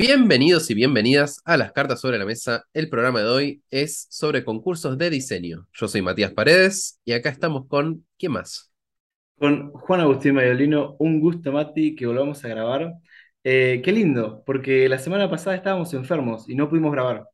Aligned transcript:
Bienvenidos 0.00 0.70
y 0.70 0.74
bienvenidas 0.74 1.42
a 1.44 1.58
Las 1.58 1.72
Cartas 1.72 2.00
sobre 2.00 2.16
la 2.16 2.24
Mesa. 2.24 2.64
El 2.72 2.88
programa 2.88 3.20
de 3.20 3.28
hoy 3.28 3.62
es 3.68 4.06
sobre 4.08 4.44
concursos 4.44 4.96
de 4.96 5.10
diseño. 5.10 5.68
Yo 5.74 5.88
soy 5.88 6.00
Matías 6.00 6.32
Paredes 6.32 6.98
y 7.04 7.12
acá 7.12 7.28
estamos 7.28 7.66
con 7.68 8.06
¿quién 8.18 8.32
más? 8.32 8.72
Con 9.38 9.70
Juan 9.72 10.00
Agustín 10.00 10.36
Mayolino, 10.36 10.96
un 11.00 11.20
gusto 11.20 11.52
Mati 11.52 11.94
que 11.94 12.06
volvamos 12.06 12.42
a 12.42 12.48
grabar. 12.48 12.94
Eh, 13.44 13.82
qué 13.84 13.92
lindo, 13.92 14.42
porque 14.46 14.88
la 14.88 14.98
semana 14.98 15.28
pasada 15.28 15.54
estábamos 15.54 15.92
enfermos 15.92 16.48
y 16.48 16.54
no 16.54 16.70
pudimos 16.70 16.92
grabar. 16.92 17.26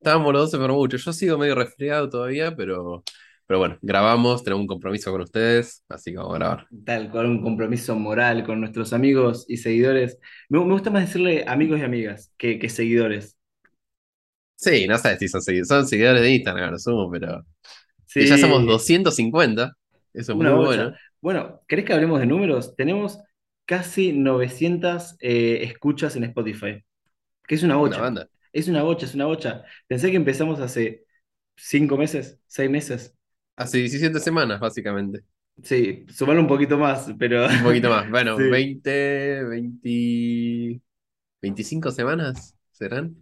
Estábamos 0.00 0.32
los 0.32 0.42
dos 0.42 0.54
enfermos 0.54 0.78
mucho. 0.78 0.96
Yo 0.96 1.12
sigo 1.12 1.38
medio 1.38 1.54
resfriado 1.54 2.10
todavía, 2.10 2.56
pero 2.56 3.04
pero 3.52 3.58
bueno, 3.58 3.76
grabamos, 3.82 4.42
tenemos 4.42 4.62
un 4.62 4.66
compromiso 4.66 5.12
con 5.12 5.20
ustedes, 5.20 5.84
así 5.90 6.10
que 6.10 6.16
vamos 6.16 6.36
a 6.36 6.38
grabar. 6.38 6.66
Tal 6.86 7.10
cual, 7.10 7.26
un 7.26 7.42
compromiso 7.42 7.94
moral 7.94 8.46
con 8.46 8.60
nuestros 8.60 8.94
amigos 8.94 9.44
y 9.46 9.58
seguidores. 9.58 10.18
Me, 10.48 10.58
me 10.58 10.72
gusta 10.72 10.88
más 10.88 11.02
decirle 11.04 11.44
amigos 11.46 11.78
y 11.78 11.82
amigas 11.82 12.32
que, 12.38 12.58
que 12.58 12.70
seguidores. 12.70 13.36
Sí, 14.54 14.88
no 14.88 14.96
sabes 14.96 15.18
si 15.18 15.28
son 15.28 15.42
seguidores, 15.42 15.68
son 15.68 15.86
seguidores 15.86 16.22
de 16.22 16.30
Instagram, 16.30 16.70
lo 16.70 16.78
sumo, 16.78 17.10
pero 17.10 17.44
sí. 18.06 18.26
ya 18.26 18.38
somos 18.38 18.64
250, 18.64 19.76
eso 20.14 20.32
es 20.32 20.38
muy 20.38 20.46
bueno. 20.46 20.94
Bueno, 21.20 21.60
¿querés 21.68 21.84
que 21.84 21.92
hablemos 21.92 22.20
de 22.20 22.24
números? 22.24 22.74
Tenemos 22.74 23.18
casi 23.66 24.14
900 24.14 25.16
eh, 25.20 25.58
escuchas 25.64 26.16
en 26.16 26.24
Spotify, 26.24 26.82
que 27.46 27.54
es 27.54 27.62
una 27.62 27.76
bocha. 27.76 27.96
Una 27.96 28.02
banda. 28.02 28.28
Es 28.50 28.68
una 28.68 28.82
bocha, 28.82 29.04
es 29.04 29.14
una 29.14 29.26
bocha. 29.26 29.62
Pensé 29.88 30.10
que 30.10 30.16
empezamos 30.16 30.58
hace 30.58 31.04
5 31.56 31.98
meses, 31.98 32.40
6 32.46 32.70
meses. 32.70 33.14
Hace 33.56 33.78
17 33.78 34.18
semanas, 34.20 34.60
básicamente. 34.60 35.20
Sí, 35.62 36.04
sumar 36.08 36.38
un 36.38 36.46
poquito 36.46 36.78
más, 36.78 37.10
pero. 37.18 37.46
Un 37.46 37.62
poquito 37.62 37.90
más. 37.90 38.08
Bueno, 38.10 38.36
sí. 38.36 38.44
20, 38.44 39.44
20, 39.44 40.80
25 41.42 41.90
semanas 41.90 42.56
serán. 42.72 43.16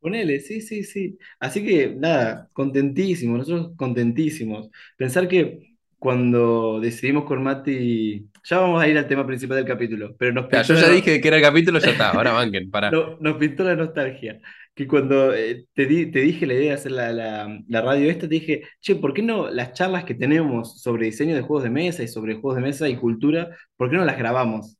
Ponele, 0.00 0.40
sí, 0.40 0.60
sí, 0.60 0.84
sí. 0.84 1.18
Así 1.38 1.64
que 1.64 1.94
nada, 1.96 2.48
contentísimos, 2.52 3.38
nosotros 3.38 3.72
contentísimos. 3.76 4.68
Pensar 4.96 5.28
que 5.28 5.76
cuando 5.98 6.80
decidimos 6.80 7.24
con 7.24 7.42
Mati, 7.42 8.28
ya 8.44 8.58
vamos 8.58 8.82
a 8.82 8.88
ir 8.88 8.98
al 8.98 9.06
tema 9.06 9.24
principal 9.24 9.58
del 9.58 9.66
capítulo, 9.66 10.16
pero 10.18 10.32
nos 10.32 10.50
ya, 10.50 10.62
Yo 10.62 10.74
ya 10.74 10.88
la... 10.88 10.94
dije 10.94 11.20
que 11.20 11.28
era 11.28 11.36
el 11.36 11.42
capítulo, 11.42 11.78
ya 11.78 11.90
está, 11.90 12.10
ahora 12.10 12.32
banquen, 12.32 12.70
para. 12.70 12.90
No, 12.92 13.16
nos 13.20 13.36
pintó 13.36 13.62
la 13.62 13.76
nostalgia 13.76 14.40
que 14.74 14.86
cuando 14.86 15.34
eh, 15.34 15.66
te, 15.74 15.86
di, 15.86 16.10
te, 16.10 16.20
dije 16.20 16.46
la 16.46 16.54
idea 16.54 16.70
de 16.70 16.74
hacer 16.74 16.92
la, 16.92 17.12
la, 17.12 17.60
la, 17.68 17.80
radio 17.82 18.10
esta, 18.10 18.28
te 18.28 18.34
dije, 18.34 18.62
che, 18.80 18.96
¿por 18.96 19.12
qué 19.12 19.22
no 19.22 19.50
las 19.50 19.72
charlas 19.74 20.04
que 20.04 20.14
tenemos 20.14 20.80
sobre 20.80 21.06
diseño 21.06 21.34
de 21.34 21.42
juegos 21.42 21.64
de 21.64 21.70
mesa 21.70 22.02
y 22.02 22.08
sobre 22.08 22.34
juegos 22.34 22.56
de 22.56 22.62
mesa 22.62 22.88
y 22.88 22.96
cultura, 22.96 23.56
¿por 23.76 23.90
qué 23.90 23.96
no 23.96 24.04
las 24.04 24.18
grabamos? 24.18 24.78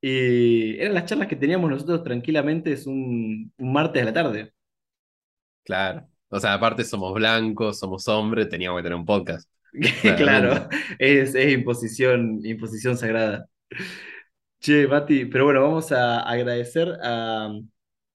Y 0.00 0.76
eran 0.78 0.94
las 0.94 1.06
charlas 1.06 1.28
que 1.28 1.36
teníamos 1.36 1.70
nosotros 1.70 2.04
tranquilamente, 2.04 2.72
es 2.72 2.86
un, 2.86 3.52
un 3.56 3.72
martes 3.72 4.02
de 4.02 4.04
la 4.06 4.12
tarde. 4.12 4.52
Claro. 5.64 6.06
O 6.28 6.38
sea, 6.40 6.54
aparte 6.54 6.84
somos 6.84 7.14
blancos, 7.14 7.78
somos 7.78 8.06
hombres, 8.08 8.48
teníamos 8.48 8.78
que 8.78 8.82
tener 8.84 8.98
un 8.98 9.06
podcast. 9.06 9.48
claro, 10.16 10.68
es, 10.98 11.34
es 11.34 11.52
imposición, 11.52 12.40
imposición 12.44 12.96
sagrada. 12.96 13.48
Che, 14.60 14.86
Mati, 14.88 15.26
pero 15.26 15.44
bueno, 15.44 15.62
vamos 15.62 15.92
a 15.92 16.20
agradecer 16.20 16.98
a 17.02 17.52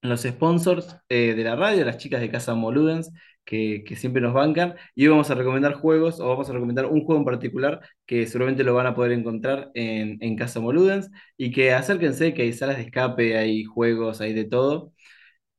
los 0.02 0.22
sponsors 0.22 0.96
eh, 1.08 1.34
de 1.34 1.44
la 1.44 1.56
radio, 1.56 1.84
las 1.84 1.98
chicas 1.98 2.20
de 2.20 2.30
Casa 2.30 2.54
Moludens, 2.54 3.12
que, 3.44 3.84
que, 3.86 3.96
siempre 3.96 4.22
nos 4.22 4.32
bancan, 4.34 4.76
y 4.94 5.04
hoy 5.04 5.10
vamos 5.10 5.30
a 5.30 5.34
recomendar 5.34 5.74
juegos, 5.74 6.20
o 6.20 6.28
vamos 6.28 6.48
a 6.48 6.52
recomendar 6.52 6.86
un 6.86 7.04
juego 7.04 7.20
en 7.20 7.24
particular 7.24 7.80
que 8.06 8.26
seguramente 8.26 8.64
lo 8.64 8.74
van 8.74 8.86
a 8.86 8.94
poder 8.94 9.12
encontrar 9.12 9.70
en, 9.74 10.18
en 10.20 10.36
Casa 10.36 10.60
Moludens, 10.60 11.10
y 11.36 11.50
que 11.50 11.72
acérquense, 11.72 12.34
que 12.34 12.42
hay 12.42 12.52
salas 12.52 12.76
de 12.76 12.84
escape, 12.84 13.36
hay 13.36 13.64
juegos, 13.64 14.20
hay 14.20 14.32
de 14.32 14.44
todo. 14.44 14.92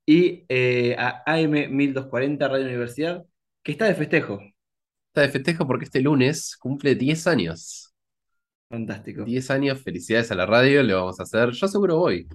Y 0.06 0.46
eh, 0.50 0.96
a 0.98 1.24
AM 1.26 1.52
1240 1.70 2.48
Radio 2.48 2.66
Universidad, 2.66 3.26
que 3.64 3.74
está 3.74 3.86
de 3.86 3.96
festejo. 3.96 4.40
Está 5.10 5.22
de 5.22 5.30
festejo 5.30 5.68
porque 5.68 5.86
este 5.86 6.02
lunes 6.02 6.58
cumple 6.58 6.96
10 6.96 7.28
años. 7.28 7.94
Fantástico. 8.70 9.26
10 9.26 9.52
años, 9.52 9.82
felicidades 9.84 10.32
a 10.32 10.36
la 10.36 10.46
radio, 10.46 10.82
le 10.82 10.94
vamos 10.94 11.20
a 11.20 11.24
hacer. 11.24 11.52
Yo 11.52 11.68
seguro 11.68 11.98
voy. 11.98 12.28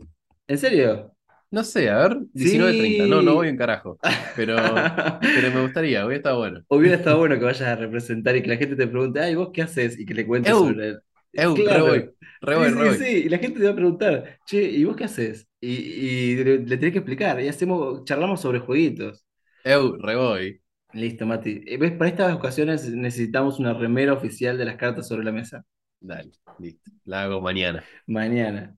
¿En 0.46 0.58
serio? 0.58 1.15
No 1.50 1.62
sé, 1.62 1.88
a 1.90 1.98
ver, 1.98 2.18
19.30. 2.34 3.04
Sí. 3.04 3.10
No, 3.10 3.22
no 3.22 3.34
voy 3.34 3.48
en 3.48 3.56
carajo. 3.56 3.98
Pero, 4.34 4.56
pero 5.20 5.50
me 5.52 5.62
gustaría, 5.62 6.04
hubiera 6.04 6.16
estado 6.16 6.38
bueno. 6.38 6.62
Hubiera 6.68 6.96
estado 6.96 7.18
bueno 7.18 7.38
que 7.38 7.44
vayas 7.44 7.62
a 7.68 7.76
representar 7.76 8.36
y 8.36 8.42
que 8.42 8.48
la 8.48 8.56
gente 8.56 8.76
te 8.76 8.86
pregunte, 8.86 9.20
ay, 9.20 9.34
¿vos 9.34 9.50
qué 9.52 9.62
haces? 9.62 9.98
Y 9.98 10.04
que 10.04 10.14
le 10.14 10.26
cuentes 10.26 10.52
Eu, 10.52 10.58
sobre. 10.66 10.96
Eu, 11.32 11.54
claro. 11.54 11.86
re 11.86 11.90
voy, 11.90 12.10
re 12.40 12.56
voy, 12.56 12.68
sí, 12.68 12.74
re 12.74 12.88
voy. 12.88 12.96
Sí, 12.96 13.04
sí, 13.04 13.10
y 13.26 13.28
la 13.28 13.38
gente 13.38 13.60
te 13.60 13.66
va 13.66 13.72
a 13.72 13.76
preguntar, 13.76 14.38
che, 14.46 14.62
¿y 14.62 14.84
vos 14.84 14.96
qué 14.96 15.04
haces? 15.04 15.46
Y, 15.60 15.72
y 15.72 16.36
le, 16.36 16.58
le, 16.58 16.76
tenés 16.76 16.92
que 16.92 16.98
explicar, 16.98 17.40
y 17.40 17.48
hacemos, 17.48 18.04
charlamos 18.04 18.40
sobre 18.40 18.58
jueguitos. 18.58 19.24
Eu, 19.64 19.96
re 19.98 20.16
voy. 20.16 20.60
Listo, 20.92 21.26
Mati. 21.26 21.76
¿Ves? 21.76 21.92
Para 21.92 22.08
estas 22.10 22.34
ocasiones 22.34 22.88
necesitamos 22.90 23.58
una 23.58 23.74
remera 23.74 24.12
oficial 24.14 24.56
de 24.56 24.64
las 24.64 24.76
cartas 24.76 25.06
sobre 25.08 25.24
la 25.24 25.32
mesa. 25.32 25.64
Dale, 26.00 26.30
listo. 26.58 26.90
La 27.04 27.24
hago 27.24 27.40
mañana. 27.40 27.84
Mañana. 28.06 28.76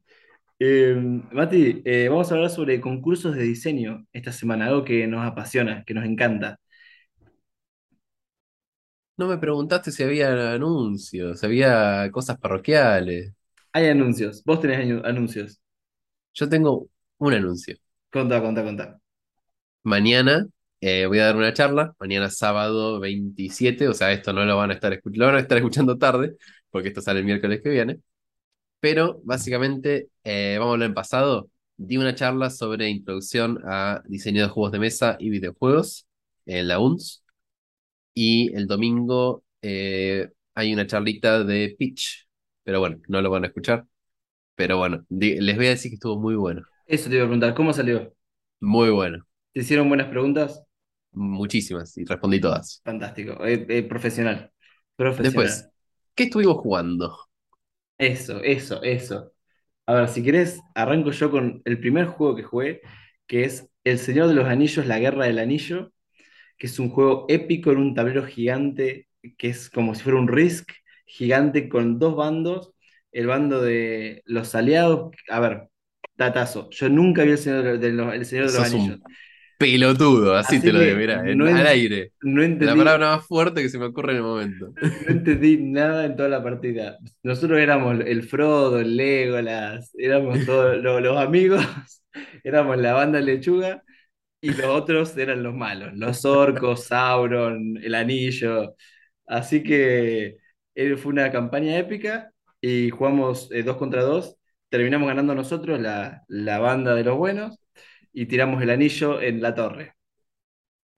Eh, 0.60 0.94
Mati, 1.32 1.82
eh, 1.84 2.08
vamos 2.08 2.30
a 2.30 2.34
hablar 2.34 2.50
sobre 2.50 2.80
concursos 2.80 3.36
de 3.36 3.42
diseño 3.44 4.06
esta 4.12 4.32
semana, 4.32 4.66
algo 4.66 4.84
que 4.84 5.06
nos 5.06 5.24
apasiona, 5.24 5.84
que 5.84 5.94
nos 5.94 6.04
encanta. 6.04 6.58
No 9.16 9.26
me 9.26 9.38
preguntaste 9.38 9.90
si 9.90 10.02
había 10.04 10.52
anuncios, 10.52 11.40
si 11.40 11.46
había 11.46 12.08
cosas 12.12 12.38
parroquiales. 12.38 13.32
Hay 13.72 13.86
anuncios, 13.88 14.42
vos 14.44 14.60
tenés 14.60 14.78
anuncios. 15.04 15.60
Yo 16.34 16.48
tengo 16.48 16.88
un 17.18 17.34
anuncio. 17.34 17.76
Contá, 18.10 18.40
contá, 18.40 18.62
contá. 18.64 19.00
Mañana 19.82 20.46
eh, 20.80 21.06
voy 21.06 21.18
a 21.18 21.26
dar 21.26 21.36
una 21.36 21.52
charla, 21.52 21.94
mañana 21.98 22.30
sábado 22.30 23.00
27, 23.00 23.88
o 23.88 23.94
sea, 23.94 24.12
esto 24.12 24.32
no 24.32 24.44
lo 24.44 24.56
van 24.56 24.70
a 24.70 24.74
estar, 24.74 25.00
lo 25.04 25.26
van 25.26 25.36
a 25.36 25.40
estar 25.40 25.58
escuchando 25.58 25.98
tarde, 25.98 26.36
porque 26.70 26.88
esto 26.88 27.00
sale 27.00 27.20
el 27.20 27.26
miércoles 27.26 27.60
que 27.62 27.70
viene. 27.70 28.00
Pero 28.80 29.20
básicamente, 29.24 30.08
eh, 30.24 30.56
vamos 30.58 30.72
a 30.72 30.74
hablar 30.74 30.88
en 30.88 30.94
pasado, 30.94 31.50
di 31.76 31.96
una 31.96 32.14
charla 32.14 32.50
sobre 32.50 32.88
introducción 32.88 33.58
a 33.64 34.02
diseño 34.06 34.42
de 34.42 34.48
juegos 34.48 34.72
de 34.72 34.78
mesa 34.78 35.16
y 35.18 35.30
videojuegos 35.30 36.06
en 36.46 36.68
la 36.68 36.78
UNS. 36.78 37.22
Y 38.14 38.54
el 38.56 38.66
domingo 38.66 39.44
eh, 39.62 40.28
hay 40.54 40.72
una 40.72 40.86
charlita 40.86 41.44
de 41.44 41.74
pitch, 41.78 42.28
pero 42.64 42.80
bueno, 42.80 43.00
no 43.08 43.20
lo 43.20 43.30
van 43.30 43.44
a 43.44 43.48
escuchar. 43.48 43.84
Pero 44.54 44.78
bueno, 44.78 45.04
les 45.08 45.56
voy 45.56 45.66
a 45.66 45.70
decir 45.70 45.90
que 45.90 45.94
estuvo 45.94 46.18
muy 46.18 46.34
bueno. 46.34 46.62
Eso 46.86 47.08
te 47.08 47.14
iba 47.14 47.24
a 47.24 47.26
preguntar, 47.26 47.54
¿cómo 47.54 47.72
salió? 47.72 48.12
Muy 48.60 48.90
bueno. 48.90 49.24
¿Te 49.52 49.60
hicieron 49.60 49.88
buenas 49.88 50.08
preguntas? 50.08 50.64
Muchísimas, 51.12 51.96
y 51.96 52.04
respondí 52.04 52.40
todas. 52.40 52.80
Fantástico, 52.84 53.44
eh, 53.44 53.82
profesional. 53.84 54.50
profesional. 54.96 55.46
Después, 55.46 55.68
¿qué 56.14 56.24
estuvimos 56.24 56.56
jugando? 56.56 57.27
Eso, 57.98 58.40
eso, 58.42 58.82
eso. 58.82 59.32
A 59.86 59.94
ver, 59.94 60.08
si 60.08 60.22
querés, 60.22 60.60
arranco 60.74 61.10
yo 61.10 61.30
con 61.30 61.62
el 61.64 61.80
primer 61.80 62.06
juego 62.06 62.36
que 62.36 62.42
jugué, 62.42 62.80
que 63.26 63.44
es 63.44 63.68
El 63.84 63.98
Señor 63.98 64.28
de 64.28 64.34
los 64.34 64.46
Anillos, 64.46 64.86
La 64.86 64.98
Guerra 64.98 65.26
del 65.26 65.38
Anillo, 65.38 65.92
que 66.58 66.66
es 66.68 66.78
un 66.78 66.90
juego 66.90 67.26
épico 67.28 67.72
en 67.72 67.78
un 67.78 67.94
tablero 67.94 68.26
gigante, 68.26 69.08
que 69.38 69.48
es 69.48 69.70
como 69.70 69.94
si 69.94 70.02
fuera 70.02 70.18
un 70.18 70.28
Risk 70.28 70.70
gigante 71.06 71.68
con 71.68 71.98
dos 71.98 72.16
bandos. 72.16 72.72
El 73.12 73.26
bando 73.26 73.62
de 73.62 74.22
los 74.26 74.54
aliados, 74.54 75.10
a 75.30 75.40
ver, 75.40 75.68
datazo, 76.16 76.68
yo 76.70 76.88
nunca 76.88 77.24
vi 77.24 77.30
El 77.32 77.38
Señor 77.38 77.78
de 77.78 77.92
los, 77.92 78.14
el 78.14 78.26
Señor 78.26 78.46
de 78.48 78.52
los 78.52 78.62
Anillos. 78.64 79.00
Pelotudo, 79.58 80.36
así, 80.36 80.56
así 80.56 80.62
te 80.62 80.72
lo 80.72 80.80
digo, 80.80 80.96
mira, 80.96 81.22
no 81.34 81.46
al 81.46 81.66
aire. 81.66 82.12
No 82.22 82.42
entendí, 82.42 82.66
la 82.66 82.76
palabra 82.76 83.16
más 83.16 83.26
fuerte 83.26 83.62
que 83.62 83.68
se 83.68 83.78
me 83.78 83.86
ocurre 83.86 84.12
en 84.12 84.18
el 84.18 84.22
momento. 84.22 84.72
No 85.06 85.12
entendí 85.12 85.56
nada 85.58 86.04
en 86.06 86.16
toda 86.16 86.28
la 86.28 86.42
partida. 86.42 86.98
Nosotros 87.22 87.58
éramos 87.58 88.00
el 88.00 88.22
Frodo, 88.22 88.78
el 88.80 88.96
Legolas, 88.96 89.92
éramos 89.98 90.44
todos 90.46 90.76
los, 90.82 91.02
los 91.02 91.16
amigos, 91.18 91.64
éramos 92.44 92.78
la 92.78 92.94
banda 92.94 93.20
lechuga 93.20 93.82
y 94.40 94.52
los 94.52 94.66
otros 94.66 95.16
eran 95.18 95.42
los 95.42 95.54
malos, 95.54 95.92
los 95.94 96.24
orcos, 96.24 96.84
Sauron, 96.86 97.78
el 97.82 97.94
anillo. 97.94 98.76
Así 99.26 99.62
que 99.62 100.38
eh, 100.74 100.96
fue 100.96 101.12
una 101.12 101.30
campaña 101.32 101.76
épica 101.78 102.32
y 102.60 102.90
jugamos 102.90 103.50
eh, 103.52 103.62
dos 103.62 103.76
contra 103.76 104.02
dos. 104.02 104.36
Terminamos 104.70 105.08
ganando 105.08 105.34
nosotros, 105.34 105.80
la, 105.80 106.24
la 106.28 106.58
banda 106.58 106.94
de 106.94 107.04
los 107.04 107.16
buenos. 107.18 107.58
Y 108.22 108.26
tiramos 108.26 108.62
el 108.62 108.70
anillo 108.70 109.20
en 109.22 109.40
la 109.42 109.54
torre. 109.54 109.94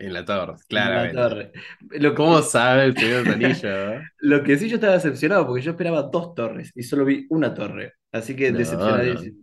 En 0.00 0.12
la 0.12 0.24
torre, 0.24 0.56
En 0.72 0.92
la 0.94 1.08
claramente. 1.08 1.12
torre. 1.12 1.52
Lo, 1.90 2.14
¿Cómo 2.14 2.42
sabe 2.42 2.84
el 2.84 2.96
Señor 2.98 3.28
Anillos? 3.28 3.62
eh? 3.64 4.04
lo 4.20 4.42
que 4.44 4.56
sí 4.58 4.68
yo 4.68 4.76
estaba 4.76 4.94
decepcionado 4.94 5.46
porque 5.46 5.62
yo 5.62 5.72
esperaba 5.72 6.02
dos 6.04 6.34
torres 6.34 6.72
y 6.74 6.82
solo 6.82 7.04
vi 7.04 7.26
una 7.30 7.54
torre. 7.54 7.94
Así 8.12 8.36
que 8.36 8.52
No, 8.52 8.52
decepcionadísimo. 8.52 9.38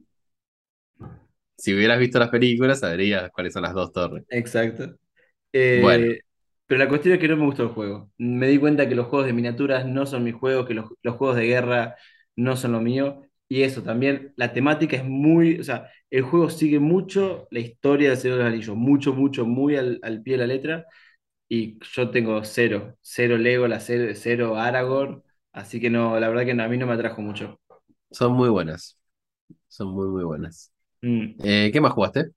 Si 1.55 1.73
hubieras 1.73 1.99
visto 1.99 2.17
las 2.19 2.29
películas, 2.29 2.79
sabrías 2.79 3.29
cuáles 3.31 3.53
son 3.53 3.61
las 3.63 3.73
dos 3.73 3.91
torres. 3.91 4.25
Exacto. 4.29 4.95
Eh, 5.53 5.73
Bueno. 5.73 6.17
pero 6.67 6.79
la 6.79 6.89
cuestión 6.89 7.15
es 7.15 7.21
que 7.21 7.27
no 7.29 7.37
me 7.37 7.45
gustó 7.45 7.63
el 7.63 7.69
juego. 7.69 8.11
Me 8.19 8.47
di 8.47 8.59
cuenta 8.59 8.89
que 8.89 8.95
los 8.95 9.07
juegos 9.07 9.27
de 9.27 9.33
miniaturas 9.33 9.85
no 9.87 10.05
son 10.07 10.23
mis 10.23 10.35
juegos, 10.35 10.67
que 10.67 10.75
los, 10.75 10.87
los 11.03 11.15
juegos 11.17 11.37
de 11.37 11.47
guerra 11.47 11.95
no 12.37 12.57
son 12.57 12.73
lo 12.73 12.81
mío. 12.81 13.23
Y 13.49 13.63
eso 13.63 13.81
también, 13.83 14.33
la 14.35 14.53
temática 14.53 14.97
es 14.97 15.05
muy, 15.05 15.59
o 15.59 15.63
sea, 15.63 15.89
el 16.09 16.23
juego 16.23 16.49
sigue 16.49 16.79
mucho 16.79 17.47
la 17.51 17.59
historia 17.59 18.09
del 18.09 18.17
Señor 18.17 18.37
de 18.39 18.43
los 18.43 18.53
Anillos, 18.53 18.75
mucho, 18.75 19.13
mucho, 19.13 19.45
muy 19.45 19.75
al, 19.77 19.99
al 20.03 20.21
pie 20.21 20.33
de 20.33 20.39
la 20.39 20.47
letra. 20.47 20.85
Y 21.49 21.79
yo 21.93 22.11
tengo 22.11 22.43
cero, 22.45 22.97
cero 23.01 23.37
Legolas, 23.37 23.85
cero, 23.85 24.13
cero 24.15 24.57
Aragorn, 24.57 25.23
así 25.53 25.79
que 25.81 25.89
no, 25.89 26.19
la 26.19 26.29
verdad 26.29 26.45
que 26.45 26.53
no, 26.55 26.63
a 26.63 26.67
mí 26.69 26.77
no 26.77 26.87
me 26.87 26.93
atrajo 26.93 27.21
mucho. 27.21 27.59
Son 28.11 28.33
muy 28.33 28.49
buenas. 28.49 28.97
Son 29.69 29.89
muy, 29.89 30.07
muy 30.09 30.25
buenas. 30.25 30.73
Mm. 31.03 31.39
Eh, 31.39 31.71
¿qué 31.73 31.81
más 31.81 31.93
jugaste? 31.93 32.31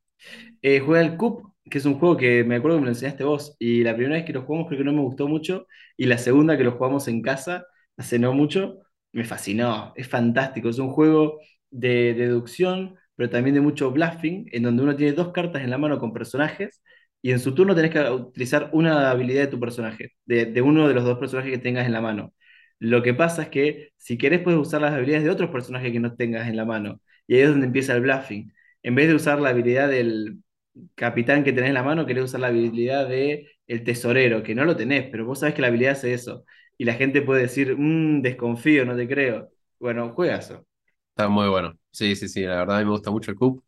Eh, 0.63 0.81
jugué 0.81 1.01
al 1.01 1.17
Cup, 1.17 1.53
que 1.71 1.79
es 1.79 1.85
un 1.85 1.99
juego 1.99 2.17
que 2.17 2.45
me 2.45 2.57
acuerdo 2.57 2.77
que 2.77 2.81
me 2.81 2.87
lo 2.87 2.93
enseñaste 2.93 3.25
vos. 3.25 3.57
Y 3.59 3.83
la 3.85 3.95
primera 3.95 4.17
vez 4.17 4.25
que 4.25 4.33
lo 4.33 4.43
jugamos 4.43 4.69
creo 4.69 4.79
que 4.79 4.85
no 4.85 4.93
me 4.93 5.01
gustó 5.03 5.29
mucho. 5.29 5.67
Y 5.97 6.07
la 6.07 6.19
segunda 6.19 6.57
que 6.57 6.65
lo 6.65 6.73
jugamos 6.73 7.09
en 7.09 7.23
casa, 7.23 7.67
hace 7.97 8.19
no 8.19 8.33
mucho, 8.33 8.79
me 9.13 9.25
fascinó. 9.25 9.93
Es 9.97 10.09
fantástico. 10.09 10.69
Es 10.69 10.79
un 10.79 10.91
juego 10.91 11.41
de 11.71 12.15
deducción, 12.15 12.97
pero 13.17 13.31
también 13.31 13.55
de 13.55 13.61
mucho 13.61 13.91
bluffing, 13.91 14.49
en 14.53 14.63
donde 14.63 14.83
uno 14.83 14.97
tiene 14.97 15.13
dos 15.13 15.33
cartas 15.33 15.63
en 15.63 15.71
la 15.71 15.79
mano 15.79 15.99
con 15.99 16.13
personajes. 16.13 16.83
Y 17.23 17.33
en 17.33 17.41
su 17.41 17.55
turno 17.55 17.75
tenés 17.75 17.91
que 17.91 18.01
utilizar 18.11 18.71
una 18.73 19.11
habilidad 19.11 19.43
de 19.43 19.47
tu 19.49 19.61
personaje, 19.61 20.15
de, 20.25 20.63
uno 20.63 20.89
de 20.89 20.95
los 20.95 21.05
dos 21.05 21.19
personajes 21.19 21.53
que 21.53 21.59
tengas 21.59 21.87
en 21.87 21.93
la 21.93 22.01
mano. 22.01 22.33
Lo 22.79 23.03
que 23.03 23.13
pasa 23.15 23.43
es 23.43 23.49
que 23.51 23.91
si 23.97 24.17
querés 24.17 24.41
puedes 24.41 24.59
usar 24.59 24.81
las 24.81 24.95
habilidades 24.95 25.25
de 25.25 25.31
otros 25.31 25.51
personajes 25.51 25.93
que 25.93 26.01
no 26.01 26.15
tengas 26.17 26.49
en 26.49 26.57
la 26.57 26.65
mano. 26.65 27.01
Y 27.27 27.35
ahí 27.35 27.43
es 27.43 27.51
donde 27.51 27.67
empieza 27.67 27.95
el 27.95 28.01
bluffing. 28.03 28.53
En 28.83 28.95
vez 28.95 29.09
de 29.09 29.15
usar 29.15 29.39
la 29.41 29.51
habilidad 29.51 29.89
del 29.91 30.39
capitán 30.95 31.45
que 31.45 31.53
tenés 31.53 31.69
en 31.69 31.75
la 31.75 31.83
mano, 31.83 32.07
querés 32.07 32.25
usar 32.25 32.41
la 32.41 32.49
habilidad 32.49 33.09
de 33.09 33.49
el 33.67 33.85
tesorero, 33.85 34.43
que 34.43 34.55
no 34.55 34.65
lo 34.65 34.77
tenés, 34.77 35.09
pero 35.11 35.27
vos 35.27 35.41
sabés 35.41 35.55
que 35.55 35.63
la 35.63 35.69
habilidad 35.69 35.93
hace 35.93 36.15
eso. 36.15 36.45
Y 36.81 36.85
la 36.87 36.95
gente 36.95 37.23
puede 37.23 37.43
decir, 37.43 37.77
"Mm, 37.79 38.23
desconfío, 38.23 38.85
no 38.87 38.97
te 38.97 39.07
creo. 39.09 39.51
Bueno, 39.79 40.13
juegazo. 40.15 40.67
Está 41.11 41.29
muy 41.29 41.49
bueno. 41.49 41.75
Sí, 41.91 42.17
sí, 42.17 42.29
sí. 42.29 42.43
La 42.43 42.57
verdad 42.59 42.77
a 42.77 42.79
mí 42.81 42.85
me 42.87 42.93
gusta 42.93 43.11
mucho 43.11 43.31
el 43.31 43.37
Cup. 43.37 43.65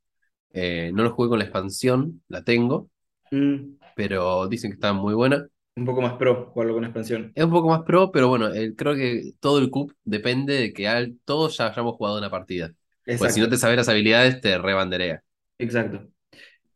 Eh, 0.52 0.92
no 0.94 1.02
lo 1.04 1.12
jugué 1.14 1.30
con 1.30 1.38
la 1.38 1.44
expansión, 1.46 2.22
la 2.28 2.44
tengo, 2.44 2.90
Mm, 3.32 3.76
pero 3.94 4.46
dicen 4.48 4.70
que 4.70 4.74
está 4.74 4.92
muy 4.92 5.14
buena. 5.14 5.46
un 5.76 5.84
poco 5.84 6.00
más 6.00 6.14
pro 6.14 6.46
jugarlo 6.52 6.72
con 6.74 6.84
expansión. 6.84 7.34
Es 7.34 7.44
un 7.44 7.50
poco 7.50 7.68
más 7.68 7.82
pro, 7.82 8.12
pero 8.12 8.28
bueno, 8.28 8.48
el- 8.48 8.76
creo 8.76 8.94
que 8.94 9.32
todo 9.40 9.58
el 9.58 9.70
Cup 9.70 9.94
depende 10.04 10.54
de 10.54 10.72
que 10.72 10.86
al- 10.88 11.18
todos 11.24 11.56
ya 11.56 11.68
hayamos 11.68 11.94
jugado 11.96 12.18
una 12.18 12.30
partida. 12.30 12.72
Pues 13.16 13.32
si 13.32 13.40
no 13.40 13.48
te 13.48 13.56
sabes 13.56 13.76
las 13.76 13.88
habilidades, 13.88 14.40
te 14.40 14.58
rebanderea. 14.58 15.22
exacto. 15.58 16.08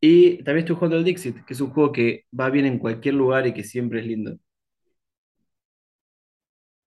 Y 0.01 0.39
también 0.45 0.61
estoy 0.61 0.77
jugando 0.77 0.99
el 0.99 1.05
Dixit, 1.05 1.45
que 1.47 1.55
es 1.55 1.61
un 1.63 1.71
juego 1.73 1.93
que 1.93 2.27
va 2.39 2.51
bien 2.51 2.67
en 2.67 2.79
cualquier 2.81 3.15
lugar 3.17 3.47
y 3.49 3.55
que 3.55 3.65
siempre 3.65 4.01
es 4.01 4.07
lindo. 4.07 4.39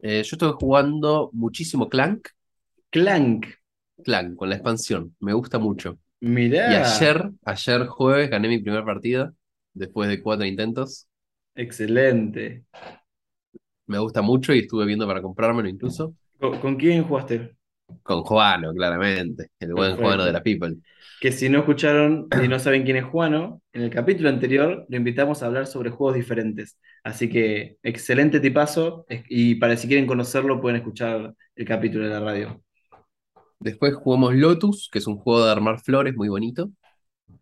Eh, 0.02 0.22
yo 0.22 0.34
estoy 0.36 0.52
jugando 0.60 1.30
muchísimo 1.32 1.88
Clank, 1.88 2.28
Clank, 2.92 3.46
Clank, 4.04 4.36
con 4.36 4.48
la 4.48 4.56
expansión. 4.56 5.16
Me 5.20 5.32
gusta 5.32 5.58
mucho. 5.58 5.98
Y 6.64 6.74
mirá, 6.74 6.76
ayer, 6.76 7.32
ayer 7.44 7.86
jueves, 7.88 8.30
gané 8.30 8.48
mi 8.48 8.60
primera 8.60 8.84
partida, 8.84 9.34
después 9.74 10.08
de 10.10 10.22
cuatro 10.22 10.46
intentos. 10.46 11.08
excelente. 11.54 12.64
Me 13.86 13.98
gusta 14.00 14.22
mucho 14.22 14.52
y 14.52 14.58
estuve 14.60 14.86
viendo 14.86 15.06
para 15.06 15.22
comprármelo 15.22 15.68
incluso. 15.68 16.16
¿Con, 16.38 16.58
con 16.60 16.76
quién 16.76 17.04
jugaste? 17.04 17.56
Con 18.02 18.22
Juano, 18.22 18.72
claramente. 18.74 19.50
El 19.58 19.74
buen 19.74 19.96
Perfecto. 19.96 19.96
Juano 19.96 20.24
de 20.24 20.32
la 20.32 20.42
People. 20.42 20.76
Que 21.20 21.30
si 21.32 21.48
no 21.48 21.60
escucharon 21.60 22.28
y 22.36 22.48
no 22.48 22.58
saben 22.58 22.84
quién 22.84 22.96
es 22.96 23.04
Juano, 23.04 23.62
en 23.72 23.82
el 23.82 23.90
capítulo 23.90 24.28
anterior 24.28 24.86
lo 24.88 24.96
invitamos 24.96 25.42
a 25.42 25.46
hablar 25.46 25.66
sobre 25.68 25.90
juegos 25.90 26.16
diferentes. 26.16 26.78
Así 27.04 27.28
que 27.30 27.78
excelente 27.82 28.40
tipazo 28.40 29.06
y 29.28 29.54
para 29.56 29.76
si 29.76 29.86
quieren 29.88 30.06
conocerlo 30.06 30.60
pueden 30.60 30.78
escuchar 30.78 31.34
el 31.54 31.64
capítulo 31.66 32.04
de 32.06 32.10
la 32.10 32.20
radio. 32.20 32.62
Después 33.60 33.94
jugamos 33.94 34.34
Lotus, 34.34 34.90
que 34.92 34.98
es 34.98 35.06
un 35.06 35.16
juego 35.16 35.46
de 35.46 35.52
armar 35.52 35.80
flores 35.80 36.14
muy 36.14 36.28
bonito. 36.28 36.70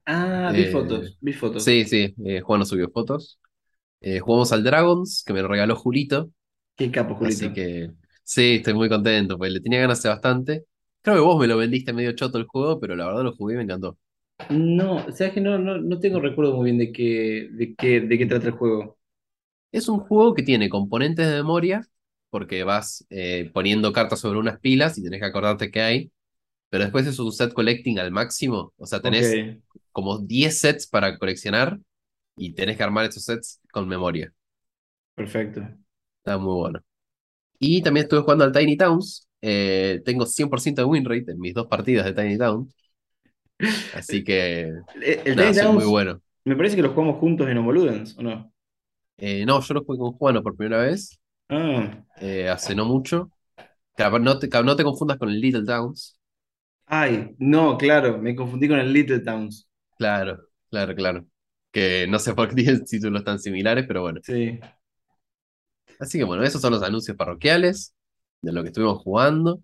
Ah, 0.07 0.53
vi 0.55 0.65
Eh, 0.65 0.71
fotos, 0.73 1.17
vi 1.21 1.33
fotos. 1.33 1.65
Sí, 1.65 1.85
sí, 1.85 2.15
eh, 2.25 2.41
Juan 2.41 2.61
nos 2.61 2.69
subió 2.71 2.91
fotos. 2.91 3.39
Eh, 4.01 4.21
jugamos 4.21 4.53
al 4.53 4.65
Dragons, 4.65 5.25
que 5.27 5.33
me 5.35 5.43
lo 5.43 5.49
regaló 5.49 5.77
Julito. 5.77 6.31
Qué 6.77 6.91
capo, 6.91 7.15
Julito. 7.15 7.47
Así 7.47 7.53
que 7.53 7.91
sí, 8.31 8.57
estoy 8.57 8.75
muy 8.75 8.89
contento, 8.89 9.37
porque 9.39 9.51
le 9.53 9.61
tenía 9.61 9.81
ganas 9.81 9.99
hace 9.99 10.09
bastante. 10.09 10.65
Creo 11.03 11.17
que 11.17 11.21
vos 11.23 11.39
me 11.41 11.47
lo 11.47 11.57
vendiste 11.57 11.93
medio 11.93 12.13
choto 12.13 12.39
el 12.39 12.47
juego, 12.47 12.79
pero 12.81 12.97
la 12.97 13.07
verdad 13.07 13.23
lo 13.25 13.35
jugué 13.37 13.55
y 13.55 13.57
me 13.59 13.65
encantó. 13.65 13.99
No, 14.51 14.97
o 15.07 15.13
sea, 15.13 15.29
es 15.29 15.35
que 15.35 15.41
no, 15.41 15.59
no, 15.59 15.79
no 15.79 15.99
tengo 16.01 16.19
recuerdo 16.21 16.55
muy 16.57 16.67
bien 16.67 16.79
de 16.79 16.93
qué, 16.93 17.49
de 17.53 17.75
qué, 17.75 18.01
de 18.01 18.19
qué 18.19 18.27
trata 18.27 18.47
el 18.49 18.53
juego. 18.55 18.99
Es 19.73 19.89
un 19.89 20.01
juego 20.01 20.35
que 20.35 20.43
tiene 20.43 20.69
componentes 20.69 21.27
de 21.29 21.35
memoria, 21.37 21.83
porque 22.31 22.65
vas 22.65 23.07
eh, 23.11 23.51
poniendo 23.55 23.93
cartas 23.93 24.21
sobre 24.21 24.39
unas 24.39 24.59
pilas 24.61 24.99
y 24.99 25.03
tenés 25.03 25.21
que 25.21 25.27
acordarte 25.27 25.71
qué 25.71 25.81
hay. 25.83 26.13
Pero 26.71 26.85
después 26.85 27.07
es 27.07 27.19
un 27.19 27.33
set 27.33 27.53
collecting 27.55 27.99
al 28.01 28.13
máximo. 28.13 28.75
O 28.79 28.87
sea, 28.87 29.03
tenés 29.03 29.41
como 29.93 30.19
10 30.19 30.61
sets 30.61 30.87
para 30.89 31.19
coleccionar 31.19 31.81
y 32.37 32.55
tenés 32.55 32.77
que 32.77 32.85
armar 32.85 33.07
esos 33.07 33.25
sets 33.25 33.61
con 33.73 33.89
memoria. 33.89 34.35
perfecto. 35.15 35.63
Está 36.21 36.39
muy 36.39 36.55
bueno. 36.55 36.81
Y 37.61 37.83
también 37.83 38.05
estuve 38.07 38.23
jugando 38.23 38.45
al 38.47 38.53
Tiny 38.53 38.79
Towns. 38.79 39.29
Eh, 39.43 40.03
tengo 40.07 40.27
100% 40.27 40.83
de 40.83 40.87
win 40.89 41.05
rate 41.07 41.33
en 41.33 41.41
mis 41.41 41.55
dos 41.55 41.69
partidas 41.69 42.07
de 42.07 42.15
Tiny 42.15 42.39
Town. 42.39 42.73
Así 43.93 44.25
que, 44.25 44.73
El, 45.25 45.37
Tiny 45.37 45.55
soy 45.55 45.69
muy 45.69 45.85
Towns, 45.85 45.85
bueno. 45.85 46.23
me 46.45 46.57
parece 46.57 46.77
que 46.77 46.83
lo 46.83 46.91
jugamos 46.93 47.19
juntos 47.19 47.49
en 47.49 47.59
Homoludens, 47.59 48.17
¿o 48.19 48.23
no? 48.23 48.53
Eh, 49.19 49.45
no, 49.47 49.61
yo 49.61 49.75
lo 49.75 49.85
jugué 49.85 49.99
con 49.99 50.13
Juano 50.13 50.43
por 50.43 50.57
primera 50.57 50.83
vez, 50.83 51.21
Ah, 51.49 52.05
eh, 52.17 52.49
hace 52.49 52.75
no 52.75 52.85
mucho. 52.85 53.31
No 54.21 54.39
te, 54.39 54.49
no 54.65 54.77
te 54.77 54.85
confundas 54.85 55.19
con 55.19 55.29
el 55.31 55.41
Little 55.41 55.65
Towns. 55.65 56.19
ay, 56.87 57.35
no, 57.39 57.79
claro, 57.79 58.19
me 58.19 58.35
confundí 58.37 58.69
con 58.69 58.79
el 58.79 58.93
Little 58.93 59.21
Towns. 59.21 59.67
Claro, 59.97 60.39
claro, 60.71 60.95
claro. 60.95 61.27
Que 61.71 62.07
no 62.09 62.19
sé 62.19 62.35
por 62.35 62.49
qué 62.49 62.55
tienen 62.63 62.85
títulos 62.85 63.23
tan 63.25 63.39
similares, 63.39 63.85
pero 63.87 64.03
bueno. 64.03 64.21
Sí. 64.23 64.61
Así 66.01 66.19
que 66.19 66.25
bueno, 66.25 66.45
esos 66.45 66.61
son 66.63 66.73
los 66.73 66.83
anuncios 66.83 67.17
parroquiales 67.17 67.95
de 68.43 68.53
lo 68.53 68.63
que 68.63 68.69
estuvimos 68.69 69.03
jugando. 69.03 69.63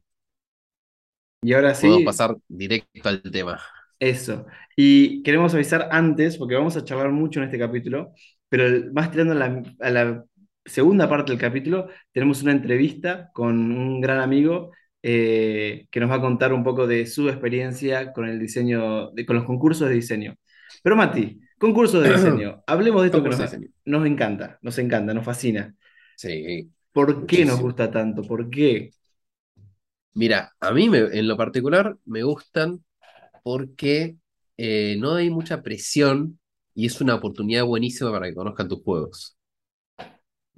Y 1.43 1.53
ahora 1.55 1.75
Podemos 1.79 2.03
sí, 2.03 2.05
pasar 2.05 2.37
directo 2.49 3.09
al 3.09 3.23
tema. 3.23 3.61
eso. 3.99 4.47
Y 4.77 5.23
queremos 5.23 5.55
avisar 5.55 5.89
antes, 5.91 6.37
porque 6.37 6.55
vamos 6.55 6.77
a 6.77 6.85
charlar 6.85 7.11
mucho 7.11 7.41
en 7.41 7.47
este 7.47 7.59
capítulo, 7.59 8.13
pero 8.49 8.93
más 8.93 9.11
tirando 9.11 9.33
a 9.33 9.37
la, 9.37 9.63
a 9.81 9.91
la 9.91 10.25
segunda 10.65 11.09
parte 11.09 11.33
del 11.33 11.41
capítulo, 11.41 11.89
tenemos 12.13 12.43
una 12.43 12.53
entrevista 12.53 13.31
con 13.33 13.57
un 13.73 14.01
gran 14.01 14.19
amigo 14.21 14.73
eh, 15.03 15.87
que 15.91 16.01
nos 16.01 16.11
va 16.11 16.17
a 16.17 16.21
contar 16.21 16.53
un 16.53 16.65
poco 16.65 16.87
de 16.87 17.07
su 17.07 17.29
experiencia 17.29 18.13
con 18.13 18.29
el 18.29 18.39
diseño, 18.39 19.11
de- 19.13 19.25
con 19.27 19.37
los 19.37 19.45
concursos 19.45 19.89
de 19.89 19.95
diseño. 19.95 20.35
Pero 20.83 20.97
Mati, 20.97 21.41
concursos 21.59 22.03
de 22.03 22.11
diseño, 22.11 22.63
hablemos 22.67 23.03
de 23.03 23.07
esto 23.09 23.23
que 23.23 23.29
nos, 23.31 23.59
nos 23.85 24.07
encanta, 24.07 24.59
nos 24.63 24.79
encanta, 24.79 25.15
nos 25.15 25.25
fascina. 25.25 25.75
Sí. 26.17 26.73
¿Por 26.93 27.27
qué 27.29 27.45
nos 27.45 27.61
gusta 27.61 27.91
tanto? 27.93 28.27
¿Por 28.27 28.51
qué? 28.51 28.95
Mira, 30.15 30.53
a 30.61 30.73
mí 30.73 30.89
me- 30.89 30.99
en 31.19 31.29
lo 31.29 31.37
particular 31.37 31.97
me 32.05 32.23
gustan 32.23 32.85
porque 33.43 34.19
eh, 34.59 34.97
no 35.01 35.15
hay 35.17 35.31
mucha 35.31 35.63
presión 35.63 36.41
y 36.75 36.87
es 36.87 37.01
una 37.01 37.17
oportunidad 37.17 37.65
buenísima 37.67 38.13
para 38.13 38.29
que 38.29 38.35
conozcan 38.37 38.69
tus 38.69 38.83
juegos. 38.83 39.37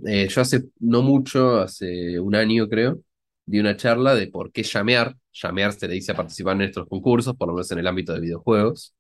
Eh, 0.07 0.29
yo 0.29 0.41
hace 0.41 0.65
no 0.79 1.03
mucho, 1.03 1.57
hace 1.61 2.21
un 2.21 2.35
año 2.37 2.69
creo, 2.69 3.01
di 3.45 3.59
una 3.59 3.77
charla 3.77 4.15
de 4.15 4.29
por 4.29 4.53
qué 4.53 4.63
llamear. 4.63 5.17
Llamear 5.33 5.73
se 5.73 5.89
le 5.89 5.95
dice 5.95 6.13
a 6.13 6.17
participar 6.17 6.57
en 6.57 6.63
estos 6.63 6.87
concursos, 6.89 7.37
por 7.37 7.49
lo 7.49 7.55
menos 7.55 7.71
en 7.73 7.79
el 7.81 7.87
ámbito 7.87 8.13
de 8.15 8.21
videojuegos. 8.21 8.95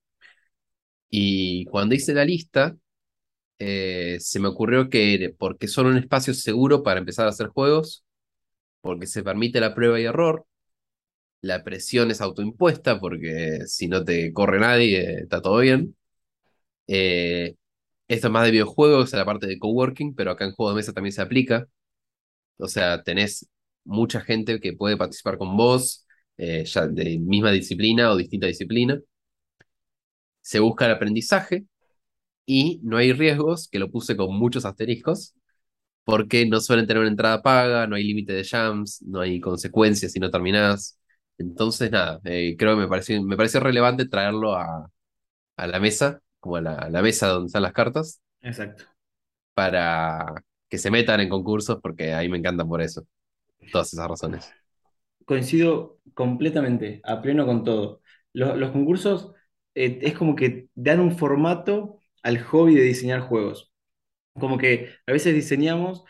Y 1.10 1.64
cuando 1.66 1.94
hice 1.94 2.14
la 2.14 2.24
lista, 2.24 2.76
eh, 3.58 4.18
se 4.20 4.40
me 4.40 4.48
ocurrió 4.48 4.88
que 4.90 5.34
porque 5.38 5.68
son 5.68 5.86
un 5.86 5.96
espacio 5.98 6.34
seguro 6.34 6.82
para 6.82 7.00
empezar 7.00 7.26
a 7.26 7.30
hacer 7.30 7.48
juegos, 7.48 8.04
porque 8.82 9.06
se 9.06 9.22
permite 9.24 9.60
la 9.60 9.74
prueba 9.74 10.00
y 10.00 10.04
error, 10.04 10.46
la 11.40 11.64
presión 11.64 12.10
es 12.10 12.20
autoimpuesta, 12.20 13.00
porque 13.00 13.60
si 13.66 13.88
no 13.88 14.04
te 14.04 14.32
corre 14.32 14.60
nadie, 14.60 15.20
está 15.22 15.40
todo 15.42 15.58
bien. 15.60 15.96
Eh, 16.86 17.56
esto 18.08 18.28
es 18.28 18.32
más 18.32 18.44
de 18.46 18.52
videojuegos, 18.52 19.14
a 19.14 19.18
la 19.18 19.24
parte 19.26 19.46
de 19.46 19.58
coworking, 19.58 20.14
pero 20.14 20.32
acá 20.32 20.44
en 20.46 20.52
juego 20.52 20.70
de 20.72 20.76
mesa 20.76 20.92
también 20.94 21.12
se 21.12 21.22
aplica. 21.22 21.68
O 22.58 22.68
sea, 22.68 23.02
tenés 23.02 23.48
mucha 23.84 24.20
gente 24.20 24.60
que 24.60 24.74
puede 24.74 24.96
participar 24.96 25.38
con 25.38 25.56
vos, 25.56 26.06
eh, 26.38 26.64
ya 26.66 26.86
de 26.88 27.18
misma 27.18 27.52
disciplina 27.52 28.10
o 28.12 28.16
distinta 28.16 28.46
disciplina. 28.48 29.00
se 30.40 30.60
busca 30.60 30.86
el 30.86 30.92
aprendizaje 30.92 31.64
y 32.48 32.80
no 32.84 32.98
hay 32.98 33.12
riesgos, 33.14 33.68
que 33.68 33.78
lo 33.80 33.90
puse 33.92 34.16
con 34.16 34.34
muchos 34.38 34.66
asteriscos, 34.66 35.36
porque 36.04 36.46
no 36.46 36.60
suelen 36.60 36.86
tener 36.86 37.00
una 37.02 37.10
entrada 37.10 37.42
paga, 37.42 37.86
no 37.86 37.96
hay 37.96 38.04
límite 38.04 38.32
de 38.32 38.44
jams, 38.44 39.02
no 39.02 39.20
hay 39.20 39.40
consecuencias 39.40 40.12
si 40.12 40.20
no 40.20 40.30
terminás. 40.30 40.98
Entonces, 41.38 41.90
nada, 41.90 42.20
eh, 42.24 42.56
creo 42.58 42.74
que 42.76 42.82
me 42.82 42.88
pareció, 42.88 43.22
me 43.22 43.36
pareció 43.36 43.60
relevante 43.60 44.06
traerlo 44.08 44.54
a, 44.56 44.90
a 45.56 45.66
la 45.68 45.80
mesa, 45.80 46.20
como 46.40 46.56
a 46.56 46.62
la, 46.62 46.74
a 46.76 46.90
la 46.90 47.02
mesa 47.02 47.28
donde 47.28 47.48
están 47.48 47.62
las 47.62 47.72
cartas, 47.74 48.20
Exacto. 48.42 48.84
para 49.54 50.34
que 50.68 50.78
se 50.78 50.90
metan 50.90 51.20
en 51.20 51.28
concursos, 51.28 51.78
porque 51.82 52.12
ahí 52.14 52.28
me 52.28 52.38
encantan 52.38 52.68
por 52.68 52.82
eso. 52.82 53.06
Todas 53.72 53.92
esas 53.92 54.08
razones. 54.08 54.56
Coincido 55.24 55.98
completamente, 56.14 57.00
a 57.04 57.20
pleno 57.20 57.44
con 57.46 57.62
todo. 57.64 58.00
Los, 58.32 58.56
los 58.56 58.70
concursos 58.70 59.32
eh, 59.74 59.98
es 60.02 60.14
como 60.16 60.34
que 60.34 60.68
dan 60.74 61.00
un 61.00 61.16
formato 61.16 61.97
al 62.22 62.40
hobby 62.42 62.74
de 62.74 62.82
diseñar 62.82 63.20
juegos. 63.20 63.72
Como 64.34 64.58
que 64.58 64.90
a 65.06 65.12
veces 65.12 65.34
diseñamos 65.34 66.04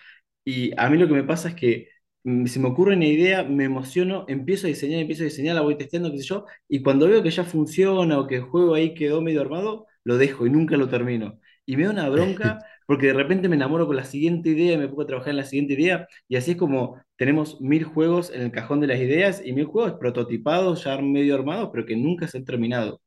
y 0.44 0.72
a 0.78 0.88
mí 0.90 0.98
lo 0.98 1.08
que 1.08 1.14
me 1.14 1.24
pasa 1.24 1.48
es 1.50 1.54
que 1.54 1.88
mm, 2.24 2.46
se 2.46 2.60
me 2.60 2.68
ocurre 2.68 2.96
una 2.96 3.06
idea, 3.06 3.44
me 3.44 3.64
emociono, 3.64 4.24
empiezo 4.28 4.66
a 4.66 4.68
diseñar, 4.70 5.00
empiezo 5.00 5.22
a 5.22 5.26
diseñar, 5.26 5.54
la 5.56 5.62
voy 5.62 5.76
testeando, 5.76 6.10
qué 6.10 6.18
sé 6.18 6.24
yo, 6.24 6.46
y 6.68 6.82
cuando 6.82 7.08
veo 7.08 7.22
que 7.22 7.30
ya 7.30 7.44
funciona 7.44 8.18
o 8.18 8.26
que 8.26 8.36
el 8.36 8.42
juego 8.42 8.74
ahí 8.74 8.94
quedó 8.94 9.20
medio 9.22 9.40
armado, 9.40 9.86
lo 10.04 10.18
dejo 10.18 10.46
y 10.46 10.50
nunca 10.50 10.76
lo 10.76 10.88
termino. 10.88 11.40
Y 11.66 11.76
me 11.76 11.84
da 11.84 11.90
una 11.90 12.08
bronca 12.08 12.58
porque 12.86 13.08
de 13.08 13.12
repente 13.14 13.48
me 13.48 13.56
enamoro 13.56 13.86
con 13.86 13.96
la 13.96 14.04
siguiente 14.04 14.50
idea 14.50 14.74
y 14.74 14.78
me 14.78 14.88
pongo 14.88 15.02
a 15.02 15.06
trabajar 15.06 15.30
en 15.30 15.36
la 15.36 15.44
siguiente 15.44 15.74
idea, 15.74 16.08
y 16.28 16.36
así 16.36 16.52
es 16.52 16.56
como 16.56 17.00
tenemos 17.16 17.60
mil 17.60 17.84
juegos 17.84 18.30
en 18.30 18.42
el 18.42 18.52
cajón 18.52 18.80
de 18.80 18.86
las 18.88 18.98
ideas 19.00 19.42
y 19.44 19.52
mil 19.52 19.66
juegos 19.66 19.94
prototipados, 20.00 20.84
ya 20.84 20.96
medio 21.00 21.34
armados, 21.34 21.70
pero 21.72 21.84
que 21.86 21.96
nunca 21.96 22.26
se 22.28 22.38
han 22.38 22.44
terminado. 22.44 23.00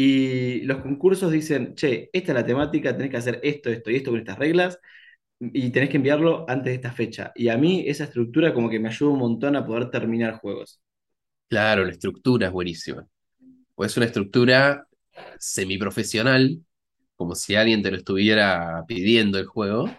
Y 0.00 0.60
los 0.62 0.78
concursos 0.82 1.32
dicen, 1.32 1.74
che, 1.74 2.08
esta 2.12 2.32
es 2.32 2.36
la 2.36 2.46
temática, 2.46 2.96
tenés 2.96 3.10
que 3.10 3.16
hacer 3.16 3.40
esto, 3.42 3.68
esto 3.70 3.90
y 3.90 3.96
esto 3.96 4.10
con 4.12 4.20
estas 4.20 4.38
reglas 4.38 4.78
y 5.40 5.70
tenés 5.70 5.90
que 5.90 5.98
enviarlo 5.98 6.46
antes 6.48 6.66
de 6.72 6.74
esta 6.76 6.92
fecha. 6.92 7.32
Y 7.36 7.48
a 7.50 7.58
mí 7.58 7.84
esa 7.86 8.04
estructura 8.04 8.54
como 8.54 8.70
que 8.70 8.80
me 8.80 8.88
ayuda 8.88 9.10
un 9.12 9.18
montón 9.20 9.56
a 9.56 9.66
poder 9.66 9.90
terminar 9.90 10.34
juegos. 10.40 10.80
Claro, 11.48 11.84
la 11.84 11.92
estructura 11.92 12.46
es 12.48 12.52
buenísima. 12.52 13.06
Pues 13.74 13.92
es 13.92 13.96
una 13.98 14.06
estructura 14.06 14.86
semiprofesional, 15.38 16.64
como 17.16 17.34
si 17.36 17.56
alguien 17.56 17.82
te 17.82 17.90
lo 17.92 17.98
estuviera 17.98 18.84
pidiendo 18.88 19.38
el 19.38 19.46
juego, 19.46 19.90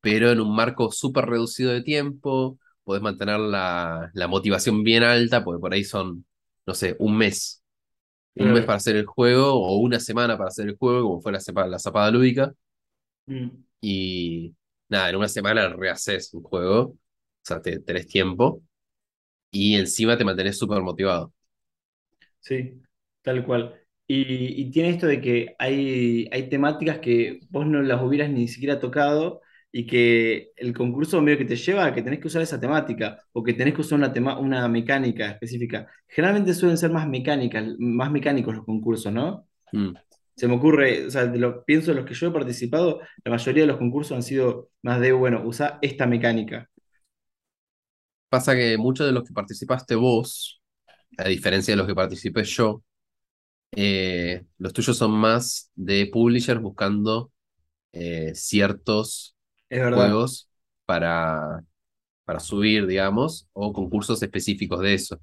pero 0.00 0.32
en 0.32 0.40
un 0.40 0.54
marco 0.56 0.92
súper 0.92 1.26
reducido 1.26 1.72
de 1.72 1.82
tiempo, 1.82 2.58
podés 2.84 3.02
mantener 3.02 3.40
la, 3.40 4.10
la 4.14 4.28
motivación 4.28 4.84
bien 4.84 5.04
alta, 5.04 5.44
porque 5.44 5.60
por 5.60 5.74
ahí 5.74 5.84
son, 5.84 6.26
no 6.66 6.74
sé, 6.74 6.96
un 7.00 7.18
mes. 7.18 7.61
Un 8.36 8.52
mes 8.52 8.64
para 8.64 8.76
hacer 8.78 8.96
el 8.96 9.06
juego 9.06 9.54
o 9.54 9.76
una 9.78 10.00
semana 10.00 10.36
para 10.38 10.48
hacer 10.48 10.68
el 10.68 10.76
juego, 10.76 11.02
como 11.08 11.20
fue 11.22 11.32
la, 11.32 11.40
la 11.68 11.78
zapada 11.78 12.10
lúdica. 12.10 12.52
Mm, 13.28 13.64
Y 13.80 14.54
nada, 14.88 15.10
en 15.10 15.16
una 15.16 15.28
semana 15.28 15.68
rehaces 15.70 16.32
un 16.34 16.42
juego, 16.42 16.80
o 16.90 16.98
sea, 17.42 17.60
te, 17.62 17.80
tenés 17.80 18.06
tiempo 18.06 18.62
y 19.52 19.76
encima 19.76 20.18
te 20.18 20.24
mantenés 20.26 20.58
súper 20.58 20.82
motivado. 20.82 21.34
sí, 22.40 22.82
tal 23.22 23.44
cual. 23.46 23.80
Y, 24.06 24.60
y 24.62 24.70
tiene 24.70 24.90
esto 24.90 25.06
de 25.06 25.20
que 25.20 25.54
hay, 25.58 26.28
hay 26.32 26.48
temáticas 26.48 26.98
que 27.00 27.40
vos 27.50 27.66
no 27.66 27.82
las 27.82 28.02
hubieras 28.02 28.30
ni 28.30 28.48
siquiera 28.48 28.80
tocado 28.80 29.41
y 29.74 29.86
que 29.86 30.52
el 30.56 30.74
concurso 30.74 31.22
medio 31.22 31.38
que 31.38 31.46
te 31.46 31.56
lleva 31.56 31.86
a 31.86 31.94
que 31.94 32.02
tenés 32.02 32.20
que 32.20 32.26
usar 32.26 32.42
esa 32.42 32.60
temática 32.60 33.18
o 33.32 33.42
que 33.42 33.54
tenés 33.54 33.74
que 33.74 33.80
usar 33.80 33.98
una, 33.98 34.12
tema, 34.12 34.38
una 34.38 34.68
mecánica 34.68 35.30
específica. 35.30 35.88
Generalmente 36.06 36.52
suelen 36.52 36.76
ser 36.76 36.90
más 36.90 37.08
mecánicas, 37.08 37.64
más 37.78 38.10
mecánicos 38.12 38.54
los 38.54 38.66
concursos, 38.66 39.10
¿no? 39.10 39.48
Mm. 39.72 39.94
Se 40.36 40.46
me 40.46 40.54
ocurre, 40.54 41.06
o 41.06 41.10
sea, 41.10 41.26
de 41.26 41.38
lo, 41.38 41.64
pienso 41.64 41.90
en 41.90 41.98
los 41.98 42.06
que 42.06 42.14
yo 42.14 42.28
he 42.28 42.30
participado, 42.32 43.00
la 43.24 43.30
mayoría 43.30 43.62
de 43.62 43.66
los 43.66 43.78
concursos 43.78 44.14
han 44.14 44.22
sido 44.22 44.68
más 44.82 45.00
de, 45.00 45.12
bueno, 45.12 45.42
usa 45.44 45.78
esta 45.80 46.06
mecánica. 46.06 46.68
Pasa 48.28 48.54
que 48.54 48.76
muchos 48.76 49.06
de 49.06 49.12
los 49.12 49.24
que 49.24 49.32
participaste 49.32 49.94
vos, 49.94 50.62
a 51.16 51.28
diferencia 51.28 51.72
de 51.72 51.76
los 51.78 51.86
que 51.86 51.94
participé 51.94 52.44
yo, 52.44 52.82
eh, 53.74 54.44
los 54.58 54.72
tuyos 54.74 54.98
son 54.98 55.12
más 55.12 55.70
de 55.74 56.10
publishers 56.12 56.60
buscando 56.60 57.30
eh, 57.92 58.32
ciertos 58.34 59.36
Es 59.72 59.80
verdad. 59.80 59.96
juegos 59.96 60.48
para, 60.84 61.64
para 62.24 62.40
subir, 62.40 62.86
digamos, 62.86 63.48
o 63.52 63.72
concursos 63.72 64.22
específicos 64.22 64.80
de 64.80 64.94
eso. 64.94 65.20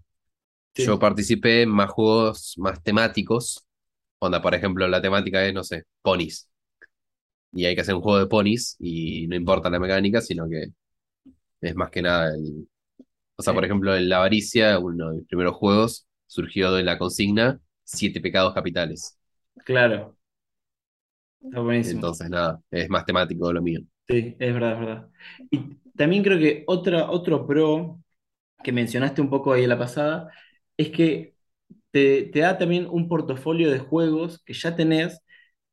Sí. 0.76 0.86
Yo 0.86 1.00
participé 1.00 1.64
en 1.64 1.70
más 1.70 1.92
juegos 1.92 2.56
más 2.58 2.82
temáticos. 2.84 3.66
Onda, 4.20 4.42
por 4.42 4.56
ejemplo, 4.56 4.88
la 4.88 5.02
temática 5.02 5.46
es, 5.46 5.54
no 5.54 5.64
sé, 5.64 5.84
ponis. 6.02 6.50
Y 7.52 7.66
hay 7.66 7.76
que 7.76 7.82
hacer 7.82 7.96
un 7.96 8.02
juego 8.02 8.20
de 8.20 8.28
ponis 8.28 8.76
y 8.80 9.28
no 9.28 9.36
importa 9.36 9.70
la 9.70 9.80
mecánica, 9.80 10.22
sino 10.22 10.48
que 10.50 10.68
es 11.62 11.76
más 11.76 11.92
que 11.92 12.02
nada 12.02 12.36
el... 12.36 12.68
O 13.38 13.44
sea, 13.44 13.54
por 13.54 13.66
ejemplo, 13.66 13.96
en 13.96 14.10
La 14.10 14.18
Avaricia, 14.18 14.80
uno 14.80 15.12
de 15.12 15.18
mis 15.20 15.28
primeros 15.28 15.56
juegos, 15.56 16.08
surgió 16.28 16.72
de 16.74 16.84
la 16.84 16.98
consigna 16.98 17.60
Siete 17.84 18.22
pecados 18.22 18.54
capitales. 18.54 19.18
Claro, 19.66 20.18
está 21.42 21.60
buenísimo. 21.62 22.06
Entonces, 22.06 22.30
nada, 22.30 22.62
es 22.72 22.90
más 22.90 23.06
temático 23.06 23.52
lo 23.54 23.62
mío. 23.62 23.82
Sí, 24.08 24.36
es 24.40 24.54
verdad, 24.54 24.74
es 24.74 24.80
verdad. 24.80 25.10
Y 25.52 25.76
también 25.96 26.24
creo 26.24 26.40
que 26.40 26.64
otra, 26.68 27.12
otro 27.12 27.46
pro 27.46 28.00
que 28.64 28.72
mencionaste 28.74 29.22
un 29.22 29.30
poco 29.30 29.54
ahí 29.54 29.64
en 29.64 29.70
la 29.70 29.80
pasada 29.80 30.32
es 30.78 30.90
que 30.92 31.36
te, 31.92 32.24
te 32.26 32.40
da 32.42 32.58
también 32.58 32.88
un 32.90 33.08
portafolio 33.10 33.72
de 33.72 33.80
juegos 33.80 34.42
que 34.46 34.54
ya 34.54 34.76
tenés 34.76 35.22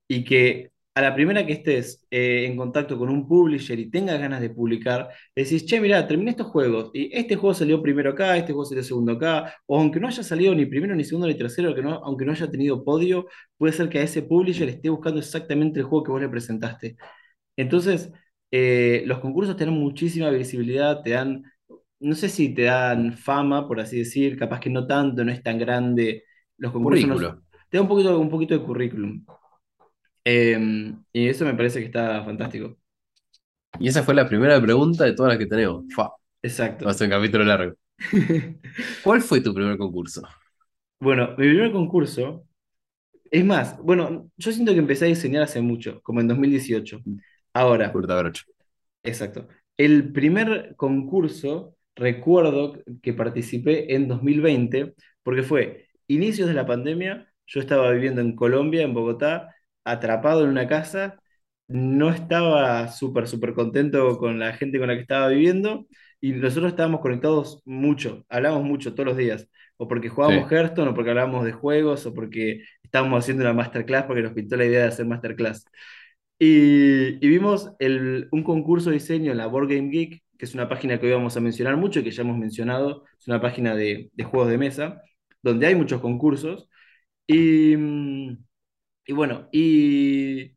y 0.08 0.24
que 0.24 0.72
a 0.96 1.02
la 1.02 1.14
primera 1.14 1.44
que 1.44 1.52
estés 1.52 2.06
eh, 2.10 2.46
en 2.46 2.56
contacto 2.56 2.98
con 2.98 3.10
un 3.10 3.28
publisher 3.28 3.78
y 3.78 3.90
tengas 3.90 4.18
ganas 4.18 4.40
de 4.40 4.48
publicar, 4.48 5.10
decís, 5.34 5.66
che, 5.66 5.78
mirá, 5.78 6.06
terminé 6.08 6.30
estos 6.30 6.46
juegos 6.46 6.90
y 6.94 7.10
este 7.14 7.36
juego 7.36 7.52
salió 7.52 7.82
primero 7.82 8.12
acá, 8.12 8.34
este 8.38 8.52
juego 8.54 8.64
salió 8.64 8.82
segundo 8.82 9.12
acá, 9.12 9.54
o 9.66 9.78
aunque 9.78 10.00
no 10.00 10.08
haya 10.08 10.22
salido 10.22 10.54
ni 10.54 10.64
primero, 10.64 10.94
ni 10.94 11.04
segundo, 11.04 11.28
ni 11.28 11.34
tercero, 11.36 11.74
que 11.74 11.82
no, 11.82 11.96
aunque 12.02 12.24
no 12.24 12.32
haya 12.32 12.50
tenido 12.50 12.82
podio, 12.82 13.26
puede 13.58 13.74
ser 13.74 13.90
que 13.90 13.98
a 13.98 14.02
ese 14.04 14.22
publisher 14.22 14.70
esté 14.70 14.88
buscando 14.88 15.20
exactamente 15.20 15.80
el 15.80 15.84
juego 15.84 16.02
que 16.04 16.12
vos 16.12 16.20
le 16.22 16.30
presentaste. 16.30 16.96
Entonces, 17.56 18.10
eh, 18.50 19.02
los 19.06 19.18
concursos 19.18 19.54
te 19.56 19.66
dan 19.66 19.74
muchísima 19.74 20.30
visibilidad, 20.30 21.02
te 21.02 21.10
dan, 21.10 21.42
no 22.00 22.14
sé 22.14 22.30
si 22.30 22.54
te 22.54 22.62
dan 22.62 23.12
fama, 23.18 23.68
por 23.68 23.80
así 23.80 23.98
decir, 23.98 24.38
capaz 24.38 24.60
que 24.60 24.70
no 24.70 24.86
tanto, 24.86 25.24
no 25.24 25.32
es 25.32 25.42
tan 25.42 25.58
grande. 25.58 26.24
Los 26.56 26.72
concursos 26.72 27.36
te 27.68 27.76
da 27.76 27.82
un 27.82 27.88
poquito, 27.88 28.18
un 28.18 28.30
poquito 28.30 28.54
de 28.58 28.64
currículum. 28.64 29.26
Eh, 30.28 30.92
y 31.12 31.28
eso 31.28 31.44
me 31.44 31.54
parece 31.54 31.78
que 31.78 31.86
está 31.86 32.24
fantástico. 32.24 32.76
Y 33.78 33.88
esa 33.88 34.02
fue 34.02 34.14
la 34.14 34.28
primera 34.28 34.60
pregunta 34.60 35.04
de 35.04 35.12
todas 35.12 35.30
las 35.30 35.38
que 35.38 35.46
tenemos. 35.46 35.84
Fua, 35.94 36.16
Exacto. 36.42 36.84
va 36.84 36.90
a 36.90 36.94
ser 36.94 37.06
un 37.06 37.12
capítulo 37.12 37.44
largo. 37.44 37.74
¿Cuál 39.04 39.22
fue 39.22 39.40
tu 39.40 39.54
primer 39.54 39.78
concurso? 39.78 40.22
Bueno, 40.98 41.28
mi 41.38 41.46
primer 41.46 41.70
concurso, 41.70 42.44
es 43.30 43.44
más, 43.44 43.78
bueno, 43.78 44.28
yo 44.36 44.50
siento 44.50 44.72
que 44.72 44.80
empecé 44.80 45.04
a 45.04 45.08
diseñar 45.08 45.44
hace 45.44 45.60
mucho, 45.60 46.00
como 46.02 46.20
en 46.20 46.28
2018. 46.28 47.02
Ahora, 47.54 47.92
Curta. 47.92 48.32
Exacto. 49.04 49.46
El 49.76 50.12
primer 50.12 50.74
concurso, 50.76 51.76
recuerdo 51.94 52.82
que 53.02 53.12
participé 53.12 53.94
en 53.94 54.08
2020, 54.08 54.94
porque 55.22 55.42
fue 55.42 55.86
inicios 56.08 56.48
de 56.48 56.54
la 56.54 56.66
pandemia, 56.66 57.32
yo 57.46 57.60
estaba 57.60 57.92
viviendo 57.92 58.20
en 58.20 58.34
Colombia, 58.34 58.82
en 58.82 58.94
Bogotá, 58.94 59.55
atrapado 59.86 60.44
en 60.44 60.50
una 60.50 60.68
casa, 60.68 61.18
no 61.68 62.10
estaba 62.10 62.88
súper, 62.88 63.28
súper 63.28 63.54
contento 63.54 64.18
con 64.18 64.38
la 64.38 64.52
gente 64.54 64.78
con 64.78 64.88
la 64.88 64.94
que 64.94 65.02
estaba 65.02 65.28
viviendo, 65.28 65.86
y 66.20 66.32
nosotros 66.32 66.70
estábamos 66.72 67.00
conectados 67.00 67.62
mucho, 67.66 68.24
hablábamos 68.28 68.64
mucho 68.66 68.94
todos 68.94 69.06
los 69.08 69.16
días, 69.18 69.48
o 69.78 69.88
porque 69.88 70.08
jugábamos 70.10 70.50
Sí. 70.50 70.52
Hearthstone, 70.52 70.90
o 70.90 70.94
porque 70.94 71.10
hablábamos 71.10 71.44
de 71.44 71.52
juegos, 71.52 72.06
o 72.06 72.14
porque 72.14 72.62
estábamos 72.82 73.20
haciendo 73.24 73.44
una 73.44 73.52
masterclass, 73.54 74.04
porque 74.06 74.22
nos 74.22 74.32
pintó 74.34 74.56
la 74.56 74.64
idea 74.66 74.82
de 74.82 74.88
hacer 74.88 75.06
masterclass. 75.06 75.64
Y, 76.38 77.24
y 77.24 77.28
vimos 77.28 77.72
el- 77.78 78.28
un 78.32 78.42
concurso 78.44 78.90
de 78.90 78.94
diseño 78.96 79.32
en 79.32 79.38
la 79.38 79.46
Board 79.46 79.68
Game 79.68 79.88
Geek, 79.90 80.22
que 80.38 80.44
es 80.44 80.54
una 80.54 80.68
página 80.68 81.00
que 81.00 81.06
hoy 81.06 81.12
vamos 81.12 81.36
a 81.36 81.40
mencionar 81.40 81.76
mucho 81.76 82.00
y 82.00 82.04
que 82.04 82.10
ya 82.10 82.22
hemos 82.22 82.36
mencionado, 82.38 83.04
es 83.18 83.26
una 83.28 83.40
página 83.40 83.74
de, 83.74 84.10
de 84.12 84.24
juegos 84.24 84.50
de 84.50 84.58
mesa, 84.58 85.02
donde 85.42 85.66
hay 85.66 85.74
muchos 85.74 86.00
concursos. 86.00 86.68
Y, 87.26 87.76
mm, 87.76 88.45
y 89.06 89.12
bueno, 89.12 89.48
y 89.52 90.52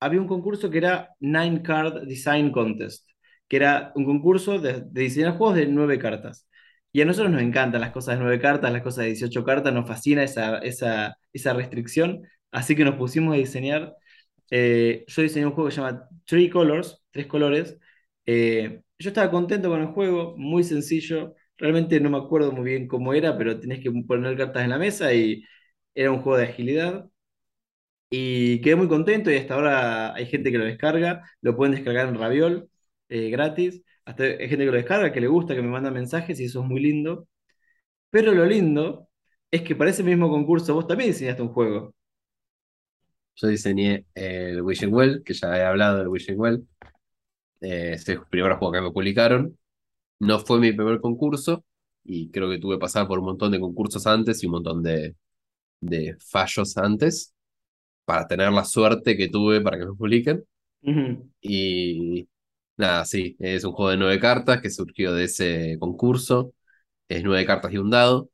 había 0.00 0.20
un 0.20 0.26
concurso 0.28 0.70
que 0.70 0.78
era 0.78 1.10
Nine 1.20 1.62
Card 1.62 2.02
Design 2.06 2.50
Contest, 2.52 3.08
que 3.48 3.56
era 3.56 3.92
un 3.94 4.04
concurso 4.04 4.58
de, 4.58 4.82
de 4.82 5.02
diseñar 5.02 5.36
juegos 5.36 5.56
de 5.56 5.66
nueve 5.66 5.98
cartas. 5.98 6.48
Y 6.92 7.00
a 7.00 7.04
nosotros 7.06 7.32
nos 7.32 7.42
encantan 7.42 7.80
las 7.80 7.92
cosas 7.92 8.16
de 8.16 8.22
nueve 8.22 8.40
cartas, 8.40 8.72
las 8.72 8.82
cosas 8.82 9.04
de 9.04 9.06
18 9.10 9.44
cartas, 9.44 9.72
nos 9.72 9.86
fascina 9.88 10.22
esa, 10.24 10.58
esa, 10.58 11.16
esa 11.32 11.52
restricción, 11.54 12.22
así 12.50 12.76
que 12.76 12.84
nos 12.84 12.96
pusimos 12.96 13.34
a 13.34 13.38
diseñar 13.38 13.94
eh, 14.50 15.04
yo 15.08 15.22
diseñé 15.24 15.46
un 15.48 15.54
juego 15.54 15.70
que 15.70 15.76
se 15.76 15.82
llama 15.82 16.08
Three 16.26 16.50
Colors, 16.50 17.02
tres 17.10 17.26
colores. 17.26 17.78
Eh, 18.26 18.82
yo 19.00 19.10
estaba 19.10 19.32
contento 19.32 19.68
con 19.70 19.82
el 19.82 19.88
juego, 19.88 20.36
muy 20.38 20.64
sencillo. 20.64 21.34
Realmente 21.58 22.00
no 22.00 22.10
me 22.10 22.18
acuerdo 22.18 22.52
muy 22.52 22.64
bien 22.66 22.88
cómo 22.88 23.14
era, 23.14 23.36
pero 23.38 23.60
tenés 23.60 23.80
que 23.82 23.90
poner 24.06 24.38
cartas 24.38 24.64
en 24.64 24.70
la 24.70 24.78
mesa 24.78 25.12
y 25.14 25.44
era 25.96 26.12
un 26.12 26.22
juego 26.22 26.38
de 26.38 26.44
agilidad. 26.46 27.10
Y 28.14 28.60
quedé 28.60 28.76
muy 28.76 28.88
contento 28.88 29.30
y 29.30 29.36
hasta 29.36 29.54
ahora 29.54 30.14
hay 30.14 30.26
gente 30.26 30.52
que 30.52 30.58
lo 30.58 30.66
descarga, 30.66 31.22
lo 31.40 31.56
pueden 31.56 31.74
descargar 31.74 32.08
en 32.08 32.16
Raviol, 32.18 32.68
eh, 33.08 33.30
gratis. 33.30 33.82
Hasta 34.04 34.24
hay 34.24 34.48
gente 34.50 34.58
que 34.58 34.70
lo 34.70 34.72
descarga, 34.72 35.12
que 35.12 35.20
le 35.22 35.28
gusta, 35.28 35.54
que 35.54 35.62
me 35.62 35.68
manda 35.68 35.90
mensajes 35.90 36.38
y 36.38 36.44
eso 36.44 36.60
es 36.62 36.66
muy 36.68 36.80
lindo. 36.80 37.26
Pero 38.10 38.32
lo 38.34 38.46
lindo 38.46 39.08
es 39.50 39.62
que 39.62 39.76
para 39.76 39.90
ese 39.90 40.02
mismo 40.04 40.30
concurso 40.30 40.74
vos 40.74 40.86
también 40.86 41.10
diseñaste 41.12 41.42
un 41.42 41.50
juego. 41.54 41.94
Yo 43.36 43.48
diseñé 43.48 44.04
el 44.14 44.60
Wishing 44.60 44.92
Well, 44.92 45.22
que 45.24 45.32
ya 45.34 45.56
he 45.56 45.64
hablado 45.64 45.98
del 45.98 46.08
Wishing 46.08 46.38
Well. 46.38 46.66
Eh, 47.60 47.92
es 47.94 48.08
el 48.08 48.24
primer 48.26 48.54
juego 48.54 48.72
que 48.72 48.80
me 48.82 48.90
publicaron. 48.90 49.58
No 50.20 50.38
fue 50.40 50.60
mi 50.60 50.72
primer 50.72 51.00
concurso 51.00 51.64
y 52.04 52.30
creo 52.30 52.50
que 52.50 52.58
tuve 52.58 52.76
que 52.76 52.80
pasar 52.80 53.08
por 53.08 53.18
un 53.20 53.26
montón 53.26 53.52
de 53.52 53.60
concursos 53.60 54.06
antes 54.06 54.42
y 54.42 54.46
un 54.46 54.52
montón 54.52 54.82
de, 54.82 55.16
de 55.80 56.16
fallos 56.20 56.76
antes 56.78 57.34
para 58.04 58.26
tener 58.26 58.52
la 58.52 58.64
suerte 58.64 59.16
que 59.16 59.28
tuve 59.28 59.60
para 59.60 59.78
que 59.78 59.86
me 59.86 59.94
publiquen. 59.94 60.44
Y 61.40 62.28
nada, 62.76 63.04
sí, 63.04 63.36
es 63.40 63.64
un 63.64 63.72
juego 63.72 63.90
de 63.90 63.96
nueve 63.98 64.20
cartas 64.20 64.60
que 64.62 64.70
surgió 64.70 65.12
de 65.14 65.24
ese 65.24 65.76
concurso. 65.80 66.54
Es 67.08 67.24
nueve 67.24 67.46
cartas 67.46 67.72
y 67.72 67.78
un 67.78 67.90
dado. 67.90 68.30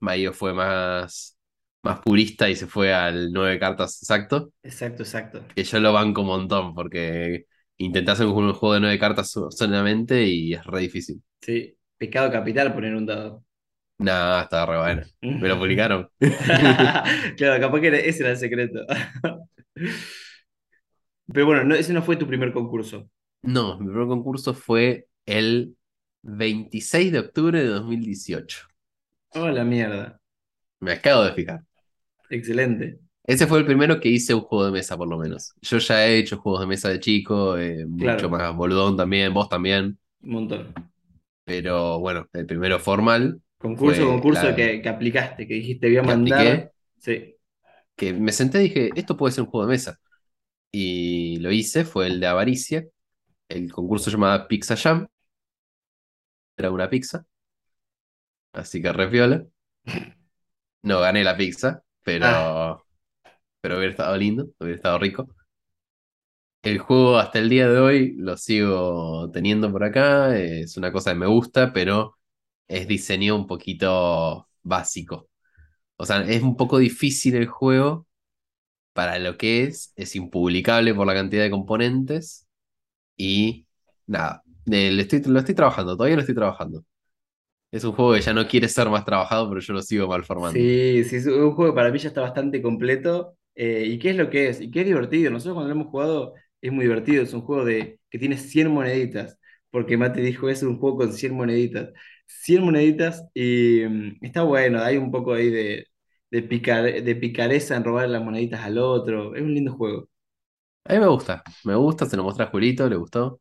Mayo 0.00 0.32
fue 0.34 0.54
más, 0.54 1.38
más 1.82 2.00
purista 2.00 2.50
y 2.50 2.56
se 2.56 2.66
fue 2.68 2.94
al 2.94 3.32
nueve 3.32 3.58
cartas 3.60 4.02
exacto. 4.02 4.52
Exacto, 4.62 5.02
exacto. 5.02 5.38
Que 5.54 5.64
yo 5.64 5.80
lo 5.80 5.92
banco 5.92 6.20
un 6.22 6.26
montón 6.28 6.74
porque 6.74 7.46
intenté 7.78 8.10
hacer 8.12 8.26
un 8.26 8.52
juego 8.54 8.74
de 8.74 8.80
nueve 8.80 8.98
cartas 8.98 9.30
so- 9.30 9.50
solamente 9.50 10.22
y 10.24 10.54
es 10.54 10.64
re 10.64 10.80
difícil. 10.80 11.22
Sí, 11.40 11.78
pecado 11.96 12.30
capital 12.30 12.74
poner 12.74 12.94
un 12.94 13.06
dado. 13.06 13.44
Nada, 13.98 14.42
estaba 14.42 14.66
re 14.66 14.78
bueno. 14.78 15.02
Me 15.22 15.48
lo 15.48 15.58
publicaron. 15.58 16.08
Claro, 17.36 17.60
capaz 17.60 17.80
que 17.80 17.86
era- 17.88 17.98
ese 17.98 18.22
era 18.22 18.30
el 18.32 18.36
secreto. 18.36 18.80
Pero 21.32 21.46
bueno, 21.46 21.64
no, 21.64 21.74
ese 21.74 21.92
no 21.92 22.02
fue 22.02 22.16
tu 22.16 22.26
primer 22.26 22.52
concurso. 22.52 23.08
No, 23.42 23.78
mi 23.78 23.86
primer 23.86 24.06
concurso 24.06 24.54
fue 24.54 25.08
el 25.26 25.76
26 26.22 27.12
de 27.12 27.18
octubre 27.20 27.60
de 27.60 27.66
2018. 27.68 28.66
Oh, 29.34 29.48
la 29.48 29.64
mierda. 29.64 30.20
Me 30.80 30.92
acabo 30.92 31.24
de 31.24 31.32
fijar. 31.32 31.62
Excelente. 32.30 33.00
Ese 33.24 33.46
fue 33.46 33.58
el 33.58 33.66
primero 33.66 33.98
que 33.98 34.08
hice 34.08 34.34
un 34.34 34.42
juego 34.42 34.66
de 34.66 34.72
mesa, 34.72 34.96
por 34.96 35.08
lo 35.08 35.18
menos. 35.18 35.52
Yo 35.60 35.78
ya 35.78 36.06
he 36.06 36.18
hecho 36.18 36.38
juegos 36.38 36.60
de 36.60 36.66
mesa 36.68 36.88
de 36.90 37.00
chico, 37.00 37.58
eh, 37.58 37.84
Claro. 37.98 38.14
mucho 38.14 38.30
más 38.30 38.54
boludón 38.54 38.96
también, 38.96 39.34
vos 39.34 39.48
también. 39.48 39.98
Un 40.22 40.30
montón. 40.30 40.72
Pero 41.44 41.98
bueno, 41.98 42.28
el 42.32 42.46
primero 42.46 42.78
formal, 42.78 43.40
Concurso, 43.68 44.02
Fue 44.02 44.10
concurso 44.12 44.44
la- 44.44 44.54
que, 44.56 44.82
que 44.82 44.88
aplicaste, 44.88 45.46
que 45.46 45.54
dijiste 45.54 45.86
voy 45.88 45.96
a 45.98 46.00
Que 46.02 46.06
mandar. 46.06 46.40
apliqué. 46.46 46.70
Sí. 46.98 47.32
que 47.96 48.12
me 48.12 48.32
senté 48.32 48.58
y 48.60 48.68
dije, 48.68 48.90
esto 48.96 49.16
puede 49.16 49.32
ser 49.32 49.44
un 49.44 49.50
juego 49.50 49.66
de 49.66 49.72
mesa. 49.72 49.98
Y 50.72 51.38
lo 51.40 51.50
hice, 51.52 51.84
fue 51.84 52.06
el 52.08 52.20
de 52.20 52.26
Avaricia. 52.26 52.84
El 53.48 53.72
concurso 53.72 54.06
se 54.06 54.12
llamaba 54.12 54.48
Pizza 54.48 54.76
Jam. 54.76 55.06
Era 56.58 56.70
una 56.70 56.90
pizza. 56.90 57.24
Así 58.52 58.80
que 58.82 58.92
re 58.92 59.08
piola. 59.08 59.44
No 60.82 61.00
gané 61.00 61.24
la 61.24 61.36
pizza, 61.36 61.82
pero, 62.02 62.26
Ah. 62.26 62.82
pero 63.60 63.76
hubiera 63.78 63.92
estado 63.92 64.16
lindo, 64.16 64.48
hubiera 64.58 64.76
estado 64.76 64.98
rico. 64.98 65.28
El 66.62 66.78
juego 66.78 67.18
hasta 67.18 67.38
el 67.38 67.48
día 67.48 67.68
de 67.68 67.78
hoy 67.78 68.14
lo 68.16 68.36
sigo 68.36 69.30
teniendo 69.32 69.70
por 69.70 69.84
acá. 69.84 70.36
Es 70.36 70.76
una 70.76 70.92
cosa 70.92 71.12
que 71.12 71.18
me 71.18 71.26
gusta, 71.26 71.72
pero 71.72 72.18
es 72.68 72.88
diseño 72.88 73.36
un 73.36 73.46
poquito 73.46 74.48
básico. 74.62 75.28
O 75.96 76.06
sea, 76.06 76.22
es 76.22 76.42
un 76.42 76.56
poco 76.56 76.78
difícil 76.78 77.36
el 77.36 77.46
juego 77.46 78.06
para 78.92 79.18
lo 79.18 79.36
que 79.38 79.64
es. 79.64 79.92
Es 79.96 80.16
impublicable 80.16 80.94
por 80.94 81.06
la 81.06 81.14
cantidad 81.14 81.42
de 81.44 81.50
componentes. 81.50 82.46
Y 83.16 83.66
nada, 84.06 84.42
eh, 84.70 84.90
le 84.92 85.02
estoy, 85.02 85.22
lo 85.26 85.38
estoy 85.40 85.54
trabajando, 85.54 85.96
todavía 85.96 86.16
lo 86.16 86.22
estoy 86.22 86.34
trabajando. 86.34 86.84
Es 87.70 87.84
un 87.84 87.92
juego 87.92 88.14
que 88.14 88.20
ya 88.20 88.32
no 88.32 88.46
quiere 88.46 88.68
ser 88.68 88.88
más 88.88 89.04
trabajado, 89.04 89.48
pero 89.48 89.60
yo 89.60 89.72
lo 89.74 89.82
sigo 89.82 90.08
malformando. 90.08 90.58
Sí, 90.60 91.04
sí, 91.04 91.16
es 91.16 91.26
un 91.26 91.52
juego 91.52 91.72
que 91.72 91.76
para 91.76 91.90
mí 91.90 91.98
ya 91.98 92.08
está 92.08 92.20
bastante 92.22 92.62
completo. 92.62 93.36
eh, 93.54 93.84
¿y 93.86 93.98
qué 93.98 94.10
es 94.10 94.16
lo 94.16 94.30
que 94.30 94.48
es? 94.48 94.60
Y 94.60 94.70
qué 94.70 94.80
es 94.80 94.86
divertido. 94.86 95.30
Nosotros 95.30 95.54
cuando 95.54 95.74
lo 95.74 95.80
hemos 95.80 95.90
jugado 95.90 96.34
es 96.60 96.72
muy 96.72 96.84
divertido. 96.84 97.22
Es 97.22 97.32
un 97.34 97.42
juego 97.42 97.64
de, 97.64 98.00
que 98.10 98.18
tiene 98.18 98.36
100 98.38 98.70
moneditas. 98.70 99.38
Porque 99.70 99.96
Mate 99.96 100.20
dijo, 100.20 100.48
es 100.48 100.62
un 100.62 100.78
juego 100.78 100.98
con 100.98 101.12
100 101.12 101.34
moneditas. 101.34 101.90
100 102.26 102.64
moneditas 102.64 103.24
y 103.34 103.82
mm, 103.88 104.18
está 104.22 104.42
bueno. 104.42 104.80
Hay 104.82 104.96
un 104.96 105.10
poco 105.10 105.34
ahí 105.34 105.50
de, 105.50 105.86
de, 106.30 106.42
picar- 106.48 107.02
de 107.02 107.16
picareza 107.16 107.76
en 107.76 107.84
robar 107.84 108.08
las 108.08 108.22
moneditas 108.24 108.60
al 108.64 108.78
otro. 108.78 109.34
Es 109.34 109.42
un 109.42 109.54
lindo 109.54 109.72
juego. 109.74 110.08
A 110.84 110.92
mí 110.92 110.98
me 111.00 111.06
gusta, 111.08 111.42
me 111.64 111.74
gusta, 111.74 112.06
se 112.06 112.16
lo 112.16 112.22
mostré 112.24 112.44
a 112.44 112.48
Julito, 112.50 112.88
le 112.88 112.96
gustó. 112.96 113.40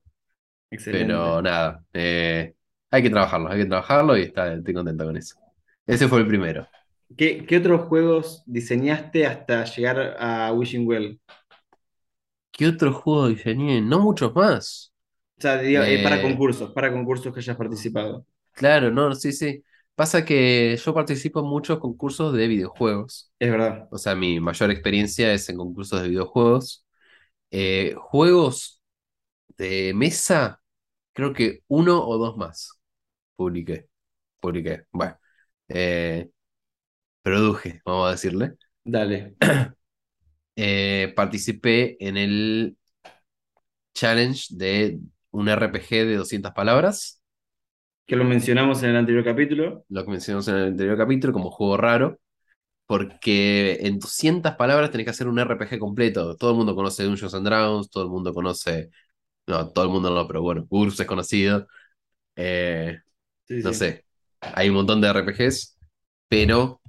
Excelente. 0.69 1.29
Pero 1.29 1.41
nada, 1.41 1.83
eh, 1.93 2.55
hay 2.91 3.03
que 3.03 3.09
trabajarlo, 3.11 3.49
hay 3.51 3.59
que 3.61 3.65
trabajarlo 3.67 4.17
y 4.17 4.23
está, 4.23 4.53
estoy 4.53 4.73
contento 4.73 5.05
con 5.05 5.17
eso. 5.17 5.37
Ese 5.87 6.07
fue 6.07 6.19
el 6.21 6.27
primero. 6.27 6.67
¿Qué, 7.17 7.45
qué 7.45 7.57
otros 7.57 7.87
juegos 7.87 8.43
diseñaste 8.45 9.25
hasta 9.25 9.63
llegar 9.65 10.15
a 10.19 10.51
Wishing 10.53 10.87
Well? 10.87 11.19
¿Qué 12.51 12.67
otro 12.67 12.91
juego 12.93 13.27
diseñé? 13.27 13.81
No 13.81 13.99
muchos 13.99 14.33
más. 14.33 14.93
O 15.37 15.41
sea, 15.41 15.57
diga, 15.61 15.89
eh, 15.89 15.99
para 15.99 16.21
Eh, 16.21 16.21
concursos, 16.21 16.71
para 16.73 16.91
concursos 16.91 17.33
que 17.33 17.39
hayas 17.39 17.57
participado. 17.57 18.25
Claro, 18.55 18.91
no, 18.91 19.13
sí, 19.15 19.33
sí. 19.33 19.63
Pasa 19.95 20.25
que 20.25 20.77
yo 20.77 20.93
participo 20.93 21.39
en 21.41 21.45
muchos 21.47 21.79
concursos 21.79 22.33
de 22.33 22.47
videojuegos. 22.47 23.31
Es 23.39 23.49
verdad. 23.51 23.87
O 23.91 23.97
sea, 23.97 24.15
mi 24.15 24.39
mayor 24.39 24.71
experiencia 24.71 25.33
es 25.33 25.47
en 25.49 25.57
concursos 25.57 26.01
de 26.01 26.09
videojuegos. 26.09 26.85
Eh, 27.51 27.95
juegos 27.97 28.81
de 29.57 29.93
mesa, 29.95 30.61
creo 31.13 31.33
que 31.33 31.61
uno 31.67 32.05
o 32.07 32.17
dos 32.17 32.37
más 32.37 32.79
publiqué. 33.35 33.89
Publiqué. 34.41 34.83
Bueno, 34.91 35.17
eh, 35.69 36.29
produje, 37.23 37.81
vamos 37.85 38.09
a 38.09 38.11
decirle. 38.11 38.55
Dale. 38.83 39.35
Eh, 40.57 41.13
participé 41.15 41.97
en 42.05 42.17
el 42.17 42.77
challenge 43.93 44.47
de 44.51 44.99
un 45.31 45.49
RPG 45.49 45.89
de 46.05 46.15
200 46.17 46.51
palabras, 46.53 47.14
Que 48.07 48.15
lo 48.15 48.23
mencionamos 48.23 48.81
en 48.81 48.89
el 48.91 48.95
anterior 48.97 49.23
capítulo. 49.23 49.85
lo 49.89 50.03
que 50.03 50.11
mencionamos 50.11 50.47
en 50.47 50.55
el 50.55 50.63
anterior 50.69 50.97
capítulo 50.97 51.33
como 51.33 51.51
juego 51.51 51.77
raro, 51.77 52.19
porque 52.87 53.79
en 53.81 53.99
200 53.99 54.55
palabras 54.55 54.91
tenés 54.91 55.05
que 55.05 55.11
hacer 55.11 55.27
un 55.27 55.39
RPG 55.39 55.79
completo. 55.79 56.37
Todo 56.37 56.51
el 56.51 56.57
mundo 56.57 56.75
conoce 56.75 57.03
Dungeons 57.05 57.33
and 57.35 57.45
Dragons, 57.47 57.89
todo 57.89 58.03
el 58.05 58.09
mundo 58.11 58.33
conoce, 58.33 58.91
no, 59.47 59.69
todo 59.71 59.85
el 59.85 59.91
mundo 59.91 60.11
no, 60.11 60.27
pero 60.27 60.41
bueno, 60.43 60.65
GURPS 60.69 61.01
es 61.01 61.07
conocido. 61.07 61.67
Eh, 62.35 62.99
Sí, 63.47 63.61
no 63.63 63.73
sí. 63.73 63.73
sé, 63.73 64.05
hay 64.41 64.69
un 64.69 64.75
montón 64.77 65.01
de 65.01 65.09
RPGs, 65.09 65.77
pero 66.29 66.81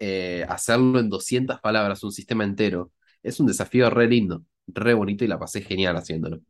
eh, 0.00 0.46
hacerlo 0.48 1.00
en 1.00 1.10
200 1.10 1.60
palabras, 1.60 2.04
un 2.04 2.12
sistema 2.12 2.44
entero, 2.44 2.92
es 3.22 3.40
un 3.40 3.46
desafío 3.48 3.90
re 3.90 4.08
lindo, 4.08 4.44
re 4.68 4.94
bonito 4.94 5.24
y 5.24 5.28
la 5.28 5.38
pasé 5.38 5.62
genial 5.62 5.96
haciéndolo. 5.96 6.40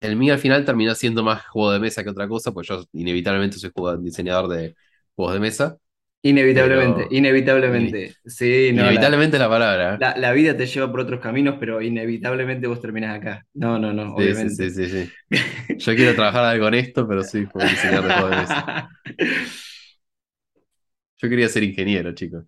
El 0.00 0.16
mío 0.16 0.34
al 0.34 0.38
final 0.38 0.64
terminó 0.64 0.94
siendo 0.94 1.22
más 1.24 1.46
juego 1.46 1.72
de 1.72 1.80
mesa 1.80 2.04
que 2.04 2.10
otra 2.10 2.28
cosa, 2.28 2.52
pues 2.52 2.68
yo 2.68 2.84
inevitablemente 2.92 3.58
soy 3.58 3.70
jugador- 3.74 4.02
diseñador 4.02 4.48
de 4.48 4.74
juegos 5.14 5.34
de 5.34 5.40
mesa. 5.40 5.78
Inevitablemente, 6.22 7.02
Pero- 7.04 7.14
inevitablemente. 7.14 8.14
Sí, 8.26 8.70
no, 8.74 8.82
inevitablemente 8.82 9.38
la 9.38 9.48
palabra. 9.48 9.94
¿eh? 9.94 9.98
la- 10.00 10.16
la 10.16 10.32
vida 10.32 10.56
te 10.56 10.66
lleva 10.66 10.90
por 10.90 11.00
otros 11.00 11.20
caminos, 11.20 11.56
pero 11.60 11.80
inevitablemente 11.80 12.66
vos 12.66 12.80
terminás 12.80 13.16
acá. 13.18 13.46
No, 13.54 13.78
no, 13.78 13.92
no, 13.92 14.02
Sí, 14.04 14.08
sí, 14.08 14.14
obviamente. 14.16 14.70
sí, 14.70 14.86
sí, 14.88 14.88
sí. 14.88 15.12
Yo 15.78 15.94
quiero 15.94 16.14
trabajar 16.14 16.44
algo 16.44 16.68
en 16.68 16.74
esto, 16.74 17.06
pero 17.06 17.22
sí, 17.22 17.46
como 17.46 17.64
diseñador 17.64 18.08
de 18.08 18.12
juegos 18.14 18.30
de 18.30 18.36
mesa. 18.36 18.88
Yo 21.18 21.28
quería 21.28 21.48
ser 21.48 21.62
ingeniero, 21.64 22.12
chicos. 22.14 22.44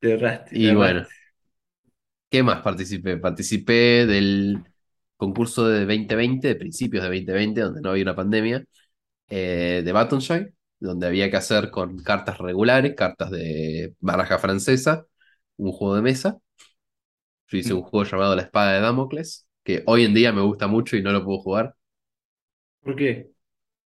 Te 0.00 0.12
erraste, 0.14 0.50
te 0.50 0.58
Y 0.58 0.68
erraste. 0.68 0.76
bueno, 0.76 1.06
¿qué 2.30 2.42
más 2.42 2.62
participé? 2.62 3.16
Participé 3.18 4.06
del 4.06 4.62
concurso 5.16 5.66
de 5.68 5.80
2020, 5.80 6.48
de 6.48 6.56
principios 6.56 7.02
de 7.04 7.08
2020, 7.10 7.60
donde 7.62 7.80
no 7.82 7.90
había 7.90 8.02
una 8.04 8.16
pandemia, 8.16 8.64
eh, 9.30 9.82
de 9.84 9.92
Batonshire, 9.92 10.54
donde 10.80 11.06
había 11.08 11.30
que 11.30 11.36
hacer 11.38 11.70
con 11.70 11.98
cartas 12.02 12.38
regulares, 12.38 12.94
cartas 12.96 13.30
de 13.30 13.94
baraja 14.00 14.38
francesa, 14.38 15.06
un 15.58 15.72
juego 15.72 15.96
de 15.96 16.02
mesa. 16.02 16.38
Yo 17.48 17.58
hice 17.58 17.74
un 17.74 17.82
juego 17.82 18.04
llamado 18.08 18.36
La 18.36 18.42
Espada 18.42 18.72
de 18.74 18.80
Damocles, 18.80 19.46
que 19.64 19.82
hoy 19.86 20.04
en 20.04 20.14
día 20.14 20.32
me 20.32 20.42
gusta 20.42 20.66
mucho 20.68 20.96
y 20.96 21.02
no 21.02 21.12
lo 21.12 21.24
puedo 21.24 21.38
jugar. 21.40 21.74
¿Por 22.80 22.96
qué? 22.96 23.30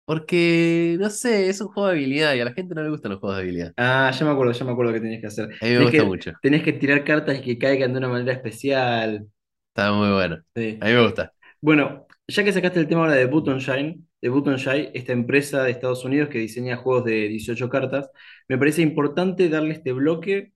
Porque, 0.04 0.96
no 1.00 1.08
sé, 1.10 1.48
es 1.48 1.60
un 1.60 1.68
juego 1.68 1.88
de 1.88 1.94
habilidad 1.94 2.34
y 2.34 2.40
a 2.40 2.44
la 2.44 2.52
gente 2.52 2.74
no 2.74 2.82
le 2.82 2.90
gustan 2.90 3.12
los 3.12 3.20
juegos 3.20 3.37
de 3.38 3.42
habilidad. 3.42 3.74
Ah, 3.76 4.12
ya 4.16 4.24
me 4.24 4.30
acuerdo, 4.32 4.52
ya 4.52 4.64
me 4.64 4.70
acuerdo 4.72 4.92
que 4.92 5.00
tenías 5.00 5.20
que 5.20 5.26
hacer. 5.26 5.48
A 5.60 5.66
mí 5.66 5.72
me 5.72 5.80
Tenés 5.80 5.90
gusta 5.90 6.04
que, 6.04 6.04
mucho. 6.04 6.32
tenés 6.40 6.62
que 6.62 6.72
tirar 6.74 7.04
cartas 7.04 7.38
y 7.38 7.42
que 7.42 7.58
caigan 7.58 7.92
de 7.92 7.98
una 7.98 8.08
manera 8.08 8.32
especial. 8.32 9.28
Está 9.76 9.92
muy 9.92 10.08
bueno. 10.12 10.38
Sí. 10.54 10.78
A 10.80 10.87
mí 10.87 10.92
me 10.92 11.02
gusta. 11.02 11.32
Bueno, 11.60 12.06
ya 12.28 12.44
que 12.44 12.52
sacaste 12.52 12.78
el 12.78 12.87
tema 12.87 13.00
ahora 13.00 13.14
de 13.14 13.26
Buttonshine, 13.26 14.06
de 14.22 14.28
Buttonshine, 14.28 14.90
esta 14.94 15.12
empresa 15.12 15.64
de 15.64 15.72
Estados 15.72 16.04
Unidos 16.04 16.28
que 16.28 16.38
diseña 16.38 16.76
juegos 16.76 17.04
de 17.04 17.26
18 17.28 17.68
cartas, 17.68 18.08
me 18.46 18.56
parece 18.56 18.82
importante 18.82 19.48
darle 19.48 19.72
este 19.74 19.90
bloque 19.90 20.52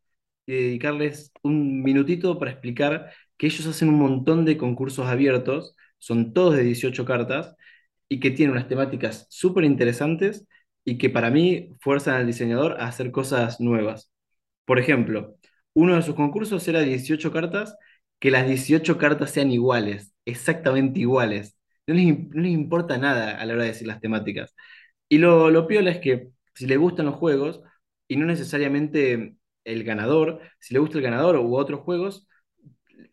y 0.46 0.52
dedicarles 0.52 1.32
un 1.42 1.82
minutito 1.82 2.38
para 2.38 2.52
explicar 2.52 3.10
que 3.36 3.48
ellos 3.48 3.66
hacen 3.66 3.88
un 3.88 3.98
montón 3.98 4.44
de 4.44 4.56
concursos 4.56 5.08
abiertos, 5.08 5.74
son 5.98 6.32
todos 6.32 6.54
de 6.54 6.62
18 6.62 7.04
cartas, 7.04 7.56
y 8.08 8.20
que 8.20 8.30
tienen 8.30 8.52
unas 8.52 8.68
temáticas 8.68 9.26
súper 9.30 9.64
interesantes 9.64 10.46
y 10.84 10.96
que 10.96 11.10
para 11.10 11.30
mí 11.30 11.70
fuerzan 11.80 12.14
al 12.14 12.26
diseñador 12.26 12.80
a 12.80 12.86
hacer 12.86 13.10
cosas 13.10 13.60
nuevas. 13.60 14.12
Por 14.64 14.78
ejemplo, 14.78 15.36
uno 15.74 15.96
de 15.96 16.02
sus 16.02 16.14
concursos 16.14 16.66
era 16.68 16.80
18 16.82 17.32
cartas, 17.32 17.76
que 18.18 18.30
las 18.30 18.46
18 18.46 18.98
cartas 18.98 19.30
sean 19.30 19.50
iguales, 19.52 20.12
exactamente 20.24 21.00
iguales. 21.00 21.56
No 21.86 21.94
les, 21.94 22.06
no 22.30 22.42
les 22.42 22.52
importa 22.52 22.98
nada 22.98 23.38
a 23.38 23.46
la 23.46 23.54
hora 23.54 23.62
de 23.64 23.70
decir 23.70 23.86
las 23.86 24.00
temáticas. 24.00 24.54
Y 25.08 25.18
lo, 25.18 25.50
lo 25.50 25.66
piola 25.66 25.90
es 25.90 25.98
que 26.00 26.30
si 26.54 26.66
le 26.66 26.76
gustan 26.76 27.06
los 27.06 27.16
juegos, 27.16 27.62
y 28.08 28.16
no 28.16 28.26
necesariamente 28.26 29.36
el 29.64 29.84
ganador, 29.84 30.40
si 30.60 30.74
le 30.74 30.80
gusta 30.80 30.98
el 30.98 31.04
ganador 31.04 31.36
u 31.36 31.56
otros 31.56 31.80
juegos, 31.80 32.26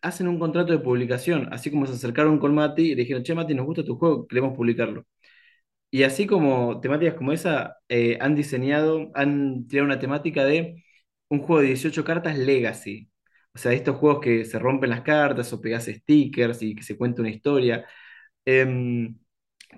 hacen 0.02 0.28
un 0.28 0.38
contrato 0.38 0.72
de 0.72 0.78
publicación, 0.78 1.48
así 1.52 1.70
como 1.70 1.86
se 1.86 1.94
acercaron 1.94 2.38
con 2.38 2.54
Mati 2.54 2.82
y 2.92 2.94
le 2.94 3.02
dijeron, 3.02 3.22
che, 3.22 3.34
Mati, 3.34 3.54
nos 3.54 3.66
gusta 3.66 3.84
tu 3.84 3.96
juego, 3.98 4.26
queremos 4.26 4.56
publicarlo. 4.56 5.04
Y 5.90 6.02
así 6.02 6.26
como 6.26 6.80
temáticas 6.80 7.14
como 7.14 7.32
esa, 7.32 7.78
eh, 7.88 8.18
han 8.20 8.34
diseñado, 8.34 9.10
han 9.14 9.66
tirado 9.68 9.86
una 9.86 9.98
temática 9.98 10.44
de 10.44 10.84
un 11.28 11.40
juego 11.40 11.62
de 11.62 11.68
18 11.68 12.04
cartas 12.04 12.38
Legacy. 12.38 13.10
O 13.56 13.58
sea, 13.58 13.72
estos 13.72 13.96
juegos 13.96 14.20
que 14.22 14.44
se 14.44 14.58
rompen 14.60 14.90
las 14.90 15.00
cartas 15.02 15.50
o 15.54 15.60
pegas 15.62 15.86
stickers 15.86 16.62
y 16.62 16.74
que 16.76 16.82
se 16.82 16.96
cuenta 16.98 17.22
una 17.22 17.30
historia. 17.30 17.86
Em, 18.44 19.18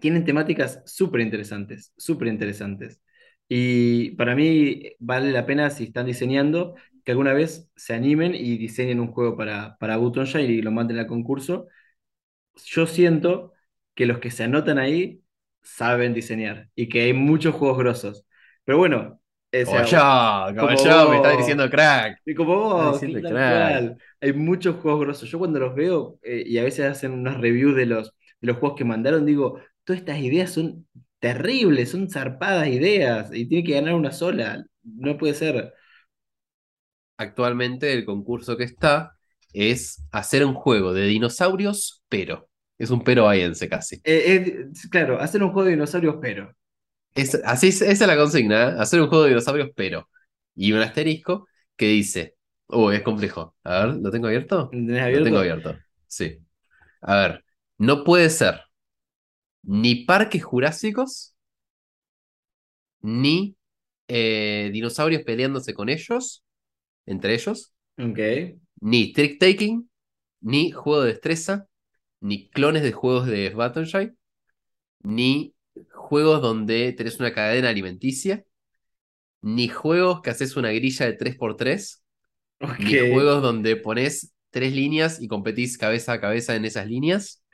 tienen 0.01 0.25
temáticas 0.25 0.83
súper 0.87 1.21
interesantes, 1.23 1.93
súper 1.97 2.29
interesantes. 2.29 3.01
Y 3.49 4.13
para 4.13 4.35
mí 4.37 4.93
vale 5.01 5.33
la 5.33 5.47
pena 5.47 5.71
si 5.71 5.85
están 5.85 6.07
diseñando 6.07 6.75
que 7.05 7.13
alguna 7.13 7.33
vez 7.35 7.71
se 7.77 7.95
animen 7.95 8.35
y 8.35 8.59
diseñen 8.59 9.01
un 9.01 9.13
juego 9.13 9.37
para, 9.37 9.77
para 9.79 9.97
Butonshire 9.99 10.45
y 10.45 10.63
lo 10.63 10.73
manden 10.73 10.99
al 10.99 11.07
concurso. 11.07 11.69
Yo 12.67 12.87
siento 12.87 13.53
que 13.95 14.07
los 14.07 14.19
que 14.19 14.31
se 14.31 14.45
anotan 14.45 14.79
ahí 14.79 15.23
saben 15.63 16.15
diseñar 16.15 16.71
y 16.75 16.89
que 16.89 17.03
hay 17.03 17.13
muchos 17.13 17.55
juegos 17.55 17.79
grosos. 17.79 18.27
Pero 18.65 18.79
bueno, 18.79 19.21
Como 19.51 19.83
yo, 19.83 20.47
como 20.57 20.69
como 20.69 20.77
yo, 20.77 21.09
me 21.09 21.17
estás 21.17 21.33
vos. 21.33 21.39
diciendo 21.39 21.71
crack. 21.71 22.19
y 22.25 22.35
como 22.35 22.55
vos, 22.57 23.07
crack. 23.27 23.97
Hay 24.21 24.33
muchos 24.35 24.77
juegos 24.77 25.01
grosos. 25.01 25.31
Yo 25.31 25.39
cuando 25.39 25.59
los 25.59 25.75
veo 25.75 26.19
eh, 26.23 26.43
y 26.47 26.59
a 26.59 26.65
veces 26.65 26.87
hacen 26.87 27.13
unas 27.13 27.39
reviews 27.41 27.75
de 27.77 27.87
los, 27.87 28.13
de 28.41 28.47
los 28.49 28.59
juegos 28.59 28.77
que 28.77 28.85
mandaron, 28.85 29.25
digo, 29.25 29.61
todas 29.85 30.01
estas 30.01 30.19
ideas 30.19 30.51
son 30.53 30.87
terribles, 31.19 31.91
son 31.91 32.11
zarpadas 32.11 32.69
ideas 32.69 33.31
y 33.33 33.47
tiene 33.47 33.65
que 33.65 33.75
ganar 33.75 33.95
una 33.95 34.13
sola. 34.13 34.65
No 34.83 35.17
puede 35.17 35.35
ser. 35.35 35.73
Actualmente 37.17 37.93
el 37.93 38.05
concurso 38.05 38.57
que 38.57 38.65
está 38.65 39.17
es 39.53 40.05
hacer 40.13 40.45
un 40.45 40.55
juego 40.55 40.93
de 40.93 41.07
dinosaurios, 41.07 42.03
pero. 42.09 42.49
Es 42.79 42.91
un 42.91 43.03
pero 43.03 43.25
bahiense 43.25 43.69
casi. 43.69 44.01
Eh, 44.05 44.67
claro, 44.91 45.21
hacer 45.21 45.43
un 45.43 45.51
juego 45.53 45.65
de 45.65 45.73
dinosaurios, 45.73 46.17
pero. 46.21 46.55
Es, 47.15 47.35
así 47.45 47.69
es, 47.69 47.83
esa 47.83 48.05
es 48.05 48.09
la 48.09 48.17
consigna, 48.17 48.71
¿eh? 48.71 48.75
Hacer 48.79 49.01
un 49.01 49.09
juego 49.09 49.25
de 49.25 49.31
dinosaurios, 49.31 49.71
pero. 49.75 50.09
Y 50.55 50.73
un 50.73 50.81
asterisco 50.81 51.49
que 51.77 51.87
dice. 51.89 52.37
Oh, 52.69 52.93
es 52.93 53.03
complejo. 53.03 53.57
A 53.65 53.87
ver, 53.87 53.97
¿lo 53.97 54.11
tengo 54.11 54.27
abierto? 54.29 54.79
¿Tenés 54.87 55.03
Lo 55.11 55.23
tengo 55.23 55.39
abierto? 55.39 55.39
abierto. 55.39 55.83
Sí. 56.07 56.39
A 57.03 57.17
ver, 57.17 57.45
no 57.79 58.05
puede 58.05 58.31
ser 58.31 58.63
ni 59.63 60.05
parques 60.05 60.43
jurásicos, 60.45 61.35
ni 63.03 63.57
eh, 64.09 64.71
dinosaurios 64.73 65.23
peleándose 65.23 65.75
con 65.75 65.89
ellos, 65.89 66.45
entre 67.07 67.35
ellos, 67.35 67.75
Ok. 67.99 68.19
ni 68.81 69.13
trick-taking, 69.13 69.89
ni 70.41 70.71
juego 70.73 71.03
de 71.03 71.13
destreza, 71.13 71.69
ni 72.21 72.51
clones 72.51 72.83
de 72.83 72.93
juegos 72.93 73.27
de 73.29 73.51
Battlefield, 73.51 74.17
ni 75.01 75.55
juegos 75.93 76.43
donde 76.43 76.93
tenés 76.93 77.19
una 77.21 77.33
cadena 77.35 77.69
alimenticia, 77.71 78.45
ni 79.43 79.69
juegos 79.69 80.21
que 80.23 80.31
haces 80.31 80.57
una 80.57 80.73
grilla 80.73 81.07
de 81.07 81.15
3x3, 81.15 82.05
Ok. 82.61 82.79
ni 82.79 82.99
juegos 82.99 83.43
donde 83.43 83.77
pones 83.77 84.35
tres 84.51 84.75
líneas 84.75 85.21
y 85.23 85.29
competís 85.29 85.79
cabeza 85.79 86.15
a 86.15 86.21
cabeza 86.21 86.57
en 86.57 86.65
esas 86.65 86.87
líneas, 86.89 87.45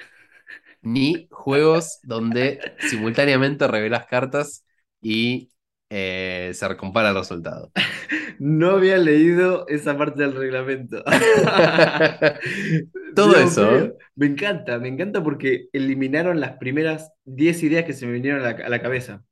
ni 0.82 1.28
juegos 1.30 2.00
donde 2.04 2.66
simultáneamente 2.78 3.66
revelás 3.68 4.06
cartas 4.06 4.64
y 5.02 5.50
eh, 5.90 6.51
se 6.55 6.77
compara 6.77 7.11
el 7.11 7.16
resultado. 7.16 7.70
No 8.38 8.70
había 8.73 8.97
leído 8.99 9.66
esa 9.68 9.97
parte 9.97 10.23
del 10.23 10.35
reglamento. 10.35 11.03
Todo 13.14 13.35
Dios 13.35 13.38
eso. 13.38 13.57
mío. 13.57 13.94
Me 14.16 14.27
encanta, 14.27 14.79
me 14.79 14.88
encanta 14.88 15.23
porque 15.23 15.68
eliminaron 15.73 16.40
las 16.40 16.57
primeras 16.59 17.11
10 17.25 17.62
ideas 17.62 17.85
que 17.85 17.92
se 17.92 18.07
me 18.07 18.12
vinieron 18.12 18.40
a 18.44 18.53
la, 18.53 18.66
a 18.66 18.68
la 18.68 18.83
cabeza. 18.83 19.25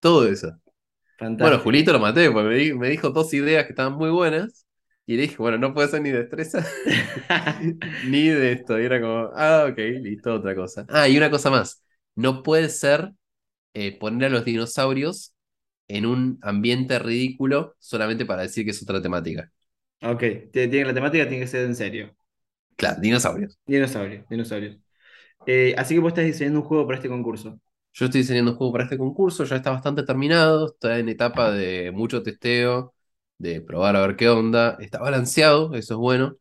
Todo 0.00 0.26
eso. 0.28 0.48
Fantástico. 1.18 1.38
Bueno, 1.38 1.58
Julito 1.60 1.92
lo 1.92 2.00
maté, 2.00 2.30
porque 2.30 2.74
me 2.74 2.88
dijo 2.90 3.10
dos 3.10 3.32
ideas 3.34 3.64
que 3.66 3.70
estaban 3.72 3.94
muy 3.94 4.10
buenas. 4.10 4.66
Y 5.06 5.16
le 5.16 5.22
dije, 5.24 5.36
bueno, 5.38 5.58
no 5.58 5.74
puede 5.74 5.88
ser 5.88 6.00
ni 6.02 6.10
destreza 6.10 6.64
ni 8.04 8.28
de 8.28 8.52
esto. 8.52 8.80
Y 8.80 8.84
era 8.84 9.00
como, 9.00 9.30
ah, 9.34 9.66
ok, 9.70 9.78
listo, 10.02 10.34
otra 10.34 10.54
cosa. 10.54 10.86
Ah, 10.88 11.08
y 11.08 11.16
una 11.18 11.30
cosa 11.30 11.50
más. 11.50 11.82
No 12.16 12.42
puede 12.42 12.68
ser 12.70 13.12
eh, 13.74 13.98
poner 13.98 14.28
a 14.28 14.30
los 14.30 14.44
dinosaurios 14.46 15.34
en 15.96 16.06
un 16.06 16.38
ambiente 16.42 16.98
ridículo 16.98 17.76
solamente 17.78 18.26
para 18.26 18.42
decir 18.42 18.64
que 18.64 18.72
es 18.72 18.82
otra 18.82 19.02
temática. 19.02 19.50
Ok, 20.02 20.22
tiene 20.52 20.84
la 20.84 20.92
temática, 20.94 21.26
tiene 21.28 21.40
que 21.44 21.46
ser 21.48 21.64
en 21.66 21.74
serio. 21.74 22.14
Claro, 22.76 23.00
dinosaurios. 23.00 23.58
Dinosaurios, 23.66 24.26
dinosaurios. 24.28 24.76
Eh, 25.46 25.74
así 25.78 25.94
que 25.94 26.00
vos 26.00 26.10
estás 26.10 26.24
diseñando 26.26 26.60
un 26.60 26.66
juego 26.66 26.86
para 26.86 26.98
este 26.98 27.08
concurso. 27.10 27.60
Yo 27.92 28.06
estoy 28.06 28.20
diseñando 28.22 28.52
un 28.52 28.56
juego 28.56 28.72
para 28.72 28.84
este 28.84 28.96
concurso, 28.98 29.44
ya 29.44 29.56
está 29.56 29.70
bastante 29.70 30.02
terminado, 30.04 30.68
está 30.72 30.98
en 30.98 31.08
etapa 31.08 31.50
de 31.50 31.90
mucho 31.92 32.22
testeo, 32.22 32.94
de 33.38 33.60
probar 33.60 33.96
a 33.96 34.06
ver 34.06 34.16
qué 34.16 34.28
onda. 34.28 34.76
Está 34.80 35.00
balanceado, 35.00 35.74
eso 35.74 35.94
es 35.94 35.98
bueno, 35.98 36.36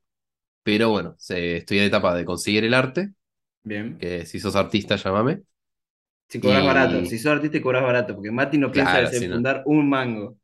pero 0.63 0.89
bueno, 0.91 1.15
se- 1.19 1.57
estoy 1.57 1.79
en 1.79 1.85
etapa 1.85 2.15
de 2.15 2.25
conseguir 2.25 2.65
el 2.65 2.73
arte, 2.75 3.13
Bien. 3.63 3.99
que 3.99 4.25
si 4.25 4.39
sos 4.39 4.55
artista, 4.57 4.95
llámame. 4.97 5.43
Si 6.29 6.39
cobras 6.39 6.63
Y- 6.63 6.65
barato, 6.65 7.05
si 7.05 7.17
sos 7.19 7.33
artista 7.33 7.57
y 7.57 7.61
cobras 7.61 7.83
barato, 7.83 8.15
porque 8.15 8.31
Mati 8.31 8.57
no 8.57 8.71
piensa 8.71 8.99
Claro, 8.99 9.07
si 9.11 9.27
no. 9.27 9.35
desenfundar 9.35 9.63
un 9.65 9.89
mango. 9.89 10.37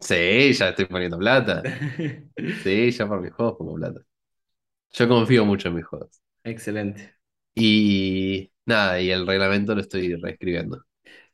Sí, 0.00 0.52
ya 0.52 0.68
estoy 0.70 0.86
poniendo 0.86 1.18
plata. 1.18 1.62
Sí, 2.62 2.90
ya 2.90 3.06
por 3.08 3.20
mis 3.20 3.32
juegos 3.32 3.56
pongo 3.58 3.74
plata. 3.74 4.00
Yo 4.92 5.08
confío 5.08 5.44
mucho 5.46 5.68
en 5.68 5.76
mis 5.76 5.86
juegos. 5.86 6.22
Excelente. 6.44 7.14
Y 7.54 8.50
nada, 8.66 9.00
y 9.00 9.10
el 9.10 9.26
reglamento 9.26 9.74
lo 9.74 9.80
estoy 9.80 10.14
reescribiendo. 10.16 10.84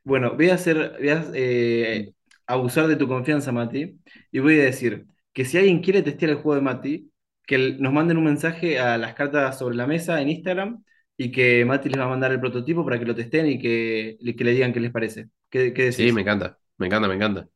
Bueno, 0.04 0.34
voy 0.36 0.50
a 0.50 0.54
hacer, 0.54 0.96
voy 0.98 1.08
a 1.10 1.24
eh, 1.34 2.14
abusar 2.46 2.86
de 2.88 2.96
tu 2.96 3.06
confianza, 3.08 3.52
Mati, 3.52 4.00
y 4.30 4.38
voy 4.40 4.58
a 4.60 4.64
decir 4.64 5.06
que 5.32 5.44
si 5.44 5.58
alguien 5.58 5.80
quiere 5.82 6.02
testear 6.02 6.30
el 6.32 6.36
juego 6.38 6.54
de 6.56 6.60
Mati, 6.62 7.12
que 7.46 7.58
nos 7.78 7.92
manden 7.92 8.16
un 8.18 8.24
mensaje 8.24 8.78
a 8.78 8.98
las 8.98 9.14
cartas 9.14 9.58
sobre 9.58 9.76
la 9.76 9.86
mesa 9.86 10.20
en 10.20 10.30
Instagram 10.30 10.84
y 11.16 11.30
que 11.32 11.64
Mati 11.64 11.88
les 11.88 12.00
va 12.00 12.04
a 12.04 12.08
mandar 12.08 12.32
el 12.32 12.40
prototipo 12.40 12.84
para 12.84 12.98
que 12.98 13.04
lo 13.06 13.14
testen 13.14 13.46
y 13.46 13.58
que, 13.58 14.18
que 14.36 14.44
le 14.44 14.52
digan 14.52 14.72
qué 14.72 14.80
les 14.80 14.92
parece. 14.92 15.28
¿Qué, 15.50 15.72
qué? 15.74 15.92
Sí, 15.92 16.12
me 16.12 16.22
encanta, 16.22 16.58
me 16.78 16.86
encanta, 16.86 17.08
me 17.08 17.14
encanta. 17.14 17.48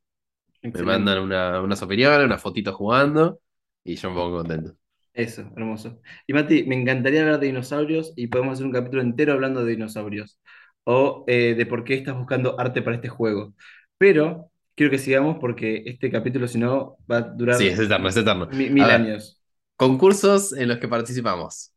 Me 0.73 0.83
mandan 0.85 1.21
una, 1.21 1.63
unas 1.63 1.83
opiniones, 1.83 2.27
unas 2.27 2.43
fotitos 2.43 2.75
jugando 2.77 3.41
y 3.85 3.97
yo 3.97 4.11
me 4.11 4.17
pongo 4.17 4.39
contento. 4.39 4.77
Eso, 5.13 5.43
hermoso. 5.57 6.01
Y 6.27 6.35
Mati, 6.35 6.65
me 6.65 6.75
encantaría 6.75 7.23
hablar 7.23 7.41
de 7.41 7.47
dinosaurios 7.47 8.13
y 8.17 8.27
podemos 8.27 8.55
hacer 8.55 8.67
un 8.67 8.73
capítulo 8.73 9.01
entero 9.03 9.33
hablando 9.33 9.65
de 9.65 9.73
dinosaurios 9.73 10.39
o 10.85 11.25
eh, 11.27 11.55
de 11.57 11.67
por 11.67 11.85
qué 11.85 11.95
estás 11.95 12.17
buscando 12.17 12.59
arte 12.61 12.83
para 12.83 12.97
este 12.97 13.09
juego. 13.09 13.55
Pero 13.97 14.51
quiero 14.75 14.91
que 14.91 14.99
sigamos 14.99 15.39
porque 15.41 15.83
este 15.87 16.11
capítulo, 16.11 16.47
si 16.49 16.59
no, 16.59 16.99
va 17.11 17.17
a 17.19 17.21
durar 17.23 17.63
Sí, 17.63 17.69
es 17.69 17.79
eterno, 17.79 18.09
es 18.09 18.17
eterno. 18.17 18.49
mi- 18.49 18.71
mil 18.71 18.91
ver, 18.91 18.91
años. 18.91 19.41
Concursos 19.77 20.53
en 20.55 20.69
los 20.69 20.79
que 20.79 20.89
participamos. 20.89 21.75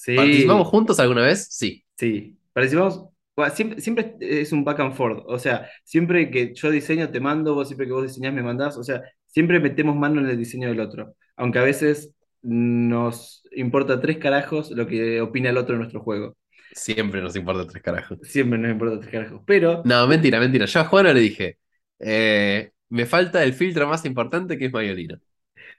Sí, 0.00 0.16
¿Participamos 0.16 0.66
juntos 0.68 0.98
alguna 0.98 1.20
vez? 1.20 1.46
Sí. 1.50 1.84
sí. 1.98 2.34
Participamos. 2.54 3.04
bueno, 3.36 3.54
Siempre, 3.54 3.80
siempre 3.82 4.16
es 4.20 4.50
un 4.50 4.64
back 4.64 4.80
and 4.80 4.94
forth. 4.94 5.22
O 5.26 5.38
sea, 5.38 5.68
siempre 5.84 6.30
que 6.30 6.54
yo 6.54 6.70
diseño 6.70 7.10
te 7.10 7.20
mando, 7.20 7.54
vos 7.54 7.68
siempre 7.68 7.86
que 7.86 7.92
vos 7.92 8.04
diseñás 8.04 8.32
me 8.32 8.42
mandás. 8.42 8.78
O 8.78 8.82
sea, 8.82 9.02
siempre 9.26 9.60
metemos 9.60 9.94
mano 9.94 10.20
en 10.22 10.28
el 10.28 10.38
diseño 10.38 10.68
del 10.68 10.80
otro. 10.80 11.16
Aunque 11.36 11.58
a 11.58 11.62
veces 11.62 12.14
nos 12.40 13.42
importa 13.52 14.00
tres 14.00 14.16
carajos 14.16 14.70
lo 14.70 14.86
que 14.86 15.20
opina 15.20 15.50
el 15.50 15.58
otro 15.58 15.74
de 15.74 15.80
nuestro 15.80 16.00
juego. 16.00 16.34
Siempre 16.72 17.20
nos 17.20 17.36
importa 17.36 17.66
tres 17.66 17.82
carajos. 17.82 18.18
Siempre 18.22 18.58
nos 18.58 18.70
importa 18.70 19.00
tres 19.00 19.12
carajos. 19.12 19.42
Pero 19.44 19.82
No, 19.84 20.06
mentira, 20.06 20.40
mentira. 20.40 20.64
Yo 20.64 20.80
a 20.80 20.84
Juana 20.84 21.12
le 21.12 21.20
dije, 21.20 21.58
eh, 21.98 22.70
me 22.88 23.04
falta 23.04 23.44
el 23.44 23.52
filtro 23.52 23.86
más 23.86 24.06
importante 24.06 24.56
que 24.56 24.64
es 24.64 24.72
Mayolino. 24.72 25.18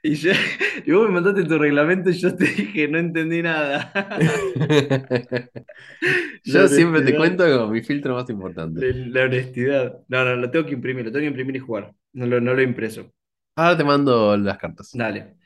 Y, 0.02 0.14
yo- 0.16 0.32
y 0.84 0.92
vos 0.92 1.06
me 1.08 1.14
mandaste 1.14 1.44
tu 1.44 1.58
reglamento 1.58 2.10
y 2.10 2.14
yo 2.14 2.34
te 2.36 2.44
dije, 2.44 2.88
no 2.88 2.98
entendí 2.98 3.42
nada. 3.42 3.92
Yo 6.44 6.68
siempre 6.68 7.02
te 7.02 7.14
cuento 7.14 7.44
como 7.44 7.68
mi 7.72 7.82
filtro 7.82 8.14
más 8.14 8.28
importante. 8.30 8.82
La, 8.82 9.20
la 9.20 9.24
honestidad. 9.26 10.04
No, 10.08 10.24
no, 10.24 10.36
lo 10.36 10.50
tengo 10.50 10.66
que 10.66 10.74
imprimir, 10.74 11.04
lo 11.06 11.12
tengo 11.12 11.22
que 11.22 11.26
imprimir 11.28 11.56
y 11.56 11.58
jugar. 11.60 11.94
No 12.12 12.26
lo, 12.26 12.40
no 12.40 12.52
lo 12.54 12.60
he 12.60 12.64
impreso. 12.64 13.10
Ahora 13.56 13.76
te 13.76 13.84
mando 13.84 14.36
las 14.36 14.58
cartas. 14.58 14.90
Dale. 14.92 15.36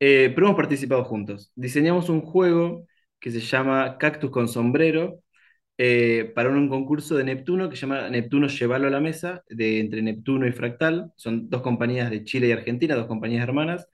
Eh, 0.00 0.32
pero 0.34 0.48
hemos 0.48 0.56
participado 0.58 1.04
juntos. 1.04 1.52
Diseñamos 1.54 2.08
un 2.08 2.22
juego 2.22 2.86
que 3.20 3.30
se 3.30 3.40
llama 3.40 3.98
Cactus 3.98 4.30
con 4.30 4.48
sombrero 4.48 5.20
eh, 5.78 6.32
para 6.34 6.50
un 6.50 6.68
concurso 6.68 7.16
de 7.16 7.24
Neptuno 7.24 7.70
que 7.70 7.76
se 7.76 7.82
llama 7.82 8.10
Neptuno 8.10 8.48
Llévalo 8.48 8.88
a 8.88 8.90
la 8.90 9.00
Mesa, 9.00 9.44
de, 9.48 9.78
entre 9.78 10.02
Neptuno 10.02 10.46
y 10.46 10.52
Fractal. 10.52 11.12
Son 11.16 11.48
dos 11.48 11.62
compañías 11.62 12.10
de 12.10 12.24
Chile 12.24 12.48
y 12.48 12.52
Argentina, 12.52 12.96
dos 12.96 13.06
compañías 13.06 13.44
hermanas, 13.44 13.88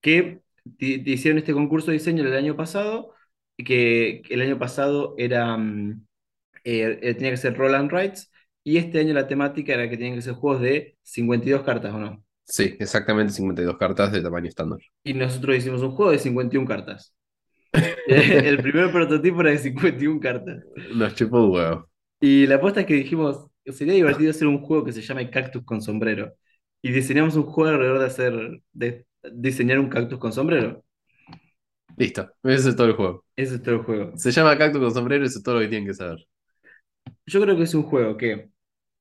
que 0.00 0.40
hicieron 0.78 1.38
este 1.38 1.52
concurso 1.52 1.90
de 1.90 1.98
diseño 1.98 2.24
el 2.24 2.34
año 2.34 2.56
pasado, 2.56 3.14
y 3.56 3.64
que, 3.64 4.22
que 4.24 4.34
el 4.34 4.42
año 4.42 4.58
pasado 4.58 5.14
era, 5.16 5.56
mm, 5.56 6.04
eh, 6.64 6.98
eh, 7.02 7.14
tenía 7.14 7.30
que 7.30 7.36
ser 7.36 7.56
Roll 7.56 7.76
and 7.76 7.92
Rights, 7.92 8.32
y 8.64 8.78
este 8.78 8.98
año 8.98 9.14
la 9.14 9.28
temática 9.28 9.74
era 9.74 9.88
que 9.88 9.96
tenían 9.96 10.16
que 10.16 10.22
ser 10.22 10.34
juegos 10.34 10.62
de 10.62 10.96
52 11.02 11.62
cartas, 11.62 11.94
¿o 11.94 11.98
no? 11.98 12.24
Sí, 12.44 12.76
exactamente 12.78 13.32
52 13.32 13.76
cartas 13.76 14.12
de 14.12 14.22
tamaño 14.22 14.48
estándar. 14.48 14.80
Y 15.04 15.14
nosotros 15.14 15.56
hicimos 15.56 15.82
un 15.82 15.92
juego 15.92 16.10
de 16.10 16.18
51 16.18 16.66
cartas. 16.66 17.14
El 18.06 18.58
primer 18.58 18.90
prototipo 18.92 19.40
era 19.40 19.50
de 19.50 19.58
51 19.58 20.20
cartas. 20.20 20.64
Nos 20.94 21.14
chupó 21.14 21.44
un 21.44 21.52
huevo. 21.52 21.88
Y 22.20 22.46
la 22.46 22.56
apuesta 22.56 22.80
es 22.80 22.86
que 22.86 22.94
dijimos, 22.94 23.48
sería 23.66 23.94
divertido 23.94 24.30
hacer 24.30 24.46
un 24.46 24.62
juego 24.62 24.84
que 24.84 24.92
se 24.92 25.02
llame 25.02 25.30
Cactus 25.30 25.64
con 25.64 25.80
sombrero. 25.82 26.34
Y 26.82 26.92
diseñamos 26.92 27.36
un 27.36 27.44
juego 27.44 27.70
alrededor 27.70 27.98
de 28.00 28.06
hacer, 28.06 28.62
de 28.72 29.06
diseñar 29.32 29.78
un 29.78 29.88
cactus 29.88 30.18
con 30.18 30.32
sombrero. 30.32 30.84
Listo, 31.96 32.28
ese 32.42 32.70
es 32.70 32.76
todo 32.76 32.88
el 32.88 32.94
juego. 32.94 33.24
Ese 33.36 33.56
es 33.56 33.62
todo 33.62 33.76
el 33.76 33.82
juego. 33.82 34.16
Se 34.16 34.32
llama 34.32 34.58
Cactus 34.58 34.80
con 34.80 34.92
sombrero, 34.92 35.24
eso 35.24 35.38
es 35.38 35.44
todo 35.44 35.56
lo 35.56 35.60
que 35.60 35.68
tienen 35.68 35.86
que 35.86 35.94
saber. 35.94 36.18
Yo 37.26 37.40
creo 37.40 37.56
que 37.56 37.64
es 37.64 37.74
un 37.74 37.84
juego 37.84 38.16
que 38.16 38.50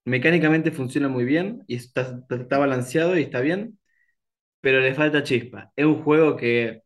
mecánicamente 0.05 0.71
funciona 0.71 1.07
muy 1.09 1.25
bien 1.25 1.63
y 1.67 1.75
está, 1.75 2.23
está 2.29 2.57
balanceado 2.57 3.17
y 3.17 3.23
está 3.23 3.41
bien, 3.41 3.79
pero 4.61 4.79
le 4.81 4.93
falta 4.93 5.23
chispa. 5.23 5.71
Es 5.75 5.85
un 5.85 6.03
juego 6.03 6.37
que 6.37 6.83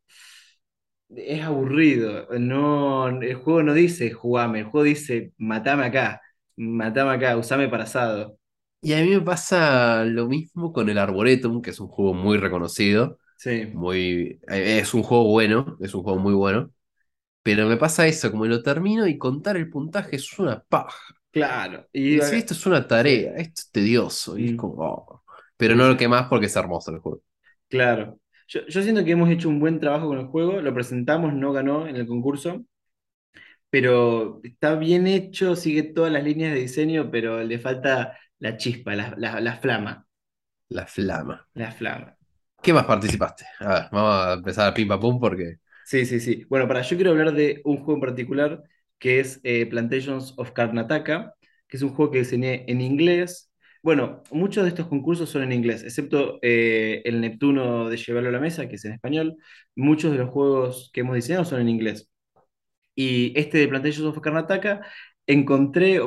es 1.09 1.43
aburrido. 1.43 2.27
No, 2.39 3.07
el 3.09 3.35
juego 3.35 3.63
no 3.63 3.73
dice 3.73 4.11
jugame, 4.11 4.59
el 4.59 4.65
juego 4.65 4.83
dice 4.85 5.33
matame 5.37 5.85
acá, 5.85 6.21
matame 6.57 7.11
acá, 7.11 7.37
usame 7.37 7.67
para 7.69 7.83
asado. 7.83 8.37
Y 8.81 8.93
a 8.93 9.01
mí 9.01 9.09
me 9.09 9.21
pasa 9.21 10.03
lo 10.05 10.27
mismo 10.27 10.71
con 10.71 10.89
el 10.89 10.97
Arboretum, 10.99 11.61
que 11.61 11.71
es 11.71 11.79
un 11.79 11.87
juego 11.87 12.13
muy 12.13 12.37
reconocido, 12.37 13.17
Sí, 13.37 13.51
muy, 13.71 14.39
eh, 14.49 14.79
es 14.81 14.93
un 14.93 15.03
juego 15.03 15.25
bueno, 15.31 15.77
es 15.81 15.95
un 15.95 16.03
juego 16.03 16.19
muy 16.19 16.33
bueno, 16.35 16.71
pero 17.43 17.67
me 17.67 17.77
pasa 17.77 18.07
eso, 18.07 18.31
como 18.31 18.45
lo 18.47 18.63
termino 18.63 19.07
y 19.07 19.17
contar 19.19 19.57
el 19.57 19.69
puntaje 19.69 20.17
es 20.17 20.39
una 20.39 20.61
paja. 20.63 21.15
claro. 21.31 21.87
Y 21.93 22.19
Y, 22.19 22.21
si 22.21 22.37
esto 22.37 22.53
es 22.53 22.65
una 22.65 22.87
tarea, 22.87 23.33
esto 23.37 23.61
es 23.61 23.71
tedioso, 23.71 24.37
y 24.37 24.45
es 24.45 24.53
Mm. 24.53 24.57
como, 24.57 24.75
oh. 24.83 25.23
Pero 25.57 25.75
no 25.75 25.87
lo 25.87 25.97
que 25.97 26.07
más 26.07 26.27
porque 26.29 26.47
es 26.47 26.55
hermoso 26.55 26.91
el 26.91 26.99
juego. 26.99 27.21
Claro. 27.69 28.19
Yo, 28.47 28.61
yo 28.67 28.81
siento 28.81 29.03
que 29.05 29.11
hemos 29.11 29.29
hecho 29.29 29.49
un 29.49 29.59
buen 29.59 29.79
trabajo 29.79 30.07
con 30.07 30.19
el 30.19 30.27
juego, 30.27 30.61
lo 30.61 30.73
presentamos, 30.73 31.33
no 31.33 31.51
ganó 31.53 31.87
en 31.87 31.95
el 31.95 32.07
concurso, 32.07 32.65
pero 33.69 34.39
está 34.43 34.75
bien 34.75 35.07
hecho, 35.07 35.55
sigue 35.55 35.83
todas 35.83 36.11
las 36.11 36.23
líneas 36.23 36.53
de 36.53 36.61
diseño, 36.61 37.09
pero 37.11 37.43
le 37.43 37.59
falta 37.59 38.17
la 38.39 38.57
chispa, 38.57 38.95
la, 38.95 39.13
la, 39.17 39.39
la 39.41 39.57
flama, 39.57 40.07
La 40.69 40.85
flama. 40.85 41.39
la 41.55 41.71
flama. 41.71 42.17
¿Qué 42.61 42.73
más 42.73 42.85
participaste? 42.85 43.45
A 43.59 43.67
ver, 43.73 43.83
vamos 43.91 44.13
a 44.27 44.33
empezar 44.33 44.67
a 44.67 44.73
pim 44.73 44.87
pam 44.87 44.99
pum 44.99 45.19
porque. 45.19 45.57
Sí, 45.83 46.05
sí, 46.05 46.19
sí. 46.19 46.45
Bueno, 46.49 46.67
para 46.67 46.81
yo 46.81 46.95
quiero 46.95 47.11
hablar 47.11 47.33
de 47.33 47.61
un 47.63 47.77
juego 47.77 47.93
en 47.95 48.01
particular 48.01 48.63
que 48.97 49.19
es 49.19 49.39
eh, 49.43 49.65
Plantations 49.67 50.33
of 50.37 50.51
Karnataka, 50.51 51.35
que 51.67 51.77
es 51.77 51.83
un 51.83 51.93
juego 51.93 52.11
que 52.11 52.19
diseñé 52.19 52.65
en 52.67 52.81
inglés. 52.81 53.51
Bueno, 53.85 54.23
muchos 54.31 54.63
de 54.63 54.69
estos 54.69 54.87
concursos 54.87 55.29
son 55.29 55.43
en 55.43 55.51
inglés, 55.51 55.83
excepto 55.83 56.39
eh, 56.41 57.03
el 57.05 57.21
Neptuno 57.21 57.87
de 57.87 57.97
Llevarlo 57.97 58.29
a 58.29 58.31
la 58.31 58.39
Mesa, 58.39 58.67
que 58.67 58.77
es 58.77 58.85
en 58.85 58.93
español. 58.93 59.37
Muchos 59.75 60.11
de 60.11 60.17
los 60.17 60.31
juegos 60.31 60.89
que 60.91 61.01
hemos 61.01 61.13
diseñado 61.15 61.45
son 61.45 61.61
en 61.61 61.69
inglés. 61.69 62.09
Y 62.95 63.33
este 63.39 63.59
de 63.59 63.67
Plantations 63.67 64.07
of 64.07 64.19
Karnataka, 64.21 64.81
encontré, 65.27 65.99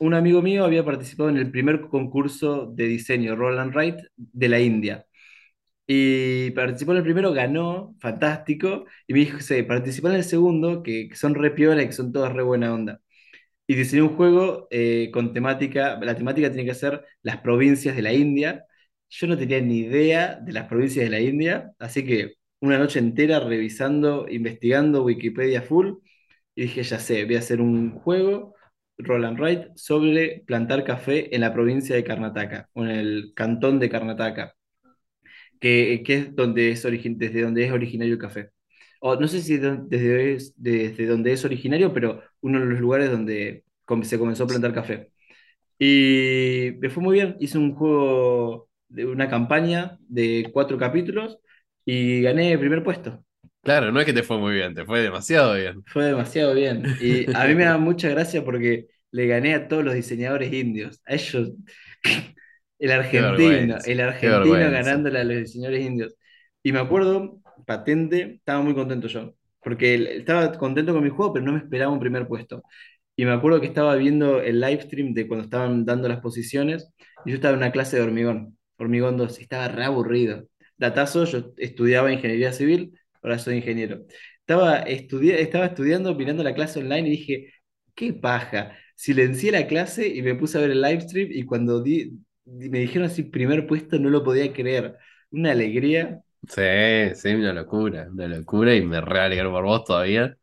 un 0.00 0.14
amigo 0.14 0.42
mío 0.42 0.64
había 0.64 0.84
participado 0.84 1.30
en 1.30 1.36
el 1.38 1.50
primer 1.52 1.82
concurso 1.82 2.66
de 2.66 2.86
diseño 2.86 3.36
Roland 3.36 3.74
Wright 3.74 3.98
de 4.16 4.48
la 4.48 4.60
India. 4.60 5.06
Y 5.86 6.50
participó 6.52 6.92
en 6.92 6.98
el 6.98 7.04
primero, 7.04 7.32
ganó, 7.32 7.96
fantástico. 8.00 8.86
Y 9.06 9.14
me 9.14 9.20
dijo, 9.20 9.40
sí, 9.40 9.62
participó 9.64 10.08
en 10.08 10.16
el 10.16 10.24
segundo, 10.24 10.82
que, 10.82 11.10
son 11.14 11.34
re 11.34 11.50
piola 11.52 11.84
que 11.86 11.92
son 11.92 12.12
todas 12.12 12.32
re 12.32 12.42
buena 12.42 12.74
onda. 12.74 13.00
Y 13.70 13.74
diseñó 13.76 14.04
un 14.08 14.16
juego 14.16 14.66
eh, 14.70 15.10
con 15.12 15.32
temática, 15.32 15.96
la 16.02 16.16
temática 16.16 16.50
tiene 16.50 16.66
que 16.66 16.74
ser 16.74 17.04
las 17.22 17.38
provincias 17.40 17.94
de 17.94 18.02
la 18.02 18.12
India. 18.12 18.64
Yo 19.08 19.26
no 19.28 19.38
tenía 19.38 19.60
ni 19.60 19.78
idea 19.80 20.36
de 20.42 20.52
las 20.52 20.66
provincias 20.66 21.04
de 21.04 21.10
la 21.10 21.20
India, 21.20 21.70
así 21.78 22.04
que 22.04 22.34
una 22.60 22.78
noche 22.78 22.98
entera 22.98 23.38
revisando, 23.40 24.26
investigando 24.28 25.04
Wikipedia 25.04 25.62
full, 25.62 25.94
y 26.54 26.62
dije, 26.62 26.82
ya 26.82 26.98
sé, 26.98 27.24
voy 27.26 27.36
a 27.36 27.38
hacer 27.40 27.60
un 27.60 27.92
juego, 27.92 28.54
Roll 28.98 29.24
and 29.24 29.38
Write, 29.40 29.68
sobre 29.76 30.42
plantar 30.46 30.84
café 30.84 31.34
en 31.34 31.40
la 31.42 31.52
provincia 31.54 31.94
de 31.96 32.04
Karnataka, 32.04 32.68
o 32.74 32.84
en 32.84 32.90
el 32.90 33.32
cantón 33.36 33.78
de 33.78 33.88
Karnataka 33.90 34.54
que, 35.60 36.02
que 36.04 36.14
es 36.18 36.34
donde 36.36 36.70
es 36.72 36.82
desde 36.82 37.42
donde 37.42 37.64
es 37.66 37.72
originario 37.72 38.14
el 38.14 38.20
café. 38.20 38.50
O 39.00 39.16
no 39.16 39.28
sé 39.28 39.40
si 39.42 39.56
de- 39.58 39.78
desde, 39.88 40.34
es- 40.34 40.52
desde 40.56 41.06
donde 41.06 41.32
es 41.32 41.44
originario, 41.44 41.92
pero 41.92 42.22
uno 42.40 42.60
de 42.60 42.66
los 42.66 42.80
lugares 42.80 43.10
donde 43.10 43.64
se 44.02 44.18
comenzó 44.18 44.44
a 44.44 44.46
plantar 44.46 44.72
café. 44.72 45.10
Y 45.78 46.72
me 46.78 46.90
fue 46.90 47.02
muy 47.02 47.14
bien. 47.14 47.36
Hice 47.40 47.58
un 47.58 47.74
juego 47.74 48.68
de 48.88 49.06
una 49.06 49.28
campaña 49.28 49.98
de 50.08 50.50
cuatro 50.52 50.78
capítulos 50.78 51.38
y 51.84 52.22
gané 52.22 52.52
el 52.52 52.60
primer 52.60 52.84
puesto. 52.84 53.24
Claro, 53.62 53.92
no 53.92 54.00
es 54.00 54.06
que 54.06 54.12
te 54.12 54.22
fue 54.22 54.38
muy 54.38 54.54
bien, 54.54 54.74
te 54.74 54.84
fue 54.84 55.00
demasiado 55.00 55.54
bien. 55.54 55.82
Fue 55.86 56.04
demasiado 56.04 56.54
bien. 56.54 56.84
Y 57.00 57.30
a 57.34 57.46
mí 57.46 57.54
me 57.54 57.64
da 57.64 57.78
mucha 57.78 58.08
gracia 58.08 58.44
porque 58.44 58.86
le 59.10 59.26
gané 59.26 59.54
a 59.54 59.68
todos 59.68 59.84
los 59.84 59.94
diseñadores 59.94 60.52
indios. 60.52 61.00
A 61.06 61.14
ellos, 61.14 61.52
el 62.78 62.92
argentino, 62.92 63.76
el 63.84 64.00
argentino 64.00 64.70
ganándole 64.70 65.20
a 65.20 65.24
los 65.24 65.36
diseñadores 65.38 65.84
indios. 65.84 66.14
Y 66.62 66.72
me 66.72 66.78
acuerdo, 66.78 67.40
patente, 67.66 68.36
estaba 68.36 68.62
muy 68.62 68.74
contento 68.74 69.08
yo. 69.08 69.34
Porque 69.62 69.94
estaba 70.18 70.52
contento 70.52 70.92
con 70.94 71.02
mi 71.04 71.10
juego, 71.10 71.32
pero 71.34 71.44
no 71.44 71.52
me 71.52 71.58
esperaba 71.58 71.92
un 71.92 72.00
primer 72.00 72.26
puesto. 72.26 72.62
Y 73.16 73.24
me 73.24 73.32
acuerdo 73.32 73.60
que 73.60 73.66
estaba 73.66 73.96
viendo 73.96 74.40
el 74.40 74.60
live 74.60 74.82
stream 74.82 75.12
de 75.14 75.28
cuando 75.28 75.44
estaban 75.44 75.84
dando 75.84 76.08
las 76.08 76.20
posiciones. 76.20 76.88
Y 77.26 77.30
yo 77.30 77.36
estaba 77.36 77.52
en 77.54 77.58
una 77.58 77.72
clase 77.72 77.96
de 77.96 78.02
hormigón, 78.02 78.58
hormigón 78.78 79.16
2, 79.16 79.38
y 79.40 79.42
estaba 79.42 79.68
re 79.68 79.84
aburrido. 79.84 80.48
Datazo, 80.78 81.24
yo 81.24 81.52
estudiaba 81.58 82.12
ingeniería 82.12 82.52
civil, 82.52 82.98
ahora 83.22 83.38
soy 83.38 83.56
ingeniero. 83.56 84.06
Estaba, 84.40 84.80
estudi- 84.86 85.32
estaba 85.32 85.66
estudiando, 85.66 86.14
mirando 86.14 86.42
la 86.42 86.54
clase 86.54 86.78
online 86.80 87.08
y 87.08 87.10
dije, 87.12 87.52
qué 87.94 88.12
paja. 88.14 88.76
Silencié 88.94 89.52
la 89.52 89.66
clase 89.66 90.08
y 90.08 90.22
me 90.22 90.34
puse 90.34 90.58
a 90.58 90.60
ver 90.62 90.70
el 90.70 90.80
live 90.82 91.00
stream 91.02 91.28
y 91.32 91.44
cuando 91.44 91.82
di- 91.82 92.12
me 92.44 92.80
dijeron 92.80 93.06
así, 93.08 93.22
primer 93.24 93.66
puesto, 93.66 93.98
no 93.98 94.08
lo 94.10 94.24
podía 94.24 94.52
creer. 94.52 94.96
Una 95.30 95.52
alegría. 95.52 96.22
Sí, 96.48 96.62
sí, 97.14 97.34
una 97.34 97.52
locura, 97.52 98.08
una 98.10 98.26
locura 98.26 98.74
y 98.74 98.82
me 98.84 99.00
re 99.00 99.20
alegró 99.20 99.50
por 99.52 99.64
vos 99.64 99.84
todavía. 99.84 100.36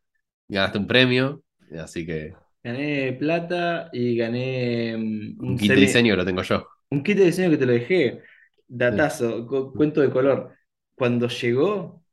Ganaste 0.48 0.78
un 0.80 0.88
premio, 0.88 1.44
así 1.80 2.06
que 2.06 2.36
Gané 2.64 3.14
plata 3.14 3.90
y 3.94 4.18
gané 4.18 4.98
mm, 4.98 5.38
un 5.48 5.56
un, 5.56 5.58
kit 5.58 5.74
de 5.74 5.80
diseño 5.82 6.16
lo 6.16 6.26
tengo 6.26 6.44
yo. 6.44 6.68
un 6.92 7.04
kit 7.04 7.18
de 7.18 7.26
diseño 7.26 7.50
que 7.52 7.58
te 7.58 7.66
lo 7.66 7.74
dejé. 7.74 8.22
Datazo, 8.68 9.48
cu- 9.48 9.74
cuento 9.76 10.02
de 10.02 10.12
color. 10.12 10.56
Cuando 10.96 11.28
llegó, 11.30 12.04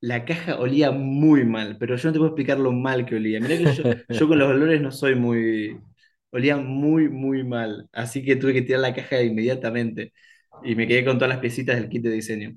la 0.00 0.24
caja 0.24 0.58
olía 0.60 0.90
muy 0.92 1.44
mal, 1.44 1.78
pero 1.78 1.96
yo 1.96 2.08
no 2.08 2.12
te 2.14 2.18
puedo 2.18 2.30
explicar 2.30 2.58
lo 2.60 2.72
mal 2.72 3.06
que 3.06 3.16
olía. 3.16 3.40
Mirá 3.40 3.58
que 3.58 3.66
yo, 3.68 3.84
yo 4.10 4.28
con 4.28 4.38
los 4.38 4.50
olores 4.50 4.80
no 4.82 4.92
soy 4.92 5.14
muy... 5.16 5.78
Olía 6.32 6.56
muy, 6.58 7.08
muy 7.08 7.44
mal. 7.44 7.88
Así 7.92 8.24
que 8.24 8.36
tuve 8.36 8.54
que 8.54 8.62
tirar 8.62 8.80
la 8.82 8.94
caja 8.94 9.22
inmediatamente. 9.22 10.12
Y 10.64 10.74
me 10.76 10.86
quedé 10.88 11.04
con 11.04 11.18
todas 11.18 11.30
las 11.30 11.40
piecitas 11.40 11.76
del 11.76 11.88
kit 11.90 12.02
de 12.04 12.10
diseño. 12.12 12.56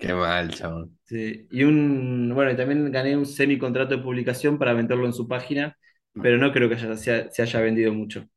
Qué 0.00 0.12
mal, 0.14 0.50
chabón. 0.50 0.98
Sí, 1.04 1.48
Y 1.50 1.64
un, 1.64 2.30
bueno, 2.34 2.52
y 2.52 2.56
también 2.56 2.90
gané 2.92 3.16
un 3.16 3.26
semi-contrato 3.26 3.96
de 3.96 4.02
publicación 4.02 4.58
para 4.58 4.72
venderlo 4.74 5.06
en 5.06 5.12
su 5.12 5.26
página, 5.26 5.76
pero 6.22 6.38
no 6.38 6.52
creo 6.52 6.68
que 6.68 6.76
haya- 6.76 6.96
se, 6.96 7.30
se 7.32 7.42
haya 7.42 7.60
vendido 7.60 7.92
mucho. 7.92 8.28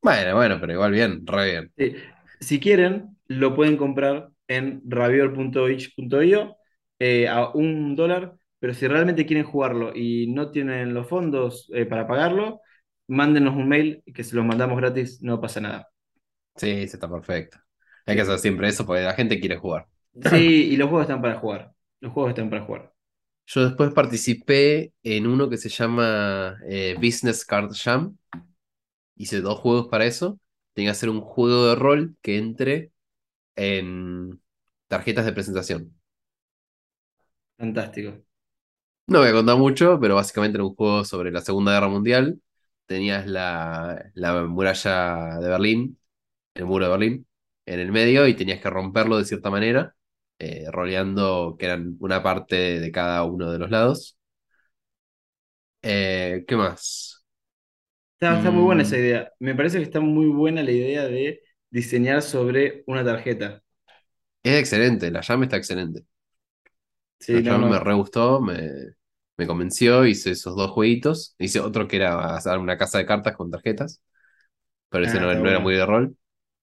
Bueno, 0.00 0.34
bueno, 0.36 0.58
pero 0.60 0.72
igual 0.74 0.92
bien, 0.92 1.26
re 1.26 1.50
bien. 1.50 1.72
Sí, 1.76 1.94
Si 2.40 2.60
quieren, 2.60 3.16
lo 3.28 3.54
pueden 3.54 3.76
comprar 3.76 4.30
en 4.48 4.82
raviol.ich.io 4.84 6.56
eh, 6.98 7.28
a 7.28 7.48
un 7.50 7.96
dólar, 7.96 8.34
pero 8.58 8.74
si 8.74 8.86
realmente 8.88 9.26
quieren 9.26 9.44
jugarlo 9.44 9.92
y 9.94 10.26
no 10.32 10.50
tienen 10.50 10.92
los 10.94 11.08
fondos 11.08 11.70
eh, 11.74 11.86
para 11.86 12.06
pagarlo, 12.06 12.60
mándenos 13.08 13.54
un 13.56 13.68
mail 13.68 14.02
que 14.14 14.24
se 14.24 14.36
los 14.36 14.44
mandamos 14.44 14.76
gratis, 14.78 15.22
no 15.22 15.40
pasa 15.40 15.60
nada. 15.60 15.88
Sí, 16.56 16.66
sí, 16.88 16.94
está 16.94 17.08
perfecto. 17.10 17.58
Hay 18.06 18.16
que 18.16 18.22
hacer 18.22 18.38
siempre 18.38 18.68
eso 18.68 18.86
porque 18.86 19.02
la 19.02 19.14
gente 19.14 19.40
quiere 19.40 19.56
jugar. 19.58 19.88
Sí, 20.20 20.36
y 20.72 20.76
los 20.76 20.88
juegos 20.88 21.04
están 21.06 21.20
para 21.22 21.38
jugar. 21.38 21.74
Los 22.00 22.12
juegos 22.12 22.30
están 22.30 22.48
para 22.50 22.64
jugar. 22.64 22.94
Yo 23.46 23.64
después 23.66 23.92
participé 23.92 24.94
en 25.02 25.26
uno 25.26 25.48
que 25.50 25.58
se 25.58 25.68
llama 25.68 26.58
eh, 26.68 26.94
Business 27.00 27.44
Card 27.44 27.72
Jam. 27.74 28.16
Hice 29.16 29.40
dos 29.40 29.58
juegos 29.60 29.88
para 29.88 30.06
eso. 30.06 30.40
Tenía 30.74 30.88
que 30.90 30.92
hacer 30.92 31.10
un 31.10 31.20
juego 31.20 31.66
de 31.68 31.74
rol 31.76 32.16
que 32.22 32.38
entre 32.38 32.92
en 33.56 34.42
tarjetas 34.88 35.26
de 35.26 35.32
presentación. 35.34 35.94
Fantástico. 37.58 38.12
No 39.06 39.18
voy 39.20 39.28
a 39.28 39.32
contar 39.32 39.56
mucho, 39.58 39.98
pero 40.00 40.14
básicamente 40.14 40.56
era 40.56 40.64
un 40.64 40.74
juego 40.74 41.04
sobre 41.04 41.30
la 41.30 41.40
Segunda 41.40 41.72
Guerra 41.72 41.88
Mundial. 41.88 42.40
Tenías 42.86 43.26
la, 43.26 44.10
la 44.14 44.44
muralla 44.44 45.38
de 45.40 45.48
Berlín, 45.48 45.98
el 46.54 46.66
muro 46.66 46.86
de 46.86 46.90
Berlín, 46.92 47.28
en 47.66 47.80
el 47.80 47.92
medio 47.92 48.26
y 48.28 48.34
tenías 48.36 48.60
que 48.60 48.70
romperlo 48.70 49.18
de 49.18 49.24
cierta 49.26 49.50
manera, 49.50 49.96
eh, 50.38 50.66
roleando 50.72 51.56
que 51.58 51.66
eran 51.66 51.96
una 52.00 52.22
parte 52.22 52.80
de 52.80 52.92
cada 52.92 53.24
uno 53.24 53.50
de 53.52 53.58
los 53.58 53.70
lados. 53.70 54.18
Eh, 55.82 56.44
¿qué 56.46 56.56
más? 56.56 57.24
Está, 58.14 58.36
está 58.36 58.50
muy 58.50 58.62
buena 58.62 58.82
esa 58.82 58.96
Mm, 58.96 58.98
idea. 58.98 59.32
Me 59.40 59.54
parece 59.54 59.78
que 59.78 59.84
está 59.84 60.00
muy 60.00 60.26
buena 60.26 60.62
la 60.62 60.70
idea 60.70 61.04
de 61.06 61.42
diseñar 61.70 62.22
sobre 62.22 62.84
una 62.86 63.04
tarjeta. 63.04 63.62
es 64.44 64.58
excelente, 64.60 65.10
la 65.10 65.20
llave 65.20 65.44
está 65.46 65.56
excelente. 65.56 66.04
La 67.30 67.40
no, 67.42 67.58
llave 67.58 67.64
me 67.64 67.78
re 67.78 67.94
gustó, 67.94 68.40
me, 68.40 68.70
me 69.36 69.46
convenció, 69.46 70.04
hice 70.06 70.32
esos 70.32 70.54
dos 70.56 70.70
jueguitos. 70.70 71.34
Hice 71.38 71.60
otro 71.60 71.88
que 71.88 71.96
era 71.96 72.36
hacer 72.36 72.58
una 72.58 72.76
casa 72.78 72.98
de 72.98 73.06
cartas 73.06 73.36
con 73.36 73.50
tarjetas, 73.50 74.02
pero 74.90 75.04
ese 75.04 75.18
Ah, 75.18 75.20
no, 75.20 75.30
era 75.32 75.60
muy 75.60 75.74
de 75.76 75.86
rol. 75.86 76.16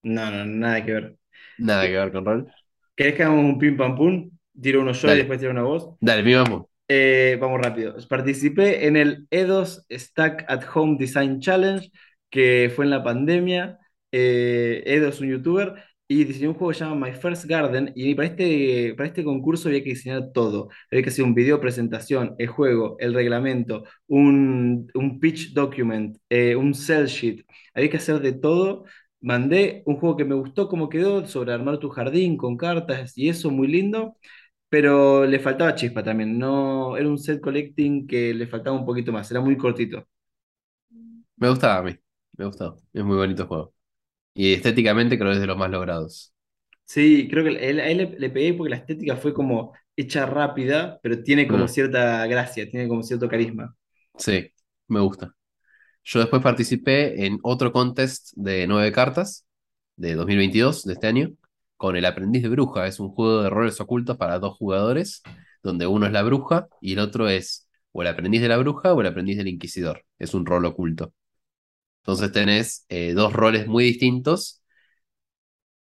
No, 0.03 0.29
no, 0.31 0.45
nada 0.45 0.85
que 0.85 0.91
ver. 0.93 1.19
Nada 1.57 1.85
que 1.87 1.93
ver 1.97 2.11
con 2.11 2.25
rol. 2.25 2.53
¿Querés 2.99 3.15
que 3.15 3.23
hagamos 3.23 3.45
un 3.45 3.57
pim 3.57 3.77
pam 3.77 3.95
pum? 3.95 4.29
Tiro 4.61 4.81
uno 4.81 4.91
yo 4.91 5.07
y 5.07 5.11
Dale, 5.11 5.19
después 5.19 5.39
tiro 5.39 5.51
una 5.51 5.61
vos. 5.63 5.95
dale, 6.01 6.21
mi 6.21 6.33
vamos. 6.33 6.65
Eh, 6.89 7.37
vamos 7.39 7.61
rápido. 7.61 7.95
Participé 8.09 8.87
en 8.87 8.97
el 8.97 9.25
EDOS 9.31 9.85
Stack 9.89 10.43
at 10.49 10.63
Home 10.75 10.97
Design 10.99 11.39
Challenge, 11.39 11.89
que 12.29 12.69
fue 12.75 12.83
en 12.83 12.91
la 12.91 13.01
pandemia. 13.01 13.79
Eh, 14.11 14.83
Edo 14.85 15.07
es 15.07 15.21
un 15.21 15.29
youtuber 15.29 15.75
y 16.09 16.25
diseñó 16.25 16.49
un 16.49 16.55
juego 16.55 16.71
que 16.71 16.77
se 16.79 16.83
llama 16.83 17.07
My 17.07 17.13
First 17.13 17.45
Garden. 17.45 17.93
Y 17.95 18.15
para 18.15 18.27
este, 18.27 18.93
para 18.97 19.07
este 19.07 19.23
concurso 19.23 19.69
había 19.69 19.81
que 19.81 19.91
diseñar 19.91 20.33
todo. 20.33 20.67
Había 20.91 21.03
que 21.03 21.09
hacer 21.09 21.23
un 21.23 21.33
video 21.33 21.61
presentación, 21.61 22.35
el 22.37 22.47
juego, 22.47 22.97
el 22.99 23.13
reglamento, 23.13 23.85
un, 24.07 24.91
un 24.93 25.19
pitch 25.21 25.53
document, 25.53 26.17
eh, 26.29 26.53
un 26.57 26.73
sell 26.73 27.05
sheet. 27.05 27.45
Había 27.73 27.89
que 27.91 27.97
hacer 27.97 28.19
de 28.19 28.33
todo. 28.33 28.83
Mandé 29.21 29.83
un 29.85 29.97
juego 29.97 30.15
que 30.17 30.25
me 30.25 30.35
gustó 30.35 30.69
cómo 30.69 30.89
quedó 30.89 31.25
sobre 31.27 31.53
armar 31.53 31.79
tu 31.79 31.89
jardín 31.89 32.37
con 32.37 32.55
cartas 32.57 33.17
y 33.17 33.29
eso, 33.29 33.51
muy 33.51 33.67
lindo 33.67 34.15
pero 34.69 35.25
le 35.27 35.39
faltaba 35.39 35.75
chispa 35.75 36.03
también. 36.03 36.39
No, 36.39 36.97
era 36.97 37.07
un 37.09 37.19
set 37.19 37.41
collecting 37.41 38.07
que 38.07 38.33
le 38.33 38.47
faltaba 38.47 38.77
un 38.77 38.85
poquito 38.87 39.11
más, 39.11 39.29
era 39.31 39.41
muy 39.41 39.57
cortito. 39.57 40.07
Me 41.37 41.49
gustaba 41.49 41.77
a 41.79 41.83
mí. 41.83 41.97
Me 42.37 42.45
gustó. 42.45 42.77
Es 42.93 43.03
muy 43.03 43.17
bonito 43.17 43.43
el 43.43 43.47
juego. 43.47 43.73
Y 44.33 44.53
estéticamente 44.53 45.17
creo 45.17 45.31
que 45.31 45.35
es 45.35 45.41
de 45.41 45.47
los 45.47 45.57
más 45.57 45.71
logrados. 45.71 46.33
Sí, 46.85 47.27
creo 47.29 47.43
que 47.43 47.51
él- 47.69 47.79
a 47.79 47.87
él 47.89 47.97
le, 47.97 48.05
le 48.19 48.29
pegué 48.31 48.53
porque 48.53 48.71
la 48.71 48.77
estética 48.77 49.15
fue 49.15 49.33
como 49.33 49.73
hecha 49.95 50.25
rápida, 50.25 50.99
pero 51.03 51.21
tiene 51.23 51.47
como 51.47 51.67
Mm, 51.67 51.69
cierta 51.69 52.25
gracia, 52.27 52.69
tiene 52.69 52.87
como 52.87 53.03
cierto 53.03 53.29
carisma. 53.29 53.75
sí, 54.17 54.53
me 54.87 54.99
gusta. 55.01 55.33
Yo 56.11 56.19
después 56.19 56.41
participé 56.41 57.27
en 57.27 57.37
otro 57.43 57.71
contest 57.71 58.31
de 58.35 58.65
nueve 58.65 58.91
cartas 58.91 59.45
de 59.95 60.15
2022, 60.15 60.83
de 60.85 60.93
este 60.93 61.05
año, 61.05 61.29
con 61.77 61.95
El 61.95 62.05
Aprendiz 62.05 62.41
de 62.41 62.49
Bruja. 62.49 62.87
Es 62.87 62.99
un 62.99 63.09
juego 63.09 63.43
de 63.43 63.49
roles 63.51 63.79
ocultos 63.79 64.17
para 64.17 64.39
dos 64.39 64.57
jugadores, 64.57 65.21
donde 65.61 65.85
uno 65.85 66.07
es 66.07 66.11
la 66.11 66.23
bruja 66.23 66.67
y 66.81 66.93
el 66.93 66.99
otro 66.99 67.29
es 67.29 67.69
o 67.91 68.01
el 68.01 68.07
aprendiz 68.07 68.41
de 68.41 68.47
la 68.47 68.57
bruja 68.57 68.93
o 68.93 69.01
el 69.01 69.07
aprendiz 69.07 69.37
del 69.37 69.49
inquisidor. 69.49 70.03
Es 70.17 70.33
un 70.33 70.45
rol 70.47 70.65
oculto. 70.65 71.13
Entonces 72.03 72.31
tenés 72.31 72.85
eh, 72.89 73.13
dos 73.13 73.33
roles 73.33 73.67
muy 73.67 73.85
distintos 73.85 74.63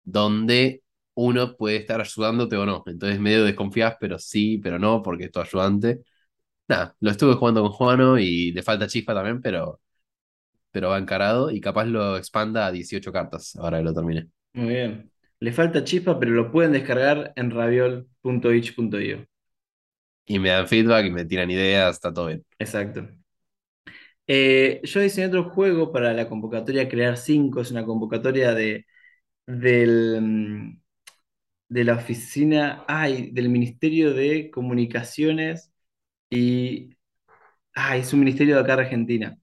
donde 0.03 0.84
uno 1.13 1.55
puede 1.58 1.77
estar 1.77 2.01
ayudándote 2.01 2.58
o 2.58 2.65
no. 2.65 2.84
Entonces 2.88 3.19
medio 3.19 3.43
desconfías, 3.45 3.95
pero 3.99 4.19
sí, 4.19 4.58
pero 4.60 4.79
no, 4.79 5.01
porque 5.01 5.25
es 5.25 5.32
tu 5.32 5.39
ayudante. 5.39 6.01
Nada, 6.67 6.95
lo 7.01 7.12
estuve 7.12 7.36
jugando 7.36 7.62
con 7.63 7.71
Juano 7.71 8.19
y 8.19 8.51
le 8.51 8.63
falta 8.63 8.88
chispa 8.88 9.13
también, 9.13 9.41
pero, 9.41 9.82
pero 10.71 10.89
va 10.89 10.97
encarado 10.97 11.51
y 11.51 11.62
capaz 11.62 11.86
lo 11.86 12.17
expanda 12.17 12.65
a 12.67 12.71
18 12.71 13.12
cartas, 13.12 13.55
ahora 13.58 13.77
que 13.79 13.84
lo 13.84 13.93
terminé. 13.93 14.27
Muy 14.53 14.67
bien. 14.69 15.12
Le 15.39 15.51
falta 15.51 15.84
chispa, 15.84 16.19
pero 16.19 16.32
lo 16.32 16.51
pueden 16.51 16.71
descargar 16.73 17.34
en 17.36 17.51
raviol.itch.io. 17.51 19.25
Y 20.25 20.39
me 20.39 20.49
dan 20.49 20.67
feedback 20.67 21.05
y 21.08 21.12
me 21.12 21.25
tiran 21.25 21.49
ideas, 21.51 21.95
está 21.95 22.13
todo 22.13 22.27
bien. 22.27 22.45
Exacto. 22.60 23.08
Eh, 24.27 24.82
yo 24.84 24.99
diseñé 25.01 25.27
otro 25.27 25.49
juego 25.49 25.91
para 25.91 26.13
la 26.13 26.29
convocatoria 26.29 26.88
Crear 26.88 27.17
5, 27.17 27.62
es 27.62 27.71
una 27.71 27.86
convocatoria 27.86 28.53
de, 28.53 28.86
del, 29.47 30.19
mm, 30.21 30.82
de 31.69 31.84
la 31.86 31.95
oficina, 31.95 32.86
ay, 32.88 33.32
del 33.32 33.49
Ministerio 33.49 34.13
de 34.13 34.51
Comunicaciones 34.51 35.71
y, 36.29 36.97
ay, 37.73 38.01
es 38.01 38.13
un 38.13 38.19
ministerio 38.21 38.55
de 38.55 38.62
acá 38.62 38.75
de 38.77 38.84
Argentina. 38.84 39.38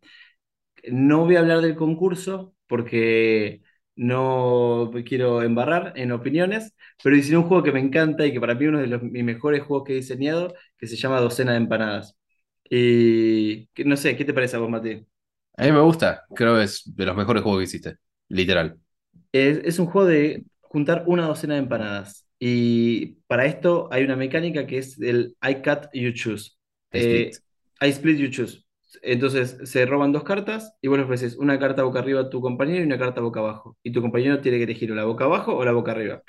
No 0.87 1.25
voy 1.25 1.37
a 1.37 1.41
hablar 1.41 1.61
del 1.61 1.77
concurso 1.77 2.55
porque 2.67 3.63
no 3.97 4.91
quiero 5.07 5.43
embarrar 5.43 5.93
en 5.97 6.13
opiniones, 6.13 6.75
pero 7.03 7.17
diseñé 7.17 7.39
un 7.39 7.45
juego 7.45 7.63
que 7.63 7.73
me 7.73 7.81
encanta 7.81 8.27
y 8.27 8.33
que 8.33 8.41
para 8.41 8.55
mí 8.55 8.65
es 8.65 8.69
uno 8.69 8.81
de 8.81 8.87
los, 8.89 9.03
mis 9.03 9.25
mejores 9.25 9.63
juegos 9.63 9.87
que 9.87 9.93
he 9.95 9.97
diseñado, 9.97 10.55
que 10.77 10.87
se 10.87 10.97
llama 10.97 11.21
Docena 11.21 11.53
de 11.53 11.59
Empanadas. 11.59 12.17
Y 12.69 13.69
no 13.85 13.97
sé, 13.97 14.17
¿qué 14.17 14.25
te 14.25 14.35
parece 14.35 14.57
a 14.57 14.59
vos, 14.59 14.71
Mati? 14.71 15.07
A 15.57 15.65
mí 15.65 15.73
me 15.73 15.81
gusta, 15.81 16.25
creo 16.35 16.57
que 16.57 16.65
es 16.65 16.83
de 16.95 17.07
los 17.07 17.17
mejores 17.17 17.43
juegos 17.43 17.61
que 17.61 17.65
hiciste, 17.65 17.97
literal. 18.29 18.79
Es, 19.33 19.59
es 19.65 19.79
un 19.79 19.87
juego 19.87 20.09
de 20.09 20.45
juntar 20.61 21.05
una 21.07 21.27
docena 21.27 21.55
de 21.55 21.61
empanadas. 21.61 22.27
Y 22.39 23.15
para 23.27 23.47
esto 23.47 23.89
hay 23.91 24.05
una 24.05 24.17
mecánica 24.17 24.67
que 24.67 24.79
es 24.79 25.01
el 25.01 25.37
I 25.43 25.57
cut, 25.57 25.89
you 25.95 26.13
choose. 26.13 26.53
Split. 26.93 27.33
Eh, 27.33 27.39
I 27.81 27.89
split, 27.89 28.19
you 28.19 28.29
choose. 28.31 28.66
Entonces 29.03 29.59
se 29.65 29.87
roban 29.87 30.13
dos 30.13 30.25
cartas 30.25 30.75
y 30.81 30.89
vos 30.89 30.99
le 30.99 31.05
ofreces 31.05 31.37
una 31.37 31.59
carta 31.59 31.83
boca 31.85 31.99
arriba 32.01 32.21
a 32.23 32.31
tu 32.31 32.41
compañero 32.41 32.81
y 32.83 32.87
una 32.87 32.99
carta 32.99 33.21
boca 33.21 33.41
abajo. 33.41 33.77
Y 33.83 33.93
tu 33.93 34.01
compañero 34.03 34.41
tiene 34.41 34.59
que 34.59 34.65
elegir 34.65 34.93
o 34.93 34.95
la 34.95 35.05
boca 35.05 35.25
abajo 35.25 35.55
o 35.57 35.65
la 35.65 35.73
boca 35.73 35.93
arriba. 35.93 36.23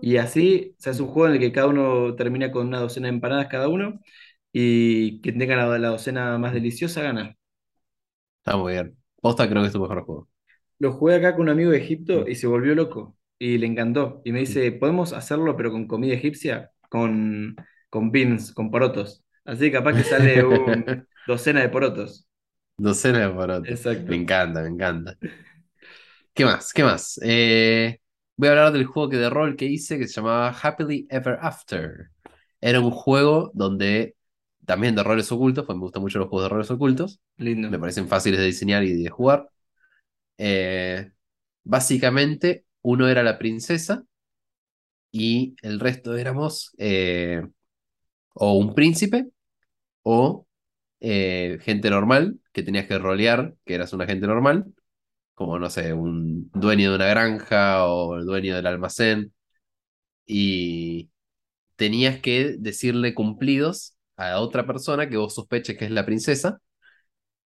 Y 0.00 0.16
así 0.18 0.74
se 0.78 0.90
hace 0.90 1.02
un 1.02 1.08
juego 1.08 1.28
en 1.28 1.34
el 1.34 1.40
que 1.40 1.52
cada 1.52 1.68
uno 1.68 2.14
termina 2.16 2.52
con 2.52 2.68
una 2.68 2.80
docena 2.80 3.08
de 3.08 3.14
empanadas 3.14 3.48
cada 3.48 3.68
uno 3.68 4.00
y 4.52 5.20
quien 5.22 5.38
tenga 5.38 5.56
la, 5.56 5.78
la 5.78 5.88
docena 5.90 6.38
más 6.38 6.54
deliciosa 6.54 7.02
gana. 7.02 7.36
Está 8.44 8.56
muy 8.58 8.72
bien. 8.74 8.96
Posta 9.20 9.48
creo 9.48 9.62
que 9.62 9.66
es 9.68 9.72
tu 9.72 9.80
mejor 9.80 10.04
juego. 10.04 10.28
Lo 10.78 10.92
jugué 10.92 11.16
acá 11.16 11.32
con 11.34 11.42
un 11.42 11.48
amigo 11.50 11.70
de 11.70 11.78
Egipto 11.78 12.26
y 12.28 12.34
se 12.36 12.46
volvió 12.46 12.74
loco 12.74 13.16
y 13.38 13.58
le 13.58 13.66
encantó. 13.66 14.22
Y 14.24 14.32
me 14.32 14.40
dice, 14.40 14.72
¿podemos 14.72 15.12
hacerlo 15.12 15.56
pero 15.56 15.70
con 15.70 15.86
comida 15.86 16.14
egipcia? 16.14 16.70
Con, 16.88 17.56
con 17.90 18.10
beans, 18.10 18.52
con 18.52 18.70
porotos. 18.70 19.24
Así 19.44 19.60
que 19.66 19.72
capaz 19.72 19.94
que 19.94 20.04
sale 20.04 20.44
un 20.44 21.06
docena 21.26 21.60
de 21.60 21.68
porotos. 21.68 22.28
Docena 22.78 23.20
de 23.28 23.34
porotos. 23.34 23.92
Me 24.06 24.16
Exacto. 24.16 24.16
encanta, 24.16 24.62
me 24.62 24.68
encanta. 24.68 25.16
¿Qué 26.34 26.44
más? 26.44 26.72
¿Qué 26.72 26.84
más? 26.84 27.18
Eh, 27.22 28.00
voy 28.36 28.48
a 28.48 28.52
hablar 28.52 28.72
del 28.72 28.84
juego 28.86 29.08
que 29.10 29.16
de 29.16 29.30
rol 29.30 29.56
que 29.56 29.66
hice 29.66 29.98
que 29.98 30.06
se 30.06 30.14
llamaba 30.14 30.50
Happily 30.62 31.06
Ever 31.10 31.38
After. 31.40 32.10
Era 32.60 32.80
un 32.80 32.90
juego 32.90 33.50
donde 33.54 34.16
también 34.66 34.94
de 34.94 35.02
roles 35.02 35.30
ocultos, 35.32 35.64
pues 35.66 35.76
me 35.76 35.82
gustan 35.82 36.02
mucho 36.02 36.18
los 36.18 36.28
juegos 36.28 36.44
de 36.44 36.48
roles 36.50 36.70
ocultos. 36.70 37.20
Lindo. 37.38 37.68
Me 37.68 37.78
parecen 37.78 38.08
fáciles 38.08 38.40
de 38.40 38.46
diseñar 38.46 38.84
y 38.84 39.02
de 39.02 39.10
jugar. 39.10 39.48
Eh, 40.38 41.12
básicamente, 41.64 42.66
uno 42.82 43.08
era 43.08 43.22
la 43.22 43.38
princesa 43.38 44.04
y 45.12 45.56
el 45.62 45.80
resto 45.80 46.16
éramos 46.16 46.72
eh, 46.78 47.42
o 48.34 48.54
un 48.58 48.74
príncipe 48.74 49.28
o 50.02 50.46
eh, 51.00 51.58
gente 51.62 51.90
normal 51.90 52.40
que 52.52 52.62
tenías 52.64 52.86
que 52.86 52.98
rolear, 52.98 53.54
que 53.64 53.74
eras 53.76 53.92
una 53.92 54.06
gente 54.06 54.26
normal, 54.26 54.66
como 55.34 55.58
no 55.58 55.70
sé, 55.70 55.92
un 55.94 56.50
dueño 56.54 56.90
de 56.90 56.96
una 56.96 57.06
granja 57.08 57.86
o 57.86 58.16
el 58.16 58.26
dueño 58.26 58.56
del 58.56 58.66
almacén, 58.68 59.34
y 60.26 61.10
tenías 61.76 62.20
que 62.20 62.56
decirle 62.58 63.14
cumplidos 63.14 63.96
a 64.16 64.40
otra 64.40 64.66
persona 64.66 65.08
que 65.08 65.16
vos 65.18 65.34
sospeches 65.34 65.76
que 65.78 65.86
es 65.86 65.90
la 65.90 66.06
princesa, 66.06 66.60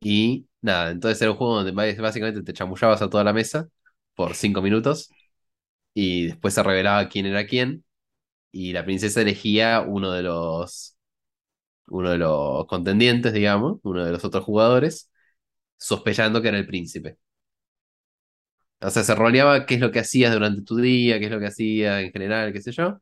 y 0.00 0.48
nada, 0.60 0.90
entonces 0.90 1.20
era 1.22 1.32
un 1.32 1.36
juego 1.38 1.56
donde 1.56 1.72
bás- 1.72 1.98
básicamente 2.00 2.42
te 2.42 2.52
chamullabas 2.52 3.02
a 3.02 3.10
toda 3.10 3.24
la 3.24 3.32
mesa 3.32 3.68
por 4.14 4.34
cinco 4.34 4.62
minutos, 4.62 5.10
y 5.94 6.26
después 6.28 6.54
se 6.54 6.62
revelaba 6.62 7.08
quién 7.08 7.26
era 7.26 7.46
quién, 7.46 7.84
y 8.52 8.72
la 8.72 8.84
princesa 8.84 9.20
elegía 9.22 9.82
uno 9.86 10.12
de 10.12 10.22
los 10.22 10.96
uno 11.88 12.10
de 12.10 12.18
los 12.18 12.66
contendientes, 12.66 13.32
digamos, 13.32 13.80
uno 13.84 14.04
de 14.04 14.12
los 14.12 14.24
otros 14.24 14.44
jugadores, 14.44 15.10
sospechando 15.78 16.42
que 16.42 16.48
era 16.48 16.58
el 16.58 16.66
príncipe. 16.66 17.18
O 18.80 18.90
sea, 18.90 19.02
se 19.02 19.14
roleaba 19.14 19.66
qué 19.66 19.74
es 19.74 19.80
lo 19.80 19.90
que 19.90 19.98
hacías 20.00 20.32
durante 20.32 20.62
tu 20.62 20.76
día, 20.76 21.18
qué 21.18 21.24
es 21.26 21.30
lo 21.32 21.40
que 21.40 21.46
hacía 21.46 22.00
en 22.00 22.12
general, 22.12 22.52
qué 22.52 22.60
sé 22.62 22.70
yo. 22.72 22.98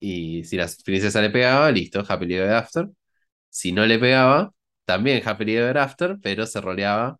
Y 0.00 0.44
si 0.44 0.56
la 0.56 0.68
princesa 0.84 1.22
le 1.22 1.30
pegaba, 1.30 1.70
listo, 1.72 2.04
Happily 2.08 2.34
Ever 2.36 2.52
After. 2.54 2.88
Si 3.50 3.72
no 3.72 3.86
le 3.86 3.98
pegaba, 3.98 4.52
también 4.86 5.22
Happily 5.26 5.56
Ever 5.56 5.78
After, 5.78 6.18
pero 6.22 6.46
se 6.46 6.60
roleaba 6.60 7.18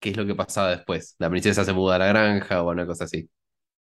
qué 0.00 0.10
es 0.10 0.16
lo 0.18 0.26
que 0.26 0.34
pasaba 0.36 0.70
después. 0.70 1.16
La 1.18 1.30
princesa 1.30 1.64
se 1.64 1.72
muda 1.74 1.96
a 1.96 1.98
la 2.00 2.08
granja 2.08 2.62
o 2.62 2.70
una 2.72 2.86
cosa 2.86 3.04
así. 3.04 3.30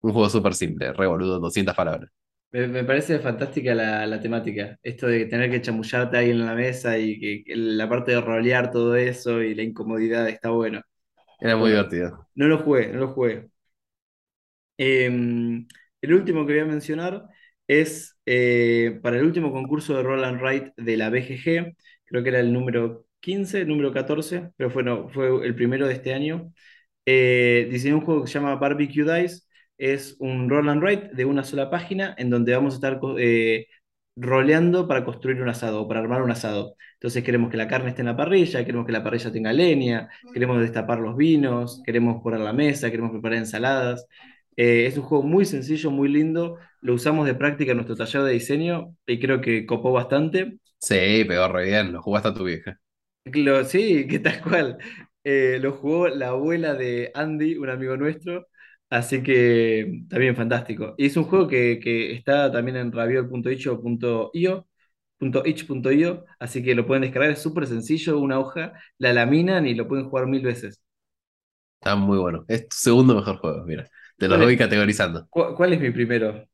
Un 0.02 0.14
juego 0.14 0.30
súper 0.30 0.56
simple, 0.56 0.94
re 0.94 1.08
boludo, 1.08 1.40
200 1.40 1.76
palabras. 1.76 2.12
Me, 2.54 2.68
me 2.68 2.84
parece 2.86 3.20
fantástica 3.20 3.74
la, 3.76 4.06
la 4.08 4.20
temática. 4.22 4.78
Esto 4.84 5.08
de 5.08 5.26
tener 5.26 5.50
que 5.52 5.62
chamullarte 5.62 6.18
a 6.18 6.20
alguien 6.22 6.40
en 6.40 6.46
la 6.46 6.56
mesa 6.56 6.98
y 6.98 7.20
que, 7.20 7.44
que 7.44 7.56
la 7.56 7.90
parte 7.90 8.12
de 8.12 8.22
rolear 8.22 8.72
todo 8.72 8.96
eso 8.96 9.42
y 9.42 9.56
la 9.56 9.64
incomodidad 9.64 10.30
está 10.30 10.50
bueno. 10.52 10.82
Era 11.40 11.56
muy 11.58 11.70
divertido. 11.70 12.28
no 12.36 12.48
lo 12.48 12.60
jugué, 12.60 12.88
no 12.90 13.00
lo 13.00 13.08
jugué. 13.14 13.50
Eh, 14.78 15.06
el 16.02 16.14
último 16.14 16.46
que 16.46 16.54
voy 16.54 16.62
a 16.62 16.66
mencionar 16.66 17.28
es 17.68 18.18
eh, 18.26 19.00
para 19.04 19.18
el 19.18 19.26
último 19.26 19.52
concurso 19.52 19.96
de 19.96 20.04
Roll 20.04 20.24
and 20.26 20.42
Write 20.42 20.74
de 20.78 20.98
la 20.98 21.10
BGG, 21.10 21.76
creo 22.06 22.24
que 22.24 22.30
era 22.30 22.40
el 22.40 22.52
número 22.54 23.06
15, 23.20 23.62
el 23.62 23.68
número 23.68 23.94
14, 23.94 24.52
pero 24.58 24.70
fue, 24.70 24.84
no, 24.84 25.10
fue 25.10 25.46
el 25.46 25.56
primero 25.56 25.88
de 25.88 25.94
este 25.94 26.14
año. 26.14 26.54
Eh, 27.06 27.68
diseñé 27.72 27.96
un 27.96 28.02
juego 28.02 28.24
que 28.24 28.28
se 28.30 28.36
llama 28.40 28.56
Barbecue 28.56 29.04
Dice. 29.04 29.44
Es 29.78 30.16
un 30.20 30.50
roll 30.50 30.70
and 30.70 30.82
write 30.82 31.10
de 31.14 31.26
una 31.26 31.44
sola 31.44 31.70
página 31.70 32.16
en 32.18 32.30
donde 32.30 32.56
vamos 32.56 32.74
a 32.74 32.78
estar 32.78 33.00
eh, 33.18 33.68
roleando 34.16 34.88
para 34.88 35.04
construir 35.04 35.42
un 35.42 35.50
asado 35.50 35.82
o 35.82 35.88
para 35.88 36.00
armar 36.00 36.22
un 36.22 36.32
asado. 36.32 36.76
Entonces 36.94 37.24
queremos 37.24 37.50
que 37.50 37.58
la 37.58 37.68
carne 37.68 37.90
esté 37.90 38.02
en 38.02 38.08
la 38.08 38.18
parrilla, 38.18 38.64
queremos 38.66 38.86
que 38.86 38.92
la 38.92 39.04
parrilla 39.04 39.32
tenga 39.32 39.52
leña, 39.54 40.10
queremos 40.34 40.60
destapar 40.62 41.00
los 41.00 41.18
vinos, 41.18 41.82
queremos 41.86 42.22
poner 42.22 42.40
la 42.40 42.54
mesa, 42.54 42.92
queremos 42.92 43.12
preparar 43.12 43.40
ensaladas. 43.40 44.08
Eh, 44.56 44.86
es 44.86 44.98
un 44.98 45.04
juego 45.04 45.24
muy 45.24 45.46
sencillo, 45.46 45.92
muy 45.92 46.10
lindo. 46.10 46.58
Lo 46.82 46.94
usamos 46.94 47.26
de 47.26 47.36
práctica 47.36 47.72
en 47.72 47.78
nuestro 47.78 47.96
taller 47.96 48.24
de 48.24 48.32
diseño 48.34 48.96
y 49.06 49.20
creo 49.20 49.42
que 49.42 49.66
copó 49.66 49.92
bastante. 49.92 50.58
Sí, 50.78 51.24
pegó 51.28 51.48
re 51.48 51.66
bien, 51.66 51.94
lo 51.94 52.02
jugaste 52.02 52.30
a 52.30 52.34
tu 52.34 52.44
vieja. 52.44 52.78
Lo, 53.26 53.64
sí, 53.66 54.08
que 54.10 54.20
tal 54.20 54.42
cual. 54.42 54.78
Eh, 55.24 55.58
lo 55.62 55.72
jugó 55.72 56.10
la 56.10 56.30
abuela 56.30 56.74
de 56.74 57.12
Andy, 57.16 57.56
un 57.58 57.70
amigo 57.70 57.96
nuestro, 57.96 58.48
así 58.94 59.24
que 59.24 60.04
también 60.10 60.36
fantástico. 60.36 60.96
Y 60.98 61.08
es 61.08 61.18
un 61.18 61.26
juego 61.26 61.48
que, 61.48 61.80
que 61.82 62.14
está 62.14 62.52
también 62.52 62.78
en 62.78 62.92
raviol.itch.io, 62.92 64.68
itch.io, 65.46 66.26
así 66.40 66.64
que 66.64 66.76
lo 66.76 66.86
pueden 66.88 67.04
descargar, 67.04 67.32
es 67.32 67.42
súper 67.42 67.68
sencillo, 67.68 68.20
una 68.20 68.40
hoja, 68.40 68.74
la 68.98 69.14
laminan 69.14 69.68
y 69.68 69.76
lo 69.76 69.88
pueden 69.88 70.10
jugar 70.10 70.28
mil 70.28 70.42
veces. 70.44 70.82
Está 71.80 71.96
muy 71.96 72.18
bueno. 72.18 72.46
Es 72.48 72.68
tu 72.70 72.76
segundo 72.78 73.16
mejor 73.16 73.38
juego, 73.40 73.64
mira. 73.66 73.88
Te 74.18 74.28
los 74.28 74.40
¿Cuál 74.40 74.42
voy 74.42 74.58
es, 74.58 74.58
categorizando. 74.58 75.30
cu- 75.30 75.56
cuál 75.56 75.74
es 75.74 75.82
mi 75.82 75.92
primero? 75.92 76.48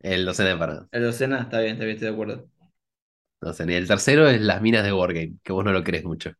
El 0.00 0.24
docena 0.24 0.50
de. 0.54 0.86
¿El 0.92 1.02
docena? 1.02 1.40
Está 1.42 1.60
bien, 1.60 1.72
está 1.74 1.84
bien, 1.84 1.94
estoy 1.96 2.08
de 2.08 2.14
acuerdo. 2.14 2.48
Docena. 3.40 3.72
Y 3.72 3.74
el 3.76 3.86
tercero 3.86 4.28
es 4.28 4.40
las 4.40 4.60
minas 4.62 4.82
de 4.84 4.92
Wargame, 4.92 5.36
que 5.44 5.52
vos 5.52 5.64
no 5.64 5.72
lo 5.72 5.84
crees 5.84 6.04
mucho. 6.04 6.32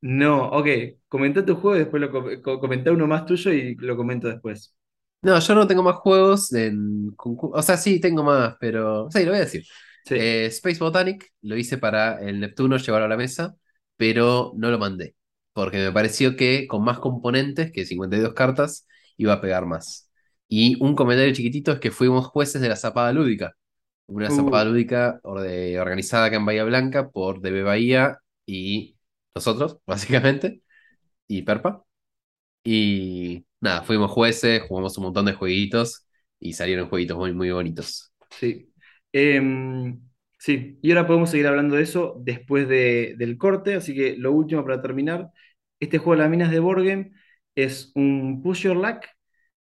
No, 0.00 0.48
ok, 0.50 0.66
comenta 1.08 1.44
tu 1.46 1.54
juego 1.56 1.76
y 1.76 1.78
después 1.80 2.00
lo 2.02 2.10
com- 2.10 2.42
co- 2.42 2.60
comenta 2.60 2.92
uno 2.92 3.06
más 3.06 3.24
tuyo 3.26 3.52
y 3.52 3.74
lo 3.76 3.96
comento 3.96 4.28
después. 4.28 4.74
No, 5.22 5.38
yo 5.38 5.54
no 5.54 5.66
tengo 5.68 5.82
más 5.82 5.96
juegos 5.96 6.52
en. 6.52 7.14
O 7.16 7.62
sea, 7.62 7.76
sí, 7.76 8.00
tengo 8.00 8.24
más, 8.24 8.56
pero. 8.60 9.08
Sí, 9.10 9.20
lo 9.24 9.30
voy 9.30 9.38
a 9.38 9.40
decir. 9.44 9.64
Sí. 10.04 10.16
Eh, 10.16 10.46
Space 10.46 10.78
Botanic 10.80 11.32
lo 11.42 11.56
hice 11.56 11.78
para 11.78 12.20
el 12.20 12.40
Neptuno 12.40 12.76
llevarlo 12.76 13.06
a 13.06 13.08
la 13.08 13.16
mesa, 13.16 13.54
pero 13.96 14.52
no 14.56 14.70
lo 14.70 14.78
mandé. 14.78 15.14
Porque 15.52 15.78
me 15.78 15.92
pareció 15.92 16.36
que 16.36 16.66
con 16.66 16.82
más 16.84 16.98
componentes, 16.98 17.70
que 17.72 17.84
52 17.86 18.34
cartas, 18.34 18.86
iba 19.16 19.34
a 19.34 19.40
pegar 19.40 19.64
más. 19.66 20.10
Y 20.48 20.82
un 20.82 20.94
comentario 20.96 21.32
chiquitito 21.34 21.70
es 21.72 21.78
que 21.80 21.90
fuimos 21.92 22.26
jueces 22.26 22.60
de 22.60 22.68
la 22.68 22.76
zapada 22.76 23.12
lúdica. 23.12 23.52
Una 24.06 24.30
zapada 24.30 24.64
Uh, 24.64 24.66
lúdica 24.66 25.20
or- 25.22 25.38
organizada 25.80 26.26
acá 26.26 26.36
en 26.36 26.46
Bahía 26.46 26.64
Blanca 26.64 27.10
por 27.10 27.40
DB 27.40 27.62
Bahía 27.62 28.18
y 28.46 28.96
nosotros, 29.34 29.78
básicamente, 29.86 30.62
y 31.28 31.42
Perpa. 31.42 31.84
Y 32.64 33.46
nada, 33.62 33.82
fuimos 33.84 34.10
jueces, 34.12 34.62
jugamos 34.68 34.98
un 34.98 35.04
montón 35.06 35.26
de 35.26 35.34
jueguitos 35.34 36.06
y 36.40 36.54
salieron 36.54 36.88
jueguitos 36.90 37.16
muy, 37.18 37.32
muy 37.34 37.50
bonitos. 37.52 38.12
Sí. 38.30 38.72
Em, 39.12 40.00
sí, 40.38 40.78
y 40.82 40.90
ahora 40.92 41.06
podemos 41.06 41.30
seguir 41.30 41.46
hablando 41.46 41.76
de 41.76 41.82
eso 41.82 42.16
después 42.24 42.68
de- 42.68 43.14
del 43.18 43.38
corte, 43.38 43.74
así 43.74 43.94
que 43.94 44.16
lo 44.16 44.32
último 44.32 44.64
para 44.64 44.82
terminar, 44.82 45.30
este 45.80 45.98
juego 45.98 46.12
de 46.14 46.18
las 46.22 46.30
minas 46.30 46.50
de 46.50 46.60
game 46.60 47.12
es 47.54 47.92
un 47.94 48.42
push 48.42 48.62
your 48.64 48.76
luck 48.76 49.04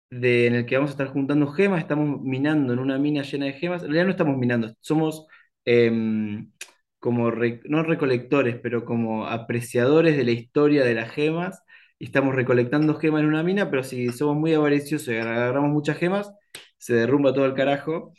de, 0.09 0.47
en 0.47 0.55
el 0.55 0.65
que 0.65 0.75
vamos 0.77 0.91
a 0.91 0.93
estar 0.93 1.07
juntando 1.09 1.47
gemas, 1.47 1.81
estamos 1.81 2.21
minando 2.21 2.73
en 2.73 2.79
una 2.79 2.97
mina 2.97 3.23
llena 3.23 3.45
de 3.47 3.53
gemas, 3.53 3.81
en 3.83 3.87
realidad 3.89 4.05
no 4.05 4.11
estamos 4.11 4.37
minando, 4.37 4.73
somos 4.81 5.27
em, 5.65 6.51
como, 6.99 7.31
no 7.31 7.83
recolectores, 7.83 8.57
pero 8.61 8.85
como 8.85 9.27
apreciadores 9.27 10.17
de 10.17 10.23
la 10.25 10.31
historia 10.31 10.83
de 10.85 10.93
las 10.95 11.11
gemas, 11.11 11.63
y 11.99 12.05
estamos 12.05 12.35
recolectando 12.35 12.95
gemas 12.95 13.21
en 13.21 13.27
una 13.27 13.43
mina, 13.43 13.69
pero 13.69 13.83
si 13.83 14.09
somos 14.11 14.35
muy 14.37 14.53
avariciosos 14.53 15.09
y 15.09 15.17
agarramos 15.17 15.71
muchas 15.71 15.97
gemas, 15.97 16.31
se 16.77 16.93
derrumba 16.93 17.33
todo 17.33 17.45
el 17.45 17.53
carajo. 17.53 18.13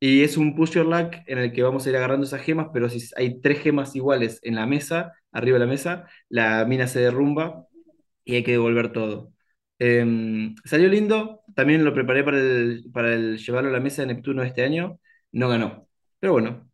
Y 0.00 0.24
es 0.24 0.36
un 0.36 0.56
push 0.56 0.72
your 0.72 0.86
luck 0.86 1.14
en 1.26 1.38
el 1.38 1.52
que 1.52 1.62
vamos 1.62 1.86
a 1.86 1.90
ir 1.90 1.96
agarrando 1.96 2.26
esas 2.26 2.42
gemas, 2.42 2.68
pero 2.72 2.88
si 2.88 3.00
hay 3.16 3.40
tres 3.40 3.60
gemas 3.62 3.94
iguales 3.96 4.40
en 4.42 4.56
la 4.56 4.66
mesa, 4.66 5.12
arriba 5.30 5.58
de 5.58 5.64
la 5.64 5.70
mesa, 5.70 6.08
la 6.28 6.64
mina 6.64 6.88
se 6.88 7.00
derrumba 7.00 7.66
y 8.24 8.36
hay 8.36 8.42
que 8.44 8.52
devolver 8.52 8.92
todo. 8.92 9.32
Em, 9.78 10.54
salió 10.64 10.88
lindo, 10.88 11.42
también 11.54 11.84
lo 11.84 11.94
preparé 11.94 12.24
para 12.24 12.38
el, 12.38 12.84
para 12.92 13.14
el 13.14 13.38
llevarlo 13.38 13.70
a 13.70 13.72
la 13.72 13.80
mesa 13.80 14.02
de 14.02 14.14
Neptuno 14.14 14.42
este 14.42 14.64
año, 14.64 14.98
no 15.32 15.48
ganó. 15.48 15.88
Pero 16.20 16.32
bueno, 16.34 16.70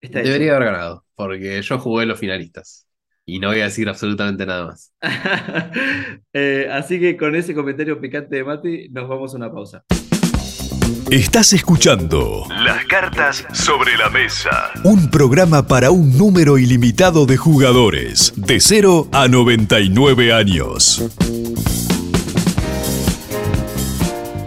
está. 0.00 0.20
Debería 0.20 0.56
haber 0.56 0.68
ganado, 0.68 1.06
porque 1.14 1.62
yo 1.62 1.78
jugué 1.78 2.06
los 2.06 2.18
finalistas. 2.18 2.86
Y 3.26 3.38
no 3.38 3.48
voy 3.48 3.60
a 3.60 3.64
decir 3.64 3.88
absolutamente 3.88 4.46
nada 4.46 4.66
más. 4.66 4.92
Eh, 6.36 6.68
así 6.72 6.98
que 6.98 7.16
con 7.16 7.36
ese 7.36 7.54
comentario 7.54 8.00
picante 8.00 8.34
de 8.34 8.42
Mati, 8.44 8.88
nos 8.88 9.08
vamos 9.08 9.32
a 9.32 9.36
una 9.36 9.52
pausa. 9.52 9.84
Estás 11.08 11.52
escuchando 11.52 12.42
Las 12.64 12.84
cartas 12.86 13.46
sobre 13.52 13.96
la 13.96 14.10
mesa. 14.10 14.72
un 14.82 15.08
programa 15.12 15.64
para 15.68 15.92
un 15.92 16.18
número 16.18 16.58
ilimitado 16.58 17.24
de 17.24 17.36
jugadores, 17.36 18.32
de 18.36 18.58
0 18.58 19.08
a 19.12 19.28
99 19.28 20.32
años. 20.32 21.04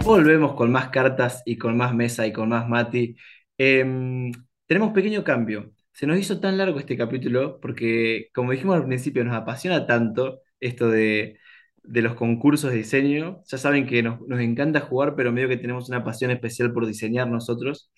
Volvemos 0.04 0.52
con 0.54 0.70
más 0.70 0.90
cartas 0.90 1.42
y 1.46 1.56
con 1.56 1.74
más 1.74 1.94
mesa 1.94 2.26
y 2.26 2.34
con 2.34 2.50
más 2.50 2.68
Mati. 2.68 3.16
Em, 3.56 4.30
tenemos 4.66 4.92
pequeño 4.92 5.24
cambio. 5.24 5.72
Se 5.98 6.06
nos 6.06 6.18
hizo 6.20 6.38
tan 6.38 6.56
largo 6.58 6.78
este 6.78 6.96
capítulo 6.96 7.58
porque, 7.60 8.28
como 8.32 8.52
dijimos 8.52 8.76
al 8.76 8.86
principio, 8.86 9.24
nos 9.24 9.34
apasiona 9.34 9.84
tanto 9.84 10.42
esto 10.60 10.88
de, 10.88 11.38
de 11.82 12.02
los 12.02 12.14
concursos 12.14 12.70
de 12.70 12.76
diseño. 12.78 13.42
Ya 13.48 13.58
saben 13.58 13.84
que 13.84 14.00
nos, 14.04 14.20
nos 14.28 14.38
encanta 14.40 14.78
jugar, 14.80 15.16
pero 15.16 15.32
medio 15.32 15.48
que 15.48 15.56
tenemos 15.56 15.88
una 15.88 16.04
pasión 16.04 16.30
especial 16.30 16.72
por 16.72 16.86
diseñar 16.86 17.28
nosotros. 17.28 17.90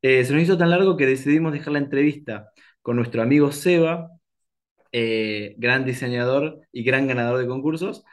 Eh, 0.00 0.24
se 0.24 0.32
nos 0.32 0.42
hizo 0.44 0.58
tan 0.58 0.70
largo 0.70 0.96
que 0.96 1.06
decidimos 1.06 1.52
dejar 1.52 1.72
la 1.72 1.80
entrevista 1.80 2.50
con 2.82 2.94
nuestro 2.96 3.20
amigo 3.20 3.50
Seba, 3.50 4.10
eh, 4.92 5.54
gran 5.58 5.84
diseñador 5.84 6.60
y 6.72 6.84
gran 6.84 7.08
ganador 7.08 7.40
de 7.40 7.48
concursos, 7.48 8.04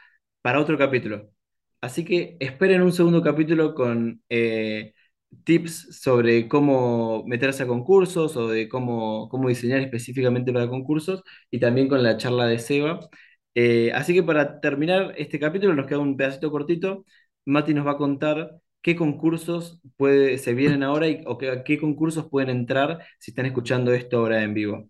para 0.42 0.60
otro 0.60 0.76
capítulo. 0.78 1.30
Así 1.80 2.04
que 2.04 2.36
esperen 2.40 2.82
un 2.82 2.92
segundo 2.92 3.22
capítulo 3.22 3.74
con 3.74 4.20
eh, 4.28 4.94
tips 5.44 6.00
sobre 6.00 6.48
cómo 6.48 7.24
meterse 7.26 7.62
a 7.62 7.66
concursos 7.66 8.36
o 8.36 8.48
de 8.48 8.68
cómo, 8.68 9.28
cómo 9.28 9.48
diseñar 9.48 9.80
específicamente 9.80 10.52
para 10.52 10.68
concursos 10.68 11.22
y 11.50 11.60
también 11.60 11.88
con 11.88 12.02
la 12.02 12.16
charla 12.16 12.46
de 12.46 12.58
Seba. 12.58 13.00
Eh, 13.54 13.92
así 13.94 14.14
que 14.14 14.22
para 14.22 14.60
terminar 14.60 15.14
este 15.16 15.38
capítulo 15.38 15.74
nos 15.74 15.86
queda 15.86 15.98
un 15.98 16.16
pedacito 16.16 16.50
cortito. 16.50 17.04
Mati 17.44 17.74
nos 17.74 17.86
va 17.86 17.92
a 17.92 17.96
contar 17.96 18.60
qué 18.82 18.96
concursos 18.96 19.80
puede, 19.96 20.38
se 20.38 20.54
vienen 20.54 20.82
ahora 20.82 21.08
y, 21.08 21.22
o 21.26 21.38
qué, 21.38 21.78
concursos 21.78 22.28
pueden 22.30 22.50
entrar 22.50 23.04
si 23.18 23.30
están 23.30 23.46
escuchando 23.46 23.92
esto 23.92 24.18
ahora 24.18 24.42
en 24.42 24.54
vivo. 24.54 24.88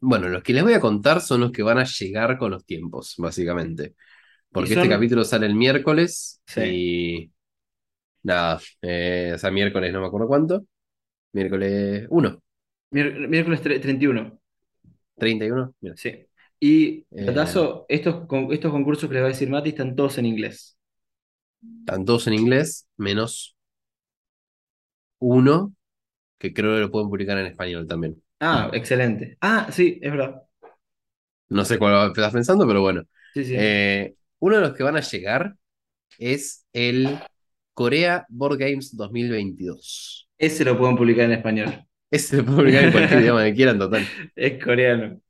Bueno, 0.00 0.28
los 0.28 0.42
que 0.42 0.52
les 0.52 0.62
voy 0.62 0.74
a 0.74 0.80
contar 0.80 1.20
son 1.20 1.40
los 1.40 1.50
que 1.50 1.62
van 1.62 1.78
a 1.78 1.84
llegar 1.84 2.38
con 2.38 2.50
los 2.50 2.64
tiempos, 2.64 3.14
básicamente. 3.18 3.94
Porque 4.50 4.74
este 4.74 4.88
capítulo 4.88 5.24
sale 5.24 5.46
el 5.46 5.54
miércoles 5.54 6.40
sí, 6.46 6.60
y 6.60 7.32
nada, 8.22 8.60
eh, 8.82 9.32
o 9.34 9.38
sea, 9.38 9.50
miércoles 9.50 9.92
no 9.92 10.00
me 10.00 10.06
acuerdo 10.06 10.28
cuánto. 10.28 10.64
Miércoles 11.32 12.06
1, 12.10 12.40
mier- 12.90 13.28
miércoles 13.28 13.62
tre- 13.62 13.80
31. 13.80 14.38
31, 15.16 15.74
mira. 15.80 15.96
Sí. 15.96 16.26
Y, 16.60 17.06
Eh, 17.10 17.24
datazo, 17.24 17.86
estos, 17.88 18.26
con- 18.26 18.52
estos 18.52 18.72
concursos 18.72 19.08
que 19.08 19.14
les 19.14 19.22
va 19.22 19.26
a 19.26 19.30
decir 19.30 19.48
Mati 19.50 19.70
están 19.70 19.94
todos 19.96 20.18
en 20.18 20.26
inglés. 20.26 20.76
están 21.80 22.04
todos 22.04 22.26
en 22.28 22.34
inglés, 22.34 22.86
menos 22.96 23.56
uno, 25.20 25.74
que 26.38 26.54
creo 26.54 26.74
que 26.76 26.80
lo 26.82 26.90
pueden 26.90 27.10
publicar 27.10 27.38
en 27.38 27.46
español 27.48 27.86
también. 27.88 28.22
Ah, 28.40 28.70
excelente. 28.72 29.36
Ah, 29.40 29.68
sí, 29.72 29.98
es 30.02 30.10
verdad. 30.12 30.42
No 31.48 31.64
sé 31.64 31.78
cuál 31.78 32.08
estás 32.08 32.32
pensando, 32.32 32.66
pero 32.66 32.80
bueno. 32.82 33.02
Sí, 33.34 33.44
sí. 33.44 33.54
Eh, 33.56 34.14
uno 34.40 34.56
de 34.56 34.62
los 34.62 34.74
que 34.76 34.82
van 34.82 34.96
a 34.96 35.00
llegar 35.00 35.56
es 36.18 36.66
el 36.72 37.18
Corea 37.78 38.26
Board 38.28 38.58
Games 38.58 38.96
2022. 38.96 40.28
Ese 40.36 40.64
lo 40.64 40.76
pueden 40.76 40.96
publicar 40.96 41.26
en 41.26 41.32
español. 41.32 41.84
Ese 42.10 42.38
se 42.38 42.42
puede 42.42 42.56
publicar 42.58 42.82
en 42.86 42.90
cualquier 42.90 43.20
idioma 43.22 43.44
que 43.44 43.54
quieran, 43.54 43.78
total. 43.78 44.04
Es 44.34 44.64
coreano. 44.64 45.20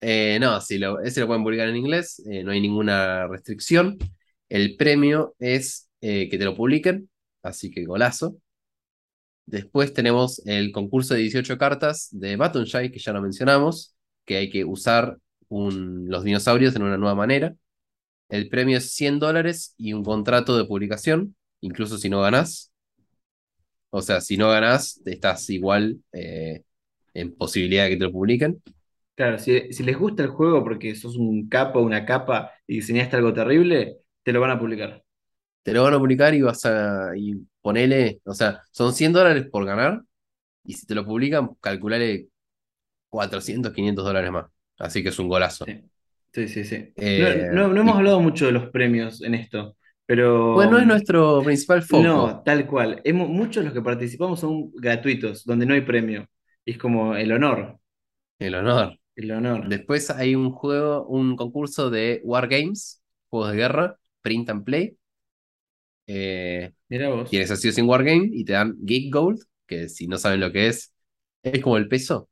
Eh, 0.00 0.38
no, 0.40 0.60
sí, 0.60 0.78
lo- 0.78 1.00
ese 1.00 1.18
lo 1.18 1.26
pueden 1.26 1.42
publicar 1.42 1.68
en 1.68 1.74
inglés, 1.74 2.22
eh, 2.30 2.44
no 2.44 2.52
hay 2.52 2.60
ninguna 2.60 3.26
restricción. 3.26 3.98
El 4.48 4.76
premio 4.76 5.34
es 5.40 5.88
eh, 6.00 6.28
que 6.28 6.38
te 6.38 6.44
lo 6.44 6.54
publiquen, 6.54 7.10
así 7.42 7.68
que 7.72 7.84
golazo. 7.84 8.36
Después 9.46 9.92
tenemos 9.92 10.40
el 10.46 10.70
concurso 10.70 11.14
de 11.14 11.20
18 11.22 11.58
cartas 11.58 12.10
de 12.12 12.36
Battonshy, 12.36 12.92
que 12.92 13.00
ya 13.00 13.12
lo 13.12 13.20
mencionamos, 13.22 13.96
que 14.24 14.36
hay 14.36 14.50
que 14.50 14.64
usar 14.64 15.18
un- 15.48 16.08
los 16.08 16.22
dinosaurios 16.22 16.74
de 16.74 16.80
una 16.80 16.96
nueva 16.96 17.16
manera. 17.16 17.56
El 18.28 18.48
premio 18.48 18.78
es 18.78 18.92
100 18.94 19.18
dólares 19.18 19.74
y 19.76 19.92
un 19.92 20.04
contrato 20.04 20.56
de 20.56 20.64
publicación, 20.64 21.34
incluso 21.60 21.98
si 21.98 22.08
no 22.08 22.20
ganás. 22.22 22.72
O 23.90 24.02
sea, 24.02 24.20
si 24.20 24.36
no 24.36 24.50
ganás, 24.50 25.00
estás 25.04 25.48
igual 25.50 26.00
eh, 26.12 26.62
en 27.14 27.34
posibilidad 27.36 27.84
de 27.84 27.90
que 27.90 27.96
te 27.96 28.04
lo 28.04 28.12
publiquen. 28.12 28.62
Claro, 29.14 29.38
si, 29.38 29.72
si 29.72 29.82
les 29.84 29.96
gusta 29.98 30.22
el 30.22 30.30
juego 30.30 30.64
porque 30.64 30.94
sos 30.96 31.16
un 31.16 31.48
capo, 31.48 31.80
una 31.80 32.04
capa 32.06 32.52
y 32.66 32.76
diseñaste 32.76 33.16
algo 33.16 33.32
terrible, 33.34 33.98
te 34.22 34.32
lo 34.32 34.40
van 34.40 34.50
a 34.52 34.58
publicar. 34.58 35.04
Te 35.62 35.72
lo 35.72 35.82
van 35.84 35.94
a 35.94 35.98
publicar 35.98 36.34
y 36.34 36.42
vas 36.42 36.64
a. 36.66 37.12
Y 37.16 37.34
ponele. 37.60 38.20
O 38.24 38.34
sea, 38.34 38.62
son 38.70 38.94
100 38.94 39.12
dólares 39.12 39.46
por 39.50 39.64
ganar. 39.66 40.02
Y 40.64 40.74
si 40.74 40.86
te 40.86 40.94
lo 40.94 41.04
publican, 41.06 41.54
calculale 41.60 42.28
400, 43.10 43.72
500 43.74 44.04
dólares 44.04 44.30
más. 44.32 44.46
Así 44.78 45.02
que 45.02 45.10
es 45.10 45.18
un 45.20 45.28
golazo. 45.28 45.72
Sí, 46.32 46.48
sí, 46.48 46.48
sí. 46.48 46.64
sí. 46.64 46.94
Eh, 46.96 47.46
no, 47.50 47.68
no- 47.68 47.68
no 47.68 47.80
hemos 47.82 47.96
y- 47.96 47.98
hablado 47.98 48.20
mucho 48.20 48.46
de 48.46 48.52
los 48.52 48.70
premios 48.70 49.22
en 49.22 49.34
esto, 49.34 49.76
pero... 50.10 50.54
Bueno, 50.54 50.78
es 50.78 50.86
nuestro 50.86 51.42
principal 51.42 51.82
foco. 51.82 52.02
No, 52.02 52.42
tal 52.44 52.66
cual. 52.66 53.00
Hemos, 53.04 53.28
muchos 53.28 53.56
de 53.62 53.64
los 53.64 53.72
que 53.74 53.82
participamos 53.82 54.40
son 54.40 54.72
gratuitos, 54.74 55.44
donde 55.44 55.66
no 55.66 55.74
hay 55.74 55.82
premio. 55.82 56.26
Y 56.64 56.72
es 56.72 56.78
como 56.78 57.14
el 57.14 57.30
honor, 57.32 57.78
El 58.38 58.54
honor. 58.56 58.98
el 59.16 59.30
honor. 59.30 59.68
Después 59.68 60.10
hay 60.10 60.34
un 60.34 60.50
juego, 60.50 61.06
un 61.06 61.36
concurso 61.36 61.90
de 61.90 62.20
Wargames, 62.24 63.02
juegos 63.28 63.52
de 63.52 63.56
guerra, 63.56 63.96
print 64.22 64.50
and 64.50 64.64
play. 64.64 64.96
Eh, 66.06 66.72
Mira 66.88 67.08
vos. 67.08 67.30
tienes 67.30 67.50
así 67.50 67.70
sin 67.72 67.88
Wargame 67.88 68.28
y 68.32 68.44
te 68.44 68.54
dan 68.54 68.76
Geek 68.82 69.12
Gold, 69.14 69.40
que 69.66 69.88
si 69.88 70.08
no 70.08 70.18
saben 70.18 70.40
lo 70.40 70.50
que 70.50 70.66
es, 70.68 70.92
es 71.42 71.62
como 71.62 71.76
el 71.76 71.88
peso, 71.88 72.28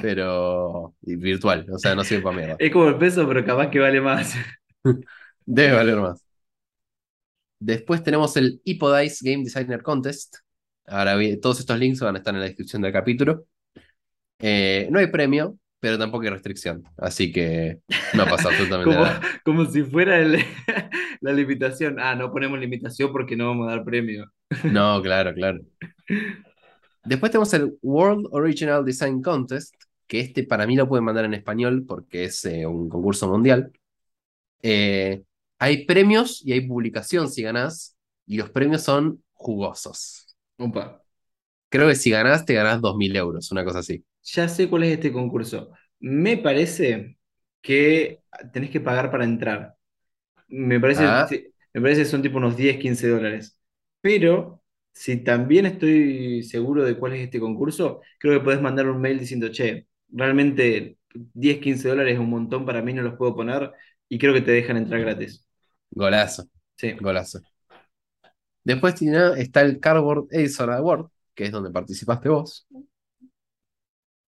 pero 0.00 0.94
virtual, 1.02 1.66
o 1.72 1.78
sea, 1.78 1.94
no 1.94 2.04
sirve 2.04 2.22
para 2.22 2.36
mierda. 2.36 2.56
Es 2.58 2.72
como 2.72 2.88
el 2.88 2.98
peso, 2.98 3.26
pero 3.28 3.44
capaz 3.44 3.70
que 3.70 3.78
vale 3.80 4.00
más. 4.00 4.34
Debe 5.46 5.72
valer 5.76 5.96
más. 6.00 6.25
Después 7.58 8.02
tenemos 8.02 8.36
el 8.36 8.60
Hippodice 8.64 9.30
Game 9.30 9.44
Designer 9.44 9.82
Contest. 9.82 10.36
Ahora 10.86 11.16
todos 11.40 11.58
estos 11.60 11.78
links 11.78 12.00
van 12.00 12.14
a 12.14 12.18
estar 12.18 12.34
en 12.34 12.40
la 12.40 12.46
descripción 12.46 12.82
del 12.82 12.92
capítulo. 12.92 13.44
Eh, 14.38 14.88
no 14.90 14.98
hay 14.98 15.06
premio, 15.08 15.58
pero 15.80 15.98
tampoco 15.98 16.24
hay 16.24 16.30
restricción. 16.30 16.84
Así 16.96 17.32
que 17.32 17.78
no 18.14 18.24
pasa 18.26 18.48
absolutamente 18.50 18.84
Como, 18.94 19.04
nada. 19.04 19.20
como 19.44 19.64
si 19.66 19.82
fuera 19.82 20.18
el- 20.20 20.38
la 21.20 21.32
limitación. 21.32 21.98
Ah, 21.98 22.14
no 22.14 22.30
ponemos 22.30 22.58
limitación 22.58 23.10
porque 23.12 23.36
no 23.36 23.48
vamos 23.48 23.68
a 23.68 23.76
dar 23.76 23.84
premio. 23.84 24.30
No, 24.64 25.00
claro, 25.02 25.32
claro. 25.34 25.60
Después 27.04 27.30
tenemos 27.32 27.52
el 27.54 27.78
World 27.82 28.26
Original 28.32 28.84
Design 28.84 29.22
Contest, 29.22 29.74
que 30.06 30.20
este 30.20 30.44
para 30.44 30.66
mí 30.66 30.76
lo 30.76 30.88
pueden 30.88 31.04
mandar 31.04 31.24
en 31.24 31.34
español 31.34 31.84
porque 31.86 32.24
es 32.24 32.44
eh, 32.44 32.66
un 32.66 32.88
concurso 32.88 33.28
mundial. 33.28 33.72
Eh, 34.62 35.22
hay 35.58 35.86
premios 35.86 36.42
y 36.44 36.52
hay 36.52 36.62
publicación 36.66 37.30
si 37.30 37.42
ganás, 37.42 37.96
y 38.26 38.36
los 38.38 38.50
premios 38.50 38.82
son 38.82 39.22
jugosos. 39.32 40.36
Opa. 40.58 41.02
Creo 41.68 41.88
que 41.88 41.94
si 41.96 42.10
ganás, 42.10 42.44
te 42.44 42.54
ganás 42.54 42.80
2.000 42.80 43.14
euros, 43.16 43.50
una 43.52 43.64
cosa 43.64 43.80
así. 43.80 44.04
Ya 44.24 44.48
sé 44.48 44.68
cuál 44.68 44.84
es 44.84 44.92
este 44.94 45.12
concurso. 45.12 45.70
Me 46.00 46.36
parece 46.36 47.18
que 47.62 48.22
tenés 48.52 48.70
que 48.70 48.80
pagar 48.80 49.10
para 49.10 49.24
entrar. 49.24 49.76
Me 50.48 50.80
parece, 50.80 51.04
Ah. 51.04 51.28
me 51.74 51.80
parece 51.82 52.02
que 52.02 52.08
son 52.08 52.22
tipo 52.22 52.38
unos 52.38 52.56
10, 52.56 52.78
15 52.78 53.08
dólares. 53.08 53.60
Pero 54.02 54.62
si 54.92 55.18
también 55.18 55.66
estoy 55.66 56.42
seguro 56.44 56.84
de 56.84 56.96
cuál 56.98 57.14
es 57.14 57.22
este 57.22 57.40
concurso, 57.40 58.02
creo 58.18 58.38
que 58.40 58.44
podés 58.44 58.62
mandar 58.62 58.88
un 58.88 59.00
mail 59.00 59.18
diciendo, 59.20 59.50
che, 59.50 59.88
realmente 60.10 60.98
10, 61.14 61.58
15 61.60 61.88
dólares 61.88 62.14
es 62.14 62.20
un 62.20 62.30
montón 62.30 62.66
para 62.66 62.82
mí, 62.82 62.92
no 62.94 63.02
los 63.02 63.16
puedo 63.16 63.36
poner 63.36 63.72
y 64.08 64.18
creo 64.18 64.34
que 64.34 64.42
te 64.42 64.52
dejan 64.52 64.76
entrar 64.78 65.00
gratis. 65.02 65.45
Golazo, 65.96 66.44
Sí, 66.76 66.92
golazo. 67.00 67.40
Después 68.62 68.94
tiene- 68.94 69.40
está 69.40 69.62
el 69.62 69.80
Cardboard 69.80 70.26
Editor 70.30 70.70
Award, 70.72 71.06
que 71.34 71.44
es 71.44 71.50
donde 71.52 71.70
participaste 71.70 72.28
vos. 72.28 72.66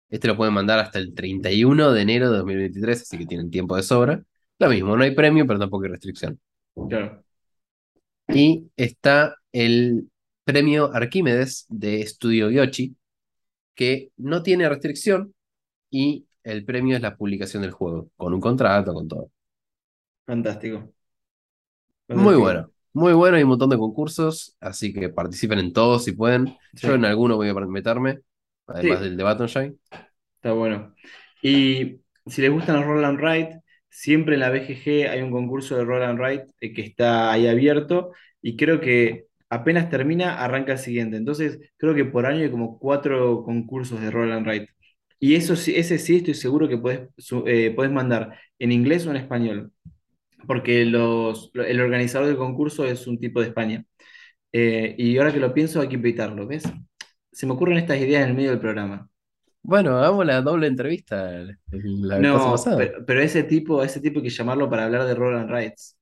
Este 0.09 0.27
lo 0.27 0.35
pueden 0.35 0.53
mandar 0.53 0.79
hasta 0.79 0.99
el 0.99 1.13
31 1.15 1.91
de 1.93 2.01
enero 2.01 2.29
de 2.29 2.37
2023, 2.37 3.01
así 3.01 3.17
que 3.17 3.25
tienen 3.25 3.49
tiempo 3.49 3.75
de 3.77 3.83
sobra. 3.83 4.21
Lo 4.59 4.69
mismo, 4.69 4.95
no 4.97 5.03
hay 5.03 5.15
premio, 5.15 5.47
pero 5.47 5.57
tampoco 5.59 5.85
hay 5.85 5.91
restricción. 5.91 6.39
claro. 6.89 7.23
Y 8.27 8.69
está 8.77 9.35
el 9.51 10.09
premio 10.43 10.93
Arquímedes 10.93 11.65
de 11.69 12.01
Estudio 12.01 12.49
Yoshi, 12.49 12.95
que 13.75 14.11
no 14.17 14.43
tiene 14.43 14.67
restricción 14.69 15.33
y 15.89 16.25
el 16.43 16.65
premio 16.65 16.95
es 16.95 17.01
la 17.01 17.15
publicación 17.17 17.61
del 17.63 17.71
juego, 17.71 18.09
con 18.17 18.33
un 18.33 18.41
contrato, 18.41 18.93
con 18.93 19.07
todo. 19.07 19.31
Fantástico. 20.25 20.93
Muy 22.15 22.35
bueno, 22.35 22.69
muy 22.93 23.13
bueno, 23.13 23.37
hay 23.37 23.43
un 23.43 23.49
montón 23.49 23.69
de 23.69 23.77
concursos, 23.77 24.55
así 24.59 24.93
que 24.93 25.09
participen 25.09 25.59
en 25.59 25.73
todos 25.73 26.03
si 26.05 26.11
pueden. 26.13 26.57
Sí. 26.75 26.87
Yo 26.87 26.93
en 26.95 27.05
alguno 27.05 27.35
voy 27.35 27.49
a 27.49 27.53
meterme, 27.53 28.19
además 28.67 28.99
Sí. 28.99 29.05
del 29.05 29.17
de 29.17 29.23
Batonshine. 29.23 29.77
Está 30.35 30.53
bueno. 30.53 30.93
Y 31.41 32.01
si 32.25 32.41
les 32.41 32.51
gustan 32.51 32.75
los 32.77 32.85
Roll 32.85 33.05
and 33.05 33.19
Write, 33.19 33.61
siempre 33.89 34.35
en 34.35 34.41
la 34.41 34.49
BGG 34.49 35.07
hay 35.09 35.21
un 35.21 35.31
concurso 35.31 35.75
de 35.77 35.85
Roll 35.85 36.03
and 36.03 36.19
Write 36.19 36.47
eh, 36.59 36.73
que 36.73 36.81
está 36.81 37.31
ahí 37.31 37.47
abierto 37.47 38.11
y 38.41 38.55
creo 38.57 38.81
que 38.81 39.27
apenas 39.49 39.89
termina, 39.89 40.43
arranca 40.43 40.73
el 40.73 40.79
siguiente. 40.79 41.17
Entonces, 41.17 41.59
creo 41.77 41.93
que 41.95 42.05
por 42.05 42.25
año 42.25 42.41
hay 42.43 42.51
como 42.51 42.79
cuatro 42.79 43.43
concursos 43.43 44.01
de 44.01 44.11
Roll 44.11 44.31
and 44.31 44.45
Write. 44.47 44.69
Y 45.19 45.35
eso 45.35 45.55
sí, 45.55 45.73
ese 45.75 45.97
sí 45.99 46.17
estoy 46.17 46.33
seguro 46.33 46.67
que 46.67 46.77
puedes, 46.77 47.07
eh, 47.45 47.71
puedes 47.75 47.91
mandar 47.93 48.37
en 48.59 48.71
inglés 48.73 49.05
o 49.07 49.11
en 49.11 49.17
español, 49.17 49.71
porque 50.47 50.85
los, 50.85 51.51
lo- 51.53 51.63
el 51.65 51.81
organizador 51.81 52.27
del 52.27 52.37
concurso 52.37 52.85
es 52.85 53.07
un 53.07 53.19
tipo 53.19 53.41
de 53.41 53.47
España. 53.47 53.85
Eh, 54.53 54.95
y 54.97 55.17
ahora 55.17 55.33
que 55.33 55.39
lo 55.39 55.53
pienso, 55.53 55.81
hay 55.81 55.89
que 55.89 55.95
invitarlo, 55.95 56.47
¿ves? 56.47 56.63
Se 57.31 57.45
me 57.47 57.53
ocurren 57.53 57.77
estas 57.77 57.99
ideas 57.99 58.23
en 58.23 58.29
el 58.31 58.35
medio 58.35 58.51
del 58.51 58.59
programa. 58.61 59.09
Bueno, 59.61 59.97
hagamos 59.97 60.25
la 60.25 60.41
doble 60.41 60.67
entrevista 60.67 61.31
la 61.71 62.27
cosa 62.29 62.49
No, 62.49 62.51
pasada. 62.51 62.91
pero, 62.91 63.05
pero 63.05 63.21
ese 63.21 63.43
tipo, 63.43 63.83
ese 63.83 63.99
tipo 64.01 64.19
hay 64.19 64.23
que 64.25 64.29
llamarlo 64.29 64.69
para 64.69 64.85
hablar 64.85 65.05
de 65.05 65.15
Roll 65.15 65.35
and 65.35 65.49
Rights. 65.49 65.97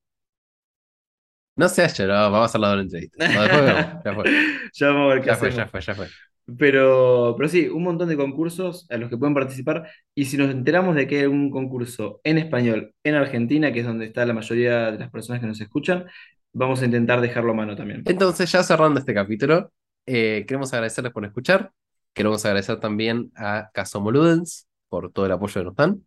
No 1.56 1.70
seas 1.70 2.00
no, 2.00 2.08
vamos 2.08 2.42
a 2.42 2.46
hacer 2.46 2.62
la 2.62 2.70
doble 2.70 2.84
entrevista. 2.84 3.18
No, 3.28 3.42
después 3.42 3.64
vemos, 3.64 3.88
ya 4.04 4.14
fue. 4.14 4.26
Ya 4.74 4.88
vamos 4.88 5.12
a 5.12 5.16
ver 5.16 5.24
qué 5.24 5.30
Ya 5.30 5.38
fue, 5.38 5.52
ya 5.52 5.68
fue, 5.68 5.82
ya 5.82 5.96
fue. 5.96 6.16
Pero, 6.58 7.36
pero 7.38 7.50
sí, 7.50 7.68
un 7.68 7.84
montón 7.84 8.10
de 8.10 8.18
concursos 8.18 8.88
a 8.90 8.98
los 8.98 9.10
que 9.10 9.18
pueden 9.18 9.34
participar. 9.34 9.90
Y 10.16 10.26
si 10.26 10.38
nos 10.38 10.50
enteramos 10.52 10.96
de 10.96 11.08
que 11.08 11.20
hay 11.20 11.26
un 11.26 11.52
concurso 11.52 12.20
en 12.24 12.38
español 12.38 12.94
en 13.04 13.16
Argentina, 13.16 13.72
que 13.72 13.82
es 13.82 13.86
donde 13.86 14.06
está 14.06 14.26
la 14.26 14.34
mayoría 14.34 14.92
de 14.92 15.00
las 15.00 15.12
personas 15.12 15.42
que 15.42 15.48
nos 15.48 15.62
escuchan, 15.62 16.06
vamos 16.54 16.82
a 16.82 16.86
intentar 16.86 17.22
dejarlo 17.22 17.52
a 17.52 17.56
mano 17.56 17.76
también. 17.76 18.04
Entonces, 18.06 18.52
ya 18.52 18.64
cerrando 18.64 19.00
este 19.00 19.14
capítulo, 19.14 19.72
eh, 20.06 20.46
queremos 20.48 20.74
agradecerles 20.74 21.14
por 21.14 21.26
escuchar. 21.26 21.72
Queremos 22.14 22.44
agradecer 22.46 22.80
también 22.80 23.32
a 23.36 23.70
Casomoludens 23.74 24.68
por 24.90 25.12
todo 25.12 25.26
el 25.26 25.32
apoyo 25.32 25.62
que 25.62 25.66
nos 25.66 25.76
dan. 25.76 26.06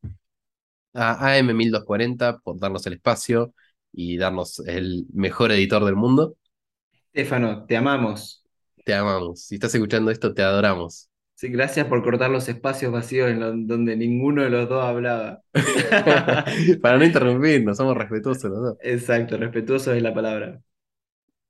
A 0.93 1.39
AM1240 1.39 2.41
por 2.43 2.59
darnos 2.59 2.87
el 2.87 2.95
espacio 2.95 3.55
y 3.93 4.17
darnos 4.17 4.61
el 4.61 5.07
mejor 5.13 5.53
editor 5.53 5.85
del 5.85 5.97
mundo. 5.97 6.37
Estefano, 7.13 7.65
te 7.65 7.77
amamos. 7.77 8.44
Te 8.85 8.95
amamos. 8.95 9.43
Si 9.45 9.55
estás 9.57 9.75
escuchando 9.75 10.11
esto, 10.11 10.33
te 10.35 10.43
adoramos. 10.43 11.11
Sí, 11.37 11.49
gracias 11.49 11.87
por 11.89 12.03
cortar 12.05 12.31
los 12.31 12.49
espacios 12.49 12.93
vacíos 12.93 13.29
en 13.31 13.41
lo- 13.41 13.53
donde 13.57 13.97
ninguno 13.97 14.43
de 14.43 14.51
los 14.51 14.69
dos 14.69 14.85
hablaba. 14.85 15.43
Para 16.83 16.99
no 16.99 17.05
interrumpirnos, 17.05 17.77
somos 17.77 17.97
respetuosos 17.97 18.51
los 18.51 18.61
dos. 18.63 18.77
Exacto, 18.83 19.37
respetuoso 19.37 19.93
es 19.93 20.03
la 20.03 20.15
palabra. 20.15 20.61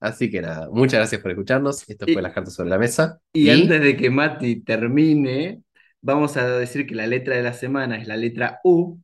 Así 0.00 0.30
que 0.30 0.42
nada, 0.42 0.68
muchas 0.70 0.98
gracias 1.00 1.20
por 1.22 1.30
escucharnos. 1.30 1.88
Esto 1.88 2.06
Y- 2.06 2.12
fue 2.12 2.22
Las 2.22 2.32
Cartas 2.32 2.54
sobre 2.54 2.70
la 2.70 2.78
Mesa. 2.78 3.20
Y 3.32 3.50
antes 3.50 3.80
de 3.82 3.96
que 3.96 4.10
Mati 4.10 4.60
termine, 4.62 5.62
vamos 6.02 6.36
a 6.36 6.46
decir 6.58 6.86
que 6.86 6.94
la 6.94 7.06
letra 7.06 7.36
de 7.36 7.42
la 7.42 7.52
semana 7.54 7.96
es 7.96 8.06
la 8.06 8.16
letra 8.16 8.60
U 8.64 9.00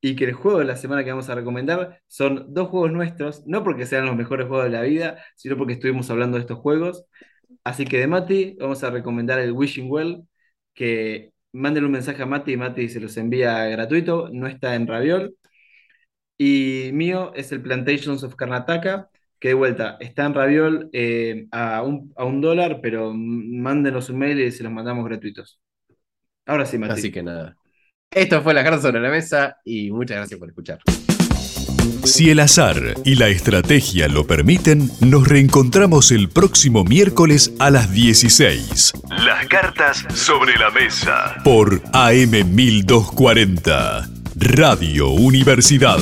y 0.00 0.16
que 0.16 0.24
el 0.26 0.32
juego 0.34 0.58
de 0.60 0.64
la 0.66 0.76
semana 0.76 1.04
que 1.04 1.10
vamos 1.10 1.28
a 1.30 1.34
recomendar 1.34 2.00
son 2.06 2.46
dos 2.54 2.68
juegos 2.68 2.92
nuestros, 2.92 3.46
no 3.46 3.64
porque 3.64 3.86
sean 3.86 4.06
los 4.06 4.16
mejores 4.16 4.46
juegos 4.48 4.66
de 4.66 4.70
la 4.72 4.82
vida, 4.82 5.18
sino 5.36 5.56
porque 5.56 5.74
estuvimos 5.74 6.10
hablando 6.10 6.36
de 6.36 6.42
estos 6.42 6.58
juegos. 6.58 7.06
Así 7.64 7.84
que 7.84 7.98
de 7.98 8.06
Mati 8.06 8.56
vamos 8.58 8.82
a 8.84 8.90
recomendar 8.90 9.38
el 9.40 9.52
Wishing 9.52 9.90
Well, 9.90 10.22
que 10.74 11.32
manden 11.52 11.84
un 11.84 11.92
mensaje 11.92 12.22
a 12.22 12.26
Mati 12.26 12.52
y 12.52 12.56
Mati 12.56 12.88
se 12.88 13.00
los 13.00 13.16
envía 13.16 13.64
gratuito, 13.66 14.28
no 14.32 14.46
está 14.46 14.74
en 14.74 14.86
Raviol. 14.86 15.36
Y 16.38 16.90
mío 16.92 17.32
es 17.34 17.50
el 17.52 17.62
Plantations 17.62 18.22
of 18.22 18.34
Karnataka, 18.34 19.08
que 19.38 19.48
de 19.48 19.54
vuelta 19.54 19.96
está 20.00 20.26
en 20.26 20.34
Raviol 20.34 20.90
eh, 20.92 21.46
a, 21.50 21.82
un, 21.82 22.12
a 22.16 22.24
un 22.24 22.40
dólar, 22.40 22.80
pero 22.82 23.12
mándenos 23.14 24.10
un 24.10 24.18
mail 24.18 24.40
y 24.40 24.52
se 24.52 24.62
los 24.62 24.72
mandamos 24.72 25.04
gratuitos. 25.06 25.60
Ahora 26.44 26.66
sí, 26.66 26.78
Mati. 26.78 26.92
Así 26.92 27.10
que 27.10 27.22
nada. 27.22 27.56
Esto 28.10 28.40
fue 28.42 28.54
Las 28.54 28.64
Cartas 28.64 28.82
sobre 28.82 29.00
la 29.00 29.10
Mesa 29.10 29.58
y 29.64 29.90
muchas 29.90 30.18
gracias 30.18 30.38
por 30.38 30.48
escuchar. 30.48 30.78
Si 32.04 32.30
el 32.30 32.40
azar 32.40 32.94
y 33.04 33.16
la 33.16 33.28
estrategia 33.28 34.08
lo 34.08 34.26
permiten, 34.26 34.90
nos 35.00 35.26
reencontramos 35.26 36.12
el 36.12 36.28
próximo 36.28 36.84
miércoles 36.84 37.52
a 37.58 37.70
las 37.70 37.92
16. 37.92 38.92
Las 39.24 39.46
cartas 39.48 40.04
sobre 40.14 40.56
la 40.56 40.70
mesa. 40.70 41.34
Por 41.42 41.82
AM 41.92 42.54
1240, 42.54 44.08
Radio 44.36 45.08
Universidad. 45.08 45.98